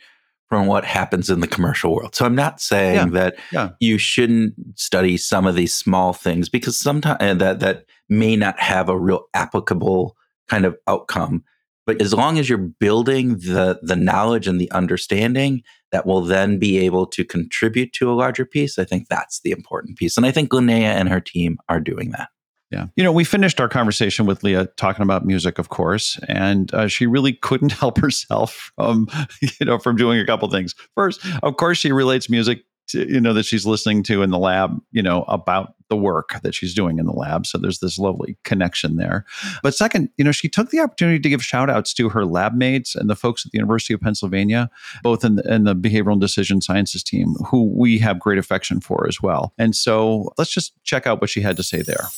from 0.49 0.67
what 0.67 0.85
happens 0.85 1.29
in 1.29 1.41
the 1.41 1.47
commercial 1.47 1.95
world. 1.95 2.15
So 2.15 2.25
I'm 2.25 2.35
not 2.35 2.61
saying 2.61 2.95
Yeah. 2.95 3.07
that 3.07 3.37
Yeah. 3.53 3.69
you 3.81 3.99
shouldn't 3.99 4.55
study 4.77 5.17
some 5.17 5.47
of 5.47 5.55
these 5.55 5.75
small 5.75 6.13
things 6.13 6.49
because 6.49 6.79
sometimes 6.79 7.19
uh, 7.21 7.35
that 7.35 7.61
that 7.61 7.85
may 8.09 8.35
not 8.37 8.59
have 8.59 8.89
a 8.89 8.99
real 8.99 9.25
applicable 9.35 10.17
kind 10.49 10.65
of 10.65 10.77
outcome. 10.87 11.45
But 11.87 12.01
as 12.03 12.13
long 12.15 12.39
as 12.39 12.49
you're 12.49 12.59
building 12.59 13.37
the 13.39 13.79
the 13.83 13.97
knowledge 13.97 14.47
and 14.49 14.61
the 14.61 14.71
understanding 14.73 15.63
that 15.93 16.07
will 16.07 16.23
then 16.23 16.59
be 16.59 16.79
able 16.79 17.07
to 17.07 17.25
contribute 17.25 17.93
to 17.95 18.11
a 18.11 18.15
larger 18.15 18.45
piece, 18.45 18.79
I 18.79 18.85
think 18.85 19.09
that's 19.09 19.41
the 19.41 19.51
important 19.51 19.97
piece. 19.99 20.17
And 20.17 20.25
I 20.27 20.31
think 20.31 20.51
Linnea 20.51 20.83
and 20.83 21.09
her 21.09 21.21
team 21.21 21.59
are 21.69 21.81
doing 21.81 22.11
that. 22.11 22.29
Yeah. 22.71 22.87
You 22.97 23.05
know, 23.05 23.13
we 23.13 23.25
finished 23.25 23.61
our 23.61 23.69
conversation 23.69 24.27
with 24.27 24.45
Leah 24.45 24.67
talking 24.77 25.03
about 25.03 25.25
music, 25.25 25.59
of 25.59 25.71
course, 25.71 26.19
and 26.29 26.73
uh, 26.75 26.87
she 26.87 27.07
really 27.07 27.33
couldn't 27.33 27.73
help 27.81 27.99
herself 27.99 28.73
from, 28.77 29.09
you 29.41 29.67
know, 29.67 29.79
from 29.79 29.97
doing 29.97 30.21
a 30.21 30.27
couple 30.27 30.49
things. 30.51 30.75
First, 30.95 31.21
of 31.43 31.57
course, 31.57 31.79
she 31.79 31.93
relates 31.93 32.29
music 32.29 32.65
to, 32.89 33.11
you 33.11 33.21
know, 33.21 33.35
that 33.35 33.45
she's 33.45 33.67
listening 33.67 34.03
to 34.03 34.23
in 34.23 34.31
the 34.31 34.39
lab, 34.39 34.79
you 34.93 35.03
know, 35.03 35.23
about 35.25 35.75
the 35.89 35.97
work 35.97 36.41
that 36.43 36.55
she's 36.55 36.75
doing 36.75 36.99
in 36.99 37.07
the 37.07 37.13
lab. 37.13 37.47
So 37.47 37.59
there's 37.59 37.79
this 37.79 37.99
lovely 37.99 38.37
connection 38.45 38.97
there. 38.97 39.25
But 39.63 39.75
second, 39.75 40.11
you 40.17 40.25
know, 40.25 40.33
she 40.33 40.49
took 40.49 40.71
the 40.71 40.81
opportunity 40.81 41.19
to 41.21 41.29
give 41.29 41.45
shout 41.45 41.71
outs 41.71 41.95
to 41.95 42.09
her 42.11 42.25
lab 42.25 42.55
mates 42.55 42.95
and 42.95 43.09
the 43.09 43.17
folks 43.17 43.47
at 43.47 43.53
the 43.53 43.59
University 43.59 43.95
of 43.95 44.01
Pennsylvania, 44.01 44.71
both 45.03 45.25
in 45.25 45.37
the, 45.37 45.55
in 45.55 45.65
the 45.65 45.75
behavioral 45.75 46.13
and 46.13 46.21
decision 46.21 46.61
sciences 46.61 47.03
team, 47.03 47.35
who 47.47 47.65
we 47.75 47.99
have 47.99 48.19
great 48.19 48.39
affection 48.39 48.81
for 48.81 49.07
as 49.07 49.23
well. 49.23 49.53
And 49.59 49.75
so 49.75 50.33
let's 50.37 50.53
just 50.53 50.73
check 50.85 51.07
out 51.07 51.21
what 51.21 51.31
she 51.31 51.41
had 51.41 51.57
to 51.57 51.63
say 51.63 51.83
there. 51.83 52.09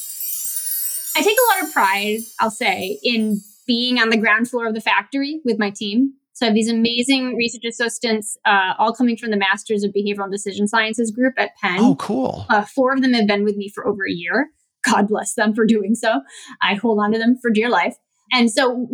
I 1.16 1.22
take 1.22 1.36
a 1.36 1.56
lot 1.56 1.66
of 1.66 1.72
pride, 1.72 2.20
I'll 2.38 2.50
say, 2.50 2.98
in 3.02 3.40
being 3.66 3.98
on 3.98 4.10
the 4.10 4.16
ground 4.16 4.48
floor 4.48 4.66
of 4.66 4.74
the 4.74 4.80
factory 4.80 5.40
with 5.44 5.58
my 5.58 5.70
team. 5.70 6.14
So 6.32 6.46
I 6.46 6.48
have 6.48 6.54
these 6.54 6.70
amazing 6.70 7.36
research 7.36 7.64
assistants, 7.68 8.38
uh, 8.46 8.72
all 8.78 8.94
coming 8.94 9.16
from 9.16 9.30
the 9.30 9.36
Masters 9.36 9.84
of 9.84 9.92
Behavioral 9.92 10.24
and 10.24 10.32
Decision 10.32 10.66
Sciences 10.66 11.10
group 11.10 11.34
at 11.36 11.50
Penn. 11.60 11.78
Oh, 11.78 11.96
cool. 11.96 12.46
Uh, 12.48 12.64
four 12.64 12.94
of 12.94 13.02
them 13.02 13.12
have 13.12 13.26
been 13.26 13.44
with 13.44 13.56
me 13.56 13.70
for 13.74 13.86
over 13.86 14.06
a 14.08 14.12
year. 14.12 14.48
God 14.82 15.08
bless 15.08 15.34
them 15.34 15.54
for 15.54 15.66
doing 15.66 15.94
so. 15.94 16.20
I 16.62 16.74
hold 16.74 16.98
on 16.98 17.12
to 17.12 17.18
them 17.18 17.36
for 17.42 17.50
dear 17.50 17.68
life. 17.68 17.96
And 18.32 18.50
so 18.50 18.88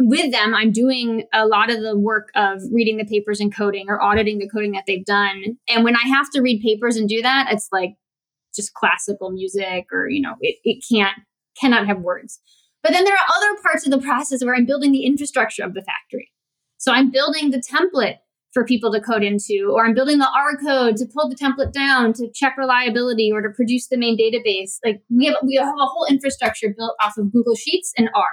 with 0.00 0.32
them, 0.32 0.54
I'm 0.54 0.72
doing 0.72 1.24
a 1.32 1.46
lot 1.46 1.70
of 1.70 1.82
the 1.82 1.98
work 1.98 2.30
of 2.34 2.60
reading 2.72 2.96
the 2.96 3.04
papers 3.04 3.40
and 3.40 3.54
coding 3.54 3.86
or 3.88 4.00
auditing 4.02 4.38
the 4.38 4.48
coding 4.48 4.72
that 4.72 4.84
they've 4.86 5.04
done. 5.04 5.58
And 5.68 5.84
when 5.84 5.96
I 5.96 6.08
have 6.08 6.30
to 6.30 6.40
read 6.40 6.62
papers 6.62 6.96
and 6.96 7.08
do 7.08 7.20
that, 7.22 7.48
it's 7.50 7.68
like 7.72 7.96
just 8.54 8.72
classical 8.74 9.30
music 9.30 9.86
or, 9.92 10.08
you 10.08 10.22
know, 10.22 10.34
it, 10.40 10.56
it 10.64 10.82
can't, 10.90 11.18
cannot 11.60 11.86
have 11.86 12.00
words. 12.00 12.40
But 12.82 12.92
then 12.92 13.04
there 13.04 13.14
are 13.14 13.36
other 13.36 13.60
parts 13.62 13.84
of 13.84 13.90
the 13.90 14.00
process 14.00 14.44
where 14.44 14.54
I'm 14.54 14.66
building 14.66 14.92
the 14.92 15.04
infrastructure 15.04 15.64
of 15.64 15.74
the 15.74 15.82
factory. 15.82 16.30
So 16.78 16.92
I'm 16.92 17.10
building 17.10 17.50
the 17.50 17.58
template 17.60 18.18
for 18.52 18.64
people 18.64 18.92
to 18.92 19.00
code 19.00 19.22
into, 19.22 19.72
or 19.74 19.84
I'm 19.84 19.92
building 19.92 20.18
the 20.18 20.30
R 20.34 20.56
code 20.56 20.96
to 20.96 21.06
pull 21.12 21.28
the 21.28 21.36
template 21.36 21.72
down 21.72 22.12
to 22.14 22.30
check 22.34 22.56
reliability 22.56 23.30
or 23.32 23.42
to 23.42 23.50
produce 23.50 23.88
the 23.88 23.98
main 23.98 24.16
database. 24.16 24.78
Like 24.84 25.02
we 25.10 25.26
have 25.26 25.36
we 25.44 25.56
have 25.56 25.66
a 25.66 25.86
whole 25.86 26.06
infrastructure 26.08 26.72
built 26.76 26.94
off 27.02 27.18
of 27.18 27.32
Google 27.32 27.54
Sheets 27.54 27.92
and 27.98 28.08
R. 28.14 28.24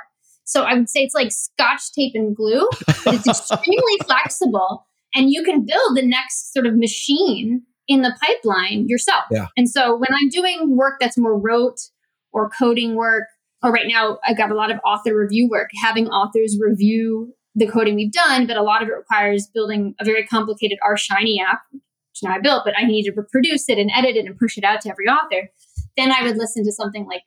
So 0.45 0.63
I 0.63 0.75
would 0.75 0.89
say 0.89 1.01
it's 1.01 1.15
like 1.15 1.31
scotch 1.31 1.91
tape 1.93 2.13
and 2.15 2.35
glue, 2.35 2.67
but 3.03 3.15
it's 3.15 3.27
extremely 3.27 3.97
flexible 4.05 4.87
and 5.15 5.29
you 5.29 5.43
can 5.43 5.65
build 5.65 5.97
the 5.97 6.05
next 6.05 6.53
sort 6.53 6.67
of 6.67 6.75
machine 6.77 7.63
in 7.87 8.01
the 8.01 8.15
pipeline 8.25 8.87
yourself. 8.87 9.25
Yeah. 9.31 9.47
And 9.57 9.69
so 9.69 9.95
when 9.95 10.09
I'm 10.13 10.29
doing 10.29 10.77
work 10.77 10.99
that's 10.99 11.17
more 11.17 11.37
rote 11.37 11.79
or 12.33 12.49
coding 12.49 12.95
work, 12.95 13.25
or 13.61 13.71
right 13.71 13.87
now 13.87 14.19
I've 14.25 14.37
got 14.37 14.51
a 14.51 14.55
lot 14.55 14.71
of 14.71 14.79
author 14.85 15.17
review 15.17 15.47
work, 15.49 15.69
having 15.81 16.07
authors 16.07 16.57
review 16.59 17.33
the 17.55 17.67
coding 17.67 17.95
we've 17.95 18.11
done, 18.11 18.47
but 18.47 18.57
a 18.57 18.63
lot 18.63 18.81
of 18.81 18.89
it 18.89 18.93
requires 18.93 19.47
building 19.47 19.95
a 20.01 20.05
very 20.05 20.25
complicated 20.25 20.79
R 20.83 20.97
Shiny 20.97 21.39
app, 21.39 21.61
which 21.71 22.23
now 22.23 22.31
I 22.31 22.39
built, 22.39 22.63
but 22.65 22.73
I 22.77 22.83
need 22.83 23.03
to 23.03 23.13
reproduce 23.15 23.69
it 23.69 23.77
and 23.77 23.91
edit 23.95 24.15
it 24.15 24.25
and 24.25 24.37
push 24.37 24.57
it 24.57 24.63
out 24.63 24.81
to 24.81 24.89
every 24.89 25.05
author. 25.05 25.49
Then 25.95 26.11
I 26.11 26.23
would 26.23 26.37
listen 26.37 26.65
to 26.65 26.71
something 26.71 27.05
like 27.05 27.21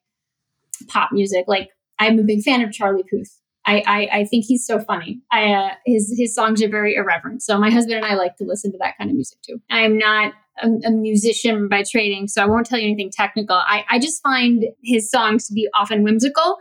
pop 0.88 1.12
music. 1.12 1.44
Like 1.46 1.70
I'm 1.98 2.18
a 2.18 2.24
big 2.24 2.42
fan 2.42 2.62
of 2.62 2.72
Charlie 2.72 3.04
Puth. 3.08 3.40
I, 3.66 3.82
I, 3.86 4.08
I 4.20 4.24
think 4.24 4.44
he's 4.44 4.64
so 4.64 4.78
funny. 4.78 5.20
I, 5.32 5.52
uh, 5.52 5.70
his 5.84 6.14
his 6.16 6.34
songs 6.34 6.62
are 6.62 6.68
very 6.68 6.94
irreverent. 6.94 7.42
So 7.42 7.58
my 7.58 7.70
husband 7.70 7.96
and 7.96 8.04
I 8.04 8.14
like 8.14 8.36
to 8.36 8.44
listen 8.44 8.70
to 8.72 8.78
that 8.78 8.96
kind 8.96 9.10
of 9.10 9.16
music 9.16 9.38
too. 9.42 9.60
I 9.70 9.80
am 9.80 9.98
not 9.98 10.34
a, 10.62 10.68
a 10.86 10.90
musician 10.90 11.68
by 11.68 11.82
training, 11.82 12.28
so 12.28 12.42
I 12.42 12.46
won't 12.46 12.66
tell 12.66 12.78
you 12.78 12.86
anything 12.86 13.10
technical. 13.10 13.56
I, 13.56 13.84
I 13.90 13.98
just 13.98 14.22
find 14.22 14.64
his 14.84 15.10
songs 15.10 15.48
to 15.48 15.52
be 15.54 15.68
often 15.78 16.04
whimsical, 16.04 16.58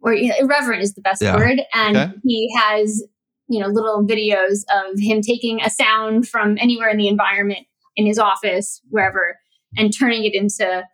or 0.00 0.14
irreverent 0.14 0.82
is 0.82 0.94
the 0.94 1.00
best 1.00 1.22
Yeah. 1.22 1.36
word. 1.36 1.60
And 1.74 1.96
Okay. 1.96 2.12
he 2.24 2.54
has 2.56 3.04
you 3.48 3.60
know 3.60 3.66
little 3.66 4.06
videos 4.06 4.60
of 4.72 4.98
him 4.98 5.20
taking 5.22 5.60
a 5.60 5.70
sound 5.70 6.28
from 6.28 6.56
anywhere 6.60 6.88
in 6.88 6.98
the 6.98 7.08
environment 7.08 7.66
in 7.96 8.06
his 8.06 8.18
office, 8.18 8.80
wherever, 8.90 9.38
and 9.76 9.92
turning 9.92 10.22
it 10.24 10.34
into 10.34 10.84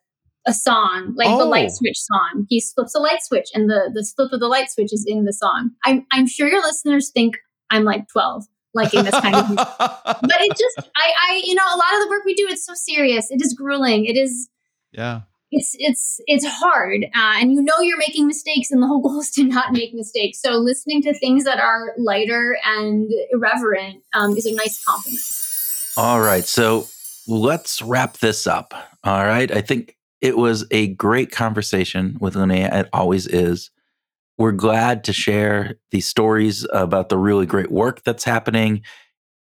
a 0.47 0.53
song, 0.53 1.15
like 1.17 1.29
the 1.39 1.45
Oh. 1.45 1.49
light 1.49 1.71
switch 1.71 1.99
song. 1.99 2.47
He 2.49 2.61
flips 2.61 2.95
a 2.95 2.99
light 2.99 3.23
switch, 3.23 3.49
and 3.55 3.69
the 3.71 3.91
the 3.95 4.05
flip 4.17 4.33
of 4.33 4.41
the 4.41 4.49
light 4.49 4.71
switch 4.71 4.93
is 4.93 5.05
in 5.07 5.25
the 5.25 5.33
song. 5.33 5.71
I'm 5.85 6.07
I'm 6.13 6.27
sure 6.27 6.49
your 6.49 6.63
listeners 6.63 7.11
think 7.11 7.37
I'm 7.71 7.85
like 7.85 8.09
12, 8.09 8.45
liking 8.75 9.05
this 9.05 9.19
kind 9.21 9.35
of 9.37 9.49
music. 9.49 9.69
But 9.79 10.41
it 10.41 10.51
just 10.57 10.89
I 10.97 11.13
I 11.29 11.43
you 11.45 11.55
know 11.55 11.65
a 11.67 11.77
lot 11.79 11.95
of 11.95 12.01
the 12.03 12.09
work 12.11 12.25
we 12.25 12.35
do 12.35 12.47
it's 12.49 12.65
so 12.67 12.75
serious. 12.75 13.31
It 13.31 13.41
is 13.43 13.55
grueling. 13.55 14.05
It 14.07 14.17
is 14.17 14.49
yeah. 14.93 15.23
it's 15.51 15.75
it's 15.79 16.21
it's 16.27 16.47
hard 16.47 17.05
uh, 17.05 17.35
and 17.41 17.53
you 17.53 17.63
know 17.63 17.81
you're 17.81 17.99
making 17.99 18.27
mistakes 18.27 18.71
and 18.71 18.83
the 18.83 18.87
whole 18.87 19.01
goal 19.01 19.21
is 19.21 19.31
to 19.31 19.45
not 19.45 19.73
make 19.73 19.93
mistakes 19.95 20.41
so 20.41 20.51
listening 20.53 21.03
to 21.03 21.13
things 21.15 21.45
that 21.45 21.59
are 21.61 21.95
lighter 21.97 22.57
and 22.65 23.11
irreverent 23.33 24.03
um, 24.15 24.37
is 24.37 24.47
a 24.47 24.55
nice 24.55 24.83
complement 24.85 25.23
All 25.97 26.21
right. 26.21 26.45
So 26.45 26.89
let's 27.29 27.81
wrap 27.83 28.19
this 28.19 28.47
up. 28.47 28.75
All 29.05 29.25
right. 29.25 29.51
I 29.51 29.61
think 29.61 29.97
it 30.25 30.39
was 30.39 30.65
a 30.71 30.89
great 30.89 31.31
conversation 31.31 32.17
with 32.19 32.35
Linnea. 32.35 32.73
It 32.73 32.89
always 32.95 33.27
is. 33.27 33.71
We're 34.39 34.53
glad 34.53 35.05
to 35.05 35.13
share 35.13 35.77
these 35.91 36.07
stories 36.07 36.67
about 36.73 37.11
the 37.11 37.19
really 37.19 37.45
great 37.45 37.71
work 37.71 38.03
that's 38.05 38.25
happening. 38.25 38.81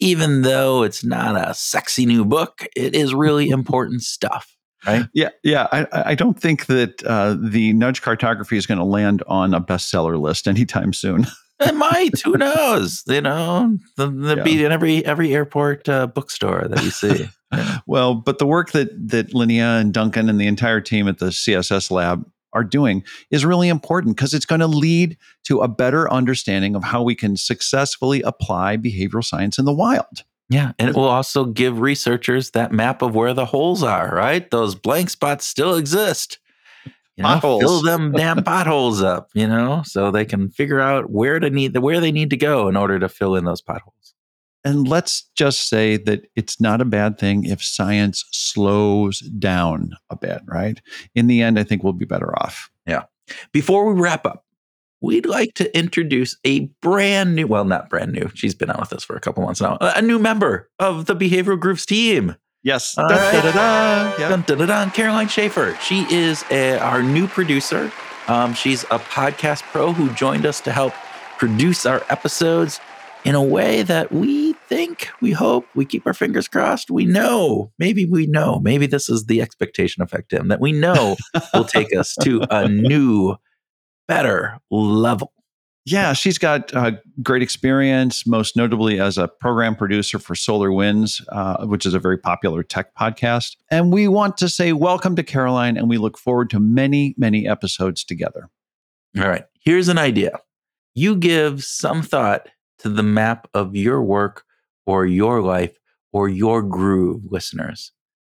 Even 0.00 0.42
though 0.42 0.82
it's 0.82 1.04
not 1.04 1.36
a 1.36 1.54
sexy 1.54 2.04
new 2.04 2.24
book, 2.24 2.66
it 2.74 2.96
is 2.96 3.14
really 3.14 3.48
important 3.60 4.02
stuff, 4.02 4.56
right? 4.84 5.06
Yeah, 5.14 5.28
yeah. 5.44 5.68
I, 5.70 5.86
I 5.92 6.14
don't 6.16 6.38
think 6.38 6.66
that 6.66 7.00
uh, 7.04 7.36
the 7.40 7.72
nudge 7.74 8.02
cartography 8.02 8.56
is 8.56 8.66
going 8.66 8.78
to 8.78 8.84
land 8.84 9.22
on 9.28 9.54
a 9.54 9.60
bestseller 9.60 10.20
list 10.20 10.48
anytime 10.48 10.92
soon. 10.92 11.26
It 11.60 11.76
might. 11.76 12.20
Who 12.22 12.36
knows? 12.36 13.04
You 13.06 13.20
know, 13.20 13.78
the, 13.96 14.10
the 14.10 14.36
Yeah. 14.38 14.42
be 14.42 14.64
in 14.64 14.72
every 14.72 15.04
every 15.06 15.32
airport 15.32 15.88
uh, 15.88 16.08
bookstore 16.08 16.66
that 16.66 16.82
you 16.82 16.90
see. 16.90 17.28
well, 17.86 18.14
but 18.14 18.38
the 18.38 18.46
work 18.46 18.72
that 18.72 18.90
that 19.08 19.30
Linnea 19.30 19.80
and 19.80 19.92
Duncan 19.92 20.28
and 20.28 20.40
the 20.40 20.46
entire 20.46 20.80
team 20.80 21.08
at 21.08 21.18
the 21.18 21.26
CSS 21.26 21.90
lab 21.90 22.24
are 22.52 22.64
doing 22.64 23.02
is 23.30 23.44
really 23.44 23.68
important 23.68 24.16
because 24.16 24.34
it's 24.34 24.44
going 24.44 24.60
to 24.60 24.66
lead 24.66 25.16
to 25.44 25.60
a 25.60 25.68
better 25.68 26.10
understanding 26.12 26.74
of 26.74 26.84
how 26.84 27.02
we 27.02 27.14
can 27.14 27.36
successfully 27.36 28.22
apply 28.22 28.76
behavioral 28.76 29.24
science 29.24 29.58
in 29.58 29.64
the 29.64 29.72
wild. 29.72 30.24
Yeah, 30.48 30.72
and 30.78 30.90
it 30.90 30.94
will 30.94 31.08
also 31.08 31.46
give 31.46 31.80
researchers 31.80 32.50
that 32.50 32.72
map 32.72 33.00
of 33.00 33.14
where 33.14 33.32
the 33.32 33.46
holes 33.46 33.82
are, 33.82 34.14
right? 34.14 34.50
Those 34.50 34.74
blank 34.74 35.08
spots 35.08 35.46
still 35.46 35.74
exist. 35.76 36.38
You 37.16 37.24
know, 37.24 37.40
fill 37.40 37.82
them 37.82 38.12
damn 38.16 38.42
potholes 38.42 39.02
up, 39.02 39.30
you 39.34 39.46
know, 39.46 39.82
so 39.84 40.10
they 40.10 40.24
can 40.24 40.50
figure 40.50 40.80
out 40.80 41.10
where 41.10 41.38
to 41.38 41.48
need 41.48 41.76
where 41.78 42.00
they 42.00 42.12
need 42.12 42.30
to 42.30 42.36
go 42.36 42.68
in 42.68 42.76
order 42.76 42.98
to 42.98 43.08
fill 43.08 43.34
in 43.34 43.44
those 43.44 43.62
potholes. 43.62 44.01
And 44.64 44.86
let's 44.86 45.28
just 45.34 45.68
say 45.68 45.96
that 45.96 46.26
it's 46.36 46.60
not 46.60 46.80
a 46.80 46.84
bad 46.84 47.18
thing 47.18 47.44
if 47.44 47.62
science 47.62 48.24
slows 48.30 49.20
down 49.20 49.92
a 50.08 50.16
bit, 50.16 50.42
right? 50.46 50.80
In 51.14 51.26
the 51.26 51.42
end, 51.42 51.58
I 51.58 51.64
think 51.64 51.82
we'll 51.82 51.92
be 51.92 52.04
better 52.04 52.32
off. 52.40 52.70
Yeah. 52.86 53.04
Before 53.52 53.92
we 53.92 54.00
wrap 54.00 54.24
up, 54.24 54.44
we'd 55.00 55.26
like 55.26 55.54
to 55.54 55.76
introduce 55.76 56.36
a 56.44 56.66
brand 56.80 57.34
new, 57.34 57.48
well, 57.48 57.64
not 57.64 57.90
brand 57.90 58.12
new. 58.12 58.30
She's 58.34 58.54
been 58.54 58.70
out 58.70 58.78
with 58.78 58.92
us 58.92 59.02
for 59.02 59.16
a 59.16 59.20
couple 59.20 59.42
months 59.42 59.60
now. 59.60 59.78
A 59.80 60.00
new 60.00 60.18
member 60.18 60.70
of 60.78 61.06
the 61.06 61.16
Behavioral 61.16 61.58
Grooves 61.58 61.84
team. 61.84 62.36
Yes. 62.62 62.94
Da, 62.94 63.02
right. 63.02 63.32
da, 63.32 63.40
da, 63.42 63.52
da. 63.52 64.16
Yeah. 64.18 64.28
Dun, 64.28 64.44
dun, 64.46 64.58
dun, 64.58 64.68
dun. 64.68 64.90
Caroline 64.92 65.26
Schaefer. 65.26 65.76
She 65.82 66.06
is 66.08 66.44
a, 66.52 66.78
our 66.78 67.02
new 67.02 67.26
producer. 67.26 67.90
Um, 68.28 68.54
she's 68.54 68.84
a 68.84 69.00
podcast 69.00 69.62
pro 69.62 69.92
who 69.92 70.08
joined 70.10 70.46
us 70.46 70.60
to 70.60 70.70
help 70.70 70.92
produce 71.38 71.84
our 71.84 72.04
episodes 72.08 72.78
in 73.24 73.34
a 73.34 73.42
way 73.42 73.82
that 73.82 74.10
we 74.12 74.54
think, 74.68 75.08
we 75.20 75.32
hope, 75.32 75.66
we 75.74 75.84
keep 75.84 76.06
our 76.06 76.14
fingers 76.14 76.48
crossed. 76.48 76.90
We 76.90 77.06
know, 77.06 77.72
maybe 77.78 78.04
we 78.04 78.26
know, 78.26 78.58
maybe 78.58 78.86
this 78.86 79.08
is 79.08 79.26
the 79.26 79.40
expectation 79.40 80.02
effect, 80.02 80.30
Tim, 80.30 80.48
that 80.48 80.60
we 80.60 80.72
know 80.72 81.16
will 81.54 81.64
take 81.64 81.94
us 81.94 82.16
to 82.22 82.44
a 82.50 82.68
new, 82.68 83.36
better 84.08 84.58
level. 84.70 85.32
Yeah, 85.84 86.12
she's 86.12 86.38
got 86.38 86.72
uh, 86.74 86.92
great 87.22 87.42
experience, 87.42 88.24
most 88.24 88.56
notably 88.56 89.00
as 89.00 89.18
a 89.18 89.26
program 89.26 89.74
producer 89.74 90.20
for 90.20 90.34
SolarWinds, 90.34 91.22
uh, 91.30 91.66
which 91.66 91.84
is 91.84 91.92
a 91.92 91.98
very 91.98 92.18
popular 92.18 92.62
tech 92.62 92.94
podcast. 92.94 93.56
And 93.68 93.92
we 93.92 94.06
want 94.06 94.36
to 94.38 94.48
say 94.48 94.72
welcome 94.72 95.16
to 95.16 95.24
Caroline, 95.24 95.76
and 95.76 95.88
we 95.88 95.98
look 95.98 96.18
forward 96.18 96.50
to 96.50 96.60
many, 96.60 97.16
many 97.18 97.48
episodes 97.48 98.04
together. 98.04 98.48
All 99.18 99.28
right, 99.28 99.44
here's 99.60 99.88
an 99.88 99.98
idea. 99.98 100.38
You 100.94 101.16
give 101.16 101.64
some 101.64 102.02
thought 102.02 102.48
to 102.82 102.88
the 102.88 103.02
map 103.02 103.48
of 103.54 103.74
your 103.76 104.02
work 104.02 104.44
or 104.86 105.06
your 105.06 105.42
life 105.42 105.76
or 106.12 106.28
your 106.28 106.62
groove, 106.62 107.22
listeners. 107.30 107.92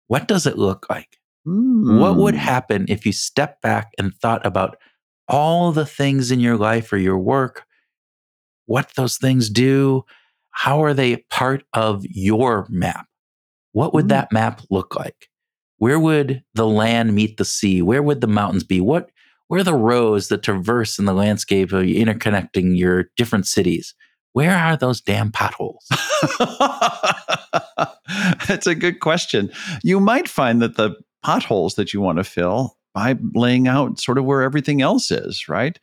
What 0.07 0.27
does 0.27 0.45
it 0.45 0.57
look 0.57 0.87
like? 0.89 1.17
Mm. 1.47 1.99
What 1.99 2.17
would 2.17 2.35
happen 2.35 2.85
if 2.89 3.05
you 3.05 3.11
step 3.11 3.61
back 3.61 3.91
and 3.97 4.13
thought 4.15 4.45
about 4.45 4.77
all 5.27 5.71
the 5.71 5.85
things 5.85 6.31
in 6.31 6.39
your 6.39 6.57
life 6.57 6.91
or 6.91 6.97
your 6.97 7.17
work, 7.17 7.65
what 8.65 8.91
those 8.95 9.17
things 9.17 9.49
do, 9.49 10.03
how 10.51 10.83
are 10.83 10.93
they 10.93 11.17
part 11.29 11.63
of 11.73 12.05
your 12.05 12.65
map? 12.69 13.05
What 13.73 13.93
would 13.93 14.05
Mm. 14.05 14.09
that 14.09 14.31
map 14.31 14.61
look 14.69 14.95
like? 14.95 15.27
Where 15.77 15.99
would 15.99 16.43
the 16.53 16.65
land 16.65 17.13
meet 17.13 17.37
the 17.37 17.45
sea? 17.45 17.81
Where 17.81 18.01
would 18.01 18.21
the 18.21 18.27
mountains 18.27 18.63
be? 18.63 18.81
What 18.81 19.09
where 19.49 19.61
are 19.61 19.63
the 19.63 19.73
roads 19.73 20.27
that 20.27 20.43
traverse 20.43 20.99
in 20.99 21.05
the 21.05 21.13
landscape 21.13 21.71
of 21.71 21.83
interconnecting 21.83 22.77
your 22.77 23.05
different 23.15 23.47
cities? 23.47 23.95
Where 24.37 24.55
are 24.55 24.77
those 24.77 25.01
damn 25.01 25.31
potholes? 25.31 25.83
That's 28.47 28.67
a 28.67 28.75
good 28.75 28.99
question. 28.99 29.51
You 29.81 29.99
might 29.99 30.29
find 30.29 30.61
that 30.61 30.75
the 30.75 30.95
potholes 31.23 31.73
that 31.73 31.91
you 31.91 32.01
want 32.01 32.19
to 32.19 32.23
fill 32.23 32.77
by 32.93 33.15
laying 33.33 33.67
out 33.67 33.99
sort 33.99 34.19
of 34.19 34.25
where 34.25 34.43
everything 34.43 34.79
else 34.79 35.09
is, 35.09 35.49
right? 35.49 35.79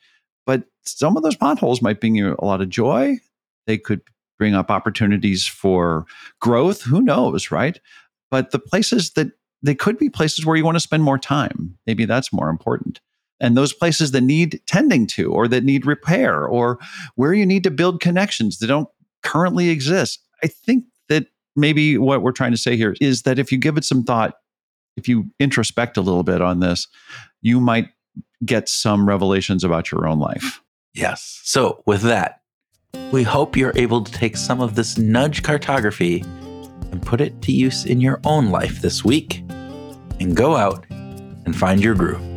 But 0.46 0.62
some 0.84 1.16
of 1.16 1.24
those 1.24 1.34
potholes 1.34 1.82
might 1.82 1.98
bring 1.98 2.14
you 2.14 2.36
a 2.38 2.44
lot 2.44 2.60
of 2.60 2.68
joy. 2.68 3.16
They 3.66 3.76
could 3.76 4.02
bring 4.38 4.54
up 4.54 4.70
opportunities 4.70 5.44
for 5.44 6.06
growth. 6.40 6.82
Who 6.82 7.02
knows, 7.02 7.50
right? 7.50 7.80
But 8.30 8.52
the 8.52 8.60
places 8.60 9.14
that 9.14 9.32
they 9.62 9.74
could 9.74 9.98
be 9.98 10.08
places 10.08 10.46
where 10.46 10.54
you 10.54 10.64
want 10.64 10.76
to 10.76 10.80
spend 10.80 11.02
more 11.02 11.18
time. 11.18 11.76
Maybe 11.88 12.04
that's 12.04 12.32
more 12.32 12.50
important. 12.50 13.00
And 13.40 13.56
those 13.56 13.72
places 13.72 14.12
that 14.12 14.20
need 14.20 14.60
tending 14.66 15.06
to, 15.08 15.32
or 15.32 15.48
that 15.48 15.64
need 15.64 15.86
repair, 15.86 16.46
or 16.46 16.78
where 17.16 17.34
you 17.34 17.44
need 17.44 17.64
to 17.64 17.70
build 17.70 18.00
connections 18.00 18.58
that 18.58 18.68
don't 18.68 18.88
currently 19.22 19.70
exist. 19.70 20.20
I 20.42 20.46
think 20.46 20.84
that 21.08 21.26
maybe 21.56 21.98
what 21.98 22.22
we're 22.22 22.32
trying 22.32 22.52
to 22.52 22.56
say 22.56 22.76
here 22.76 22.94
is 23.00 23.22
that 23.22 23.38
if 23.38 23.50
you 23.50 23.58
give 23.58 23.76
it 23.76 23.84
some 23.84 24.04
thought, 24.04 24.34
if 24.96 25.08
you 25.08 25.30
introspect 25.40 25.96
a 25.96 26.00
little 26.00 26.22
bit 26.22 26.40
on 26.40 26.60
this, 26.60 26.86
you 27.42 27.60
might 27.60 27.88
get 28.44 28.68
some 28.68 29.08
revelations 29.08 29.64
about 29.64 29.90
your 29.90 30.06
own 30.06 30.20
life. 30.20 30.60
Yes. 30.94 31.40
So, 31.42 31.82
with 31.86 32.02
that, 32.02 32.42
we 33.10 33.24
hope 33.24 33.56
you're 33.56 33.76
able 33.76 34.04
to 34.04 34.12
take 34.12 34.36
some 34.36 34.60
of 34.60 34.76
this 34.76 34.96
nudge 34.96 35.42
cartography 35.42 36.20
and 36.92 37.02
put 37.02 37.20
it 37.20 37.42
to 37.42 37.52
use 37.52 37.84
in 37.84 38.00
your 38.00 38.20
own 38.24 38.50
life 38.50 38.80
this 38.80 39.04
week 39.04 39.42
and 40.20 40.36
go 40.36 40.54
out 40.54 40.86
and 40.90 41.56
find 41.56 41.82
your 41.82 41.94
groove. 41.94 42.33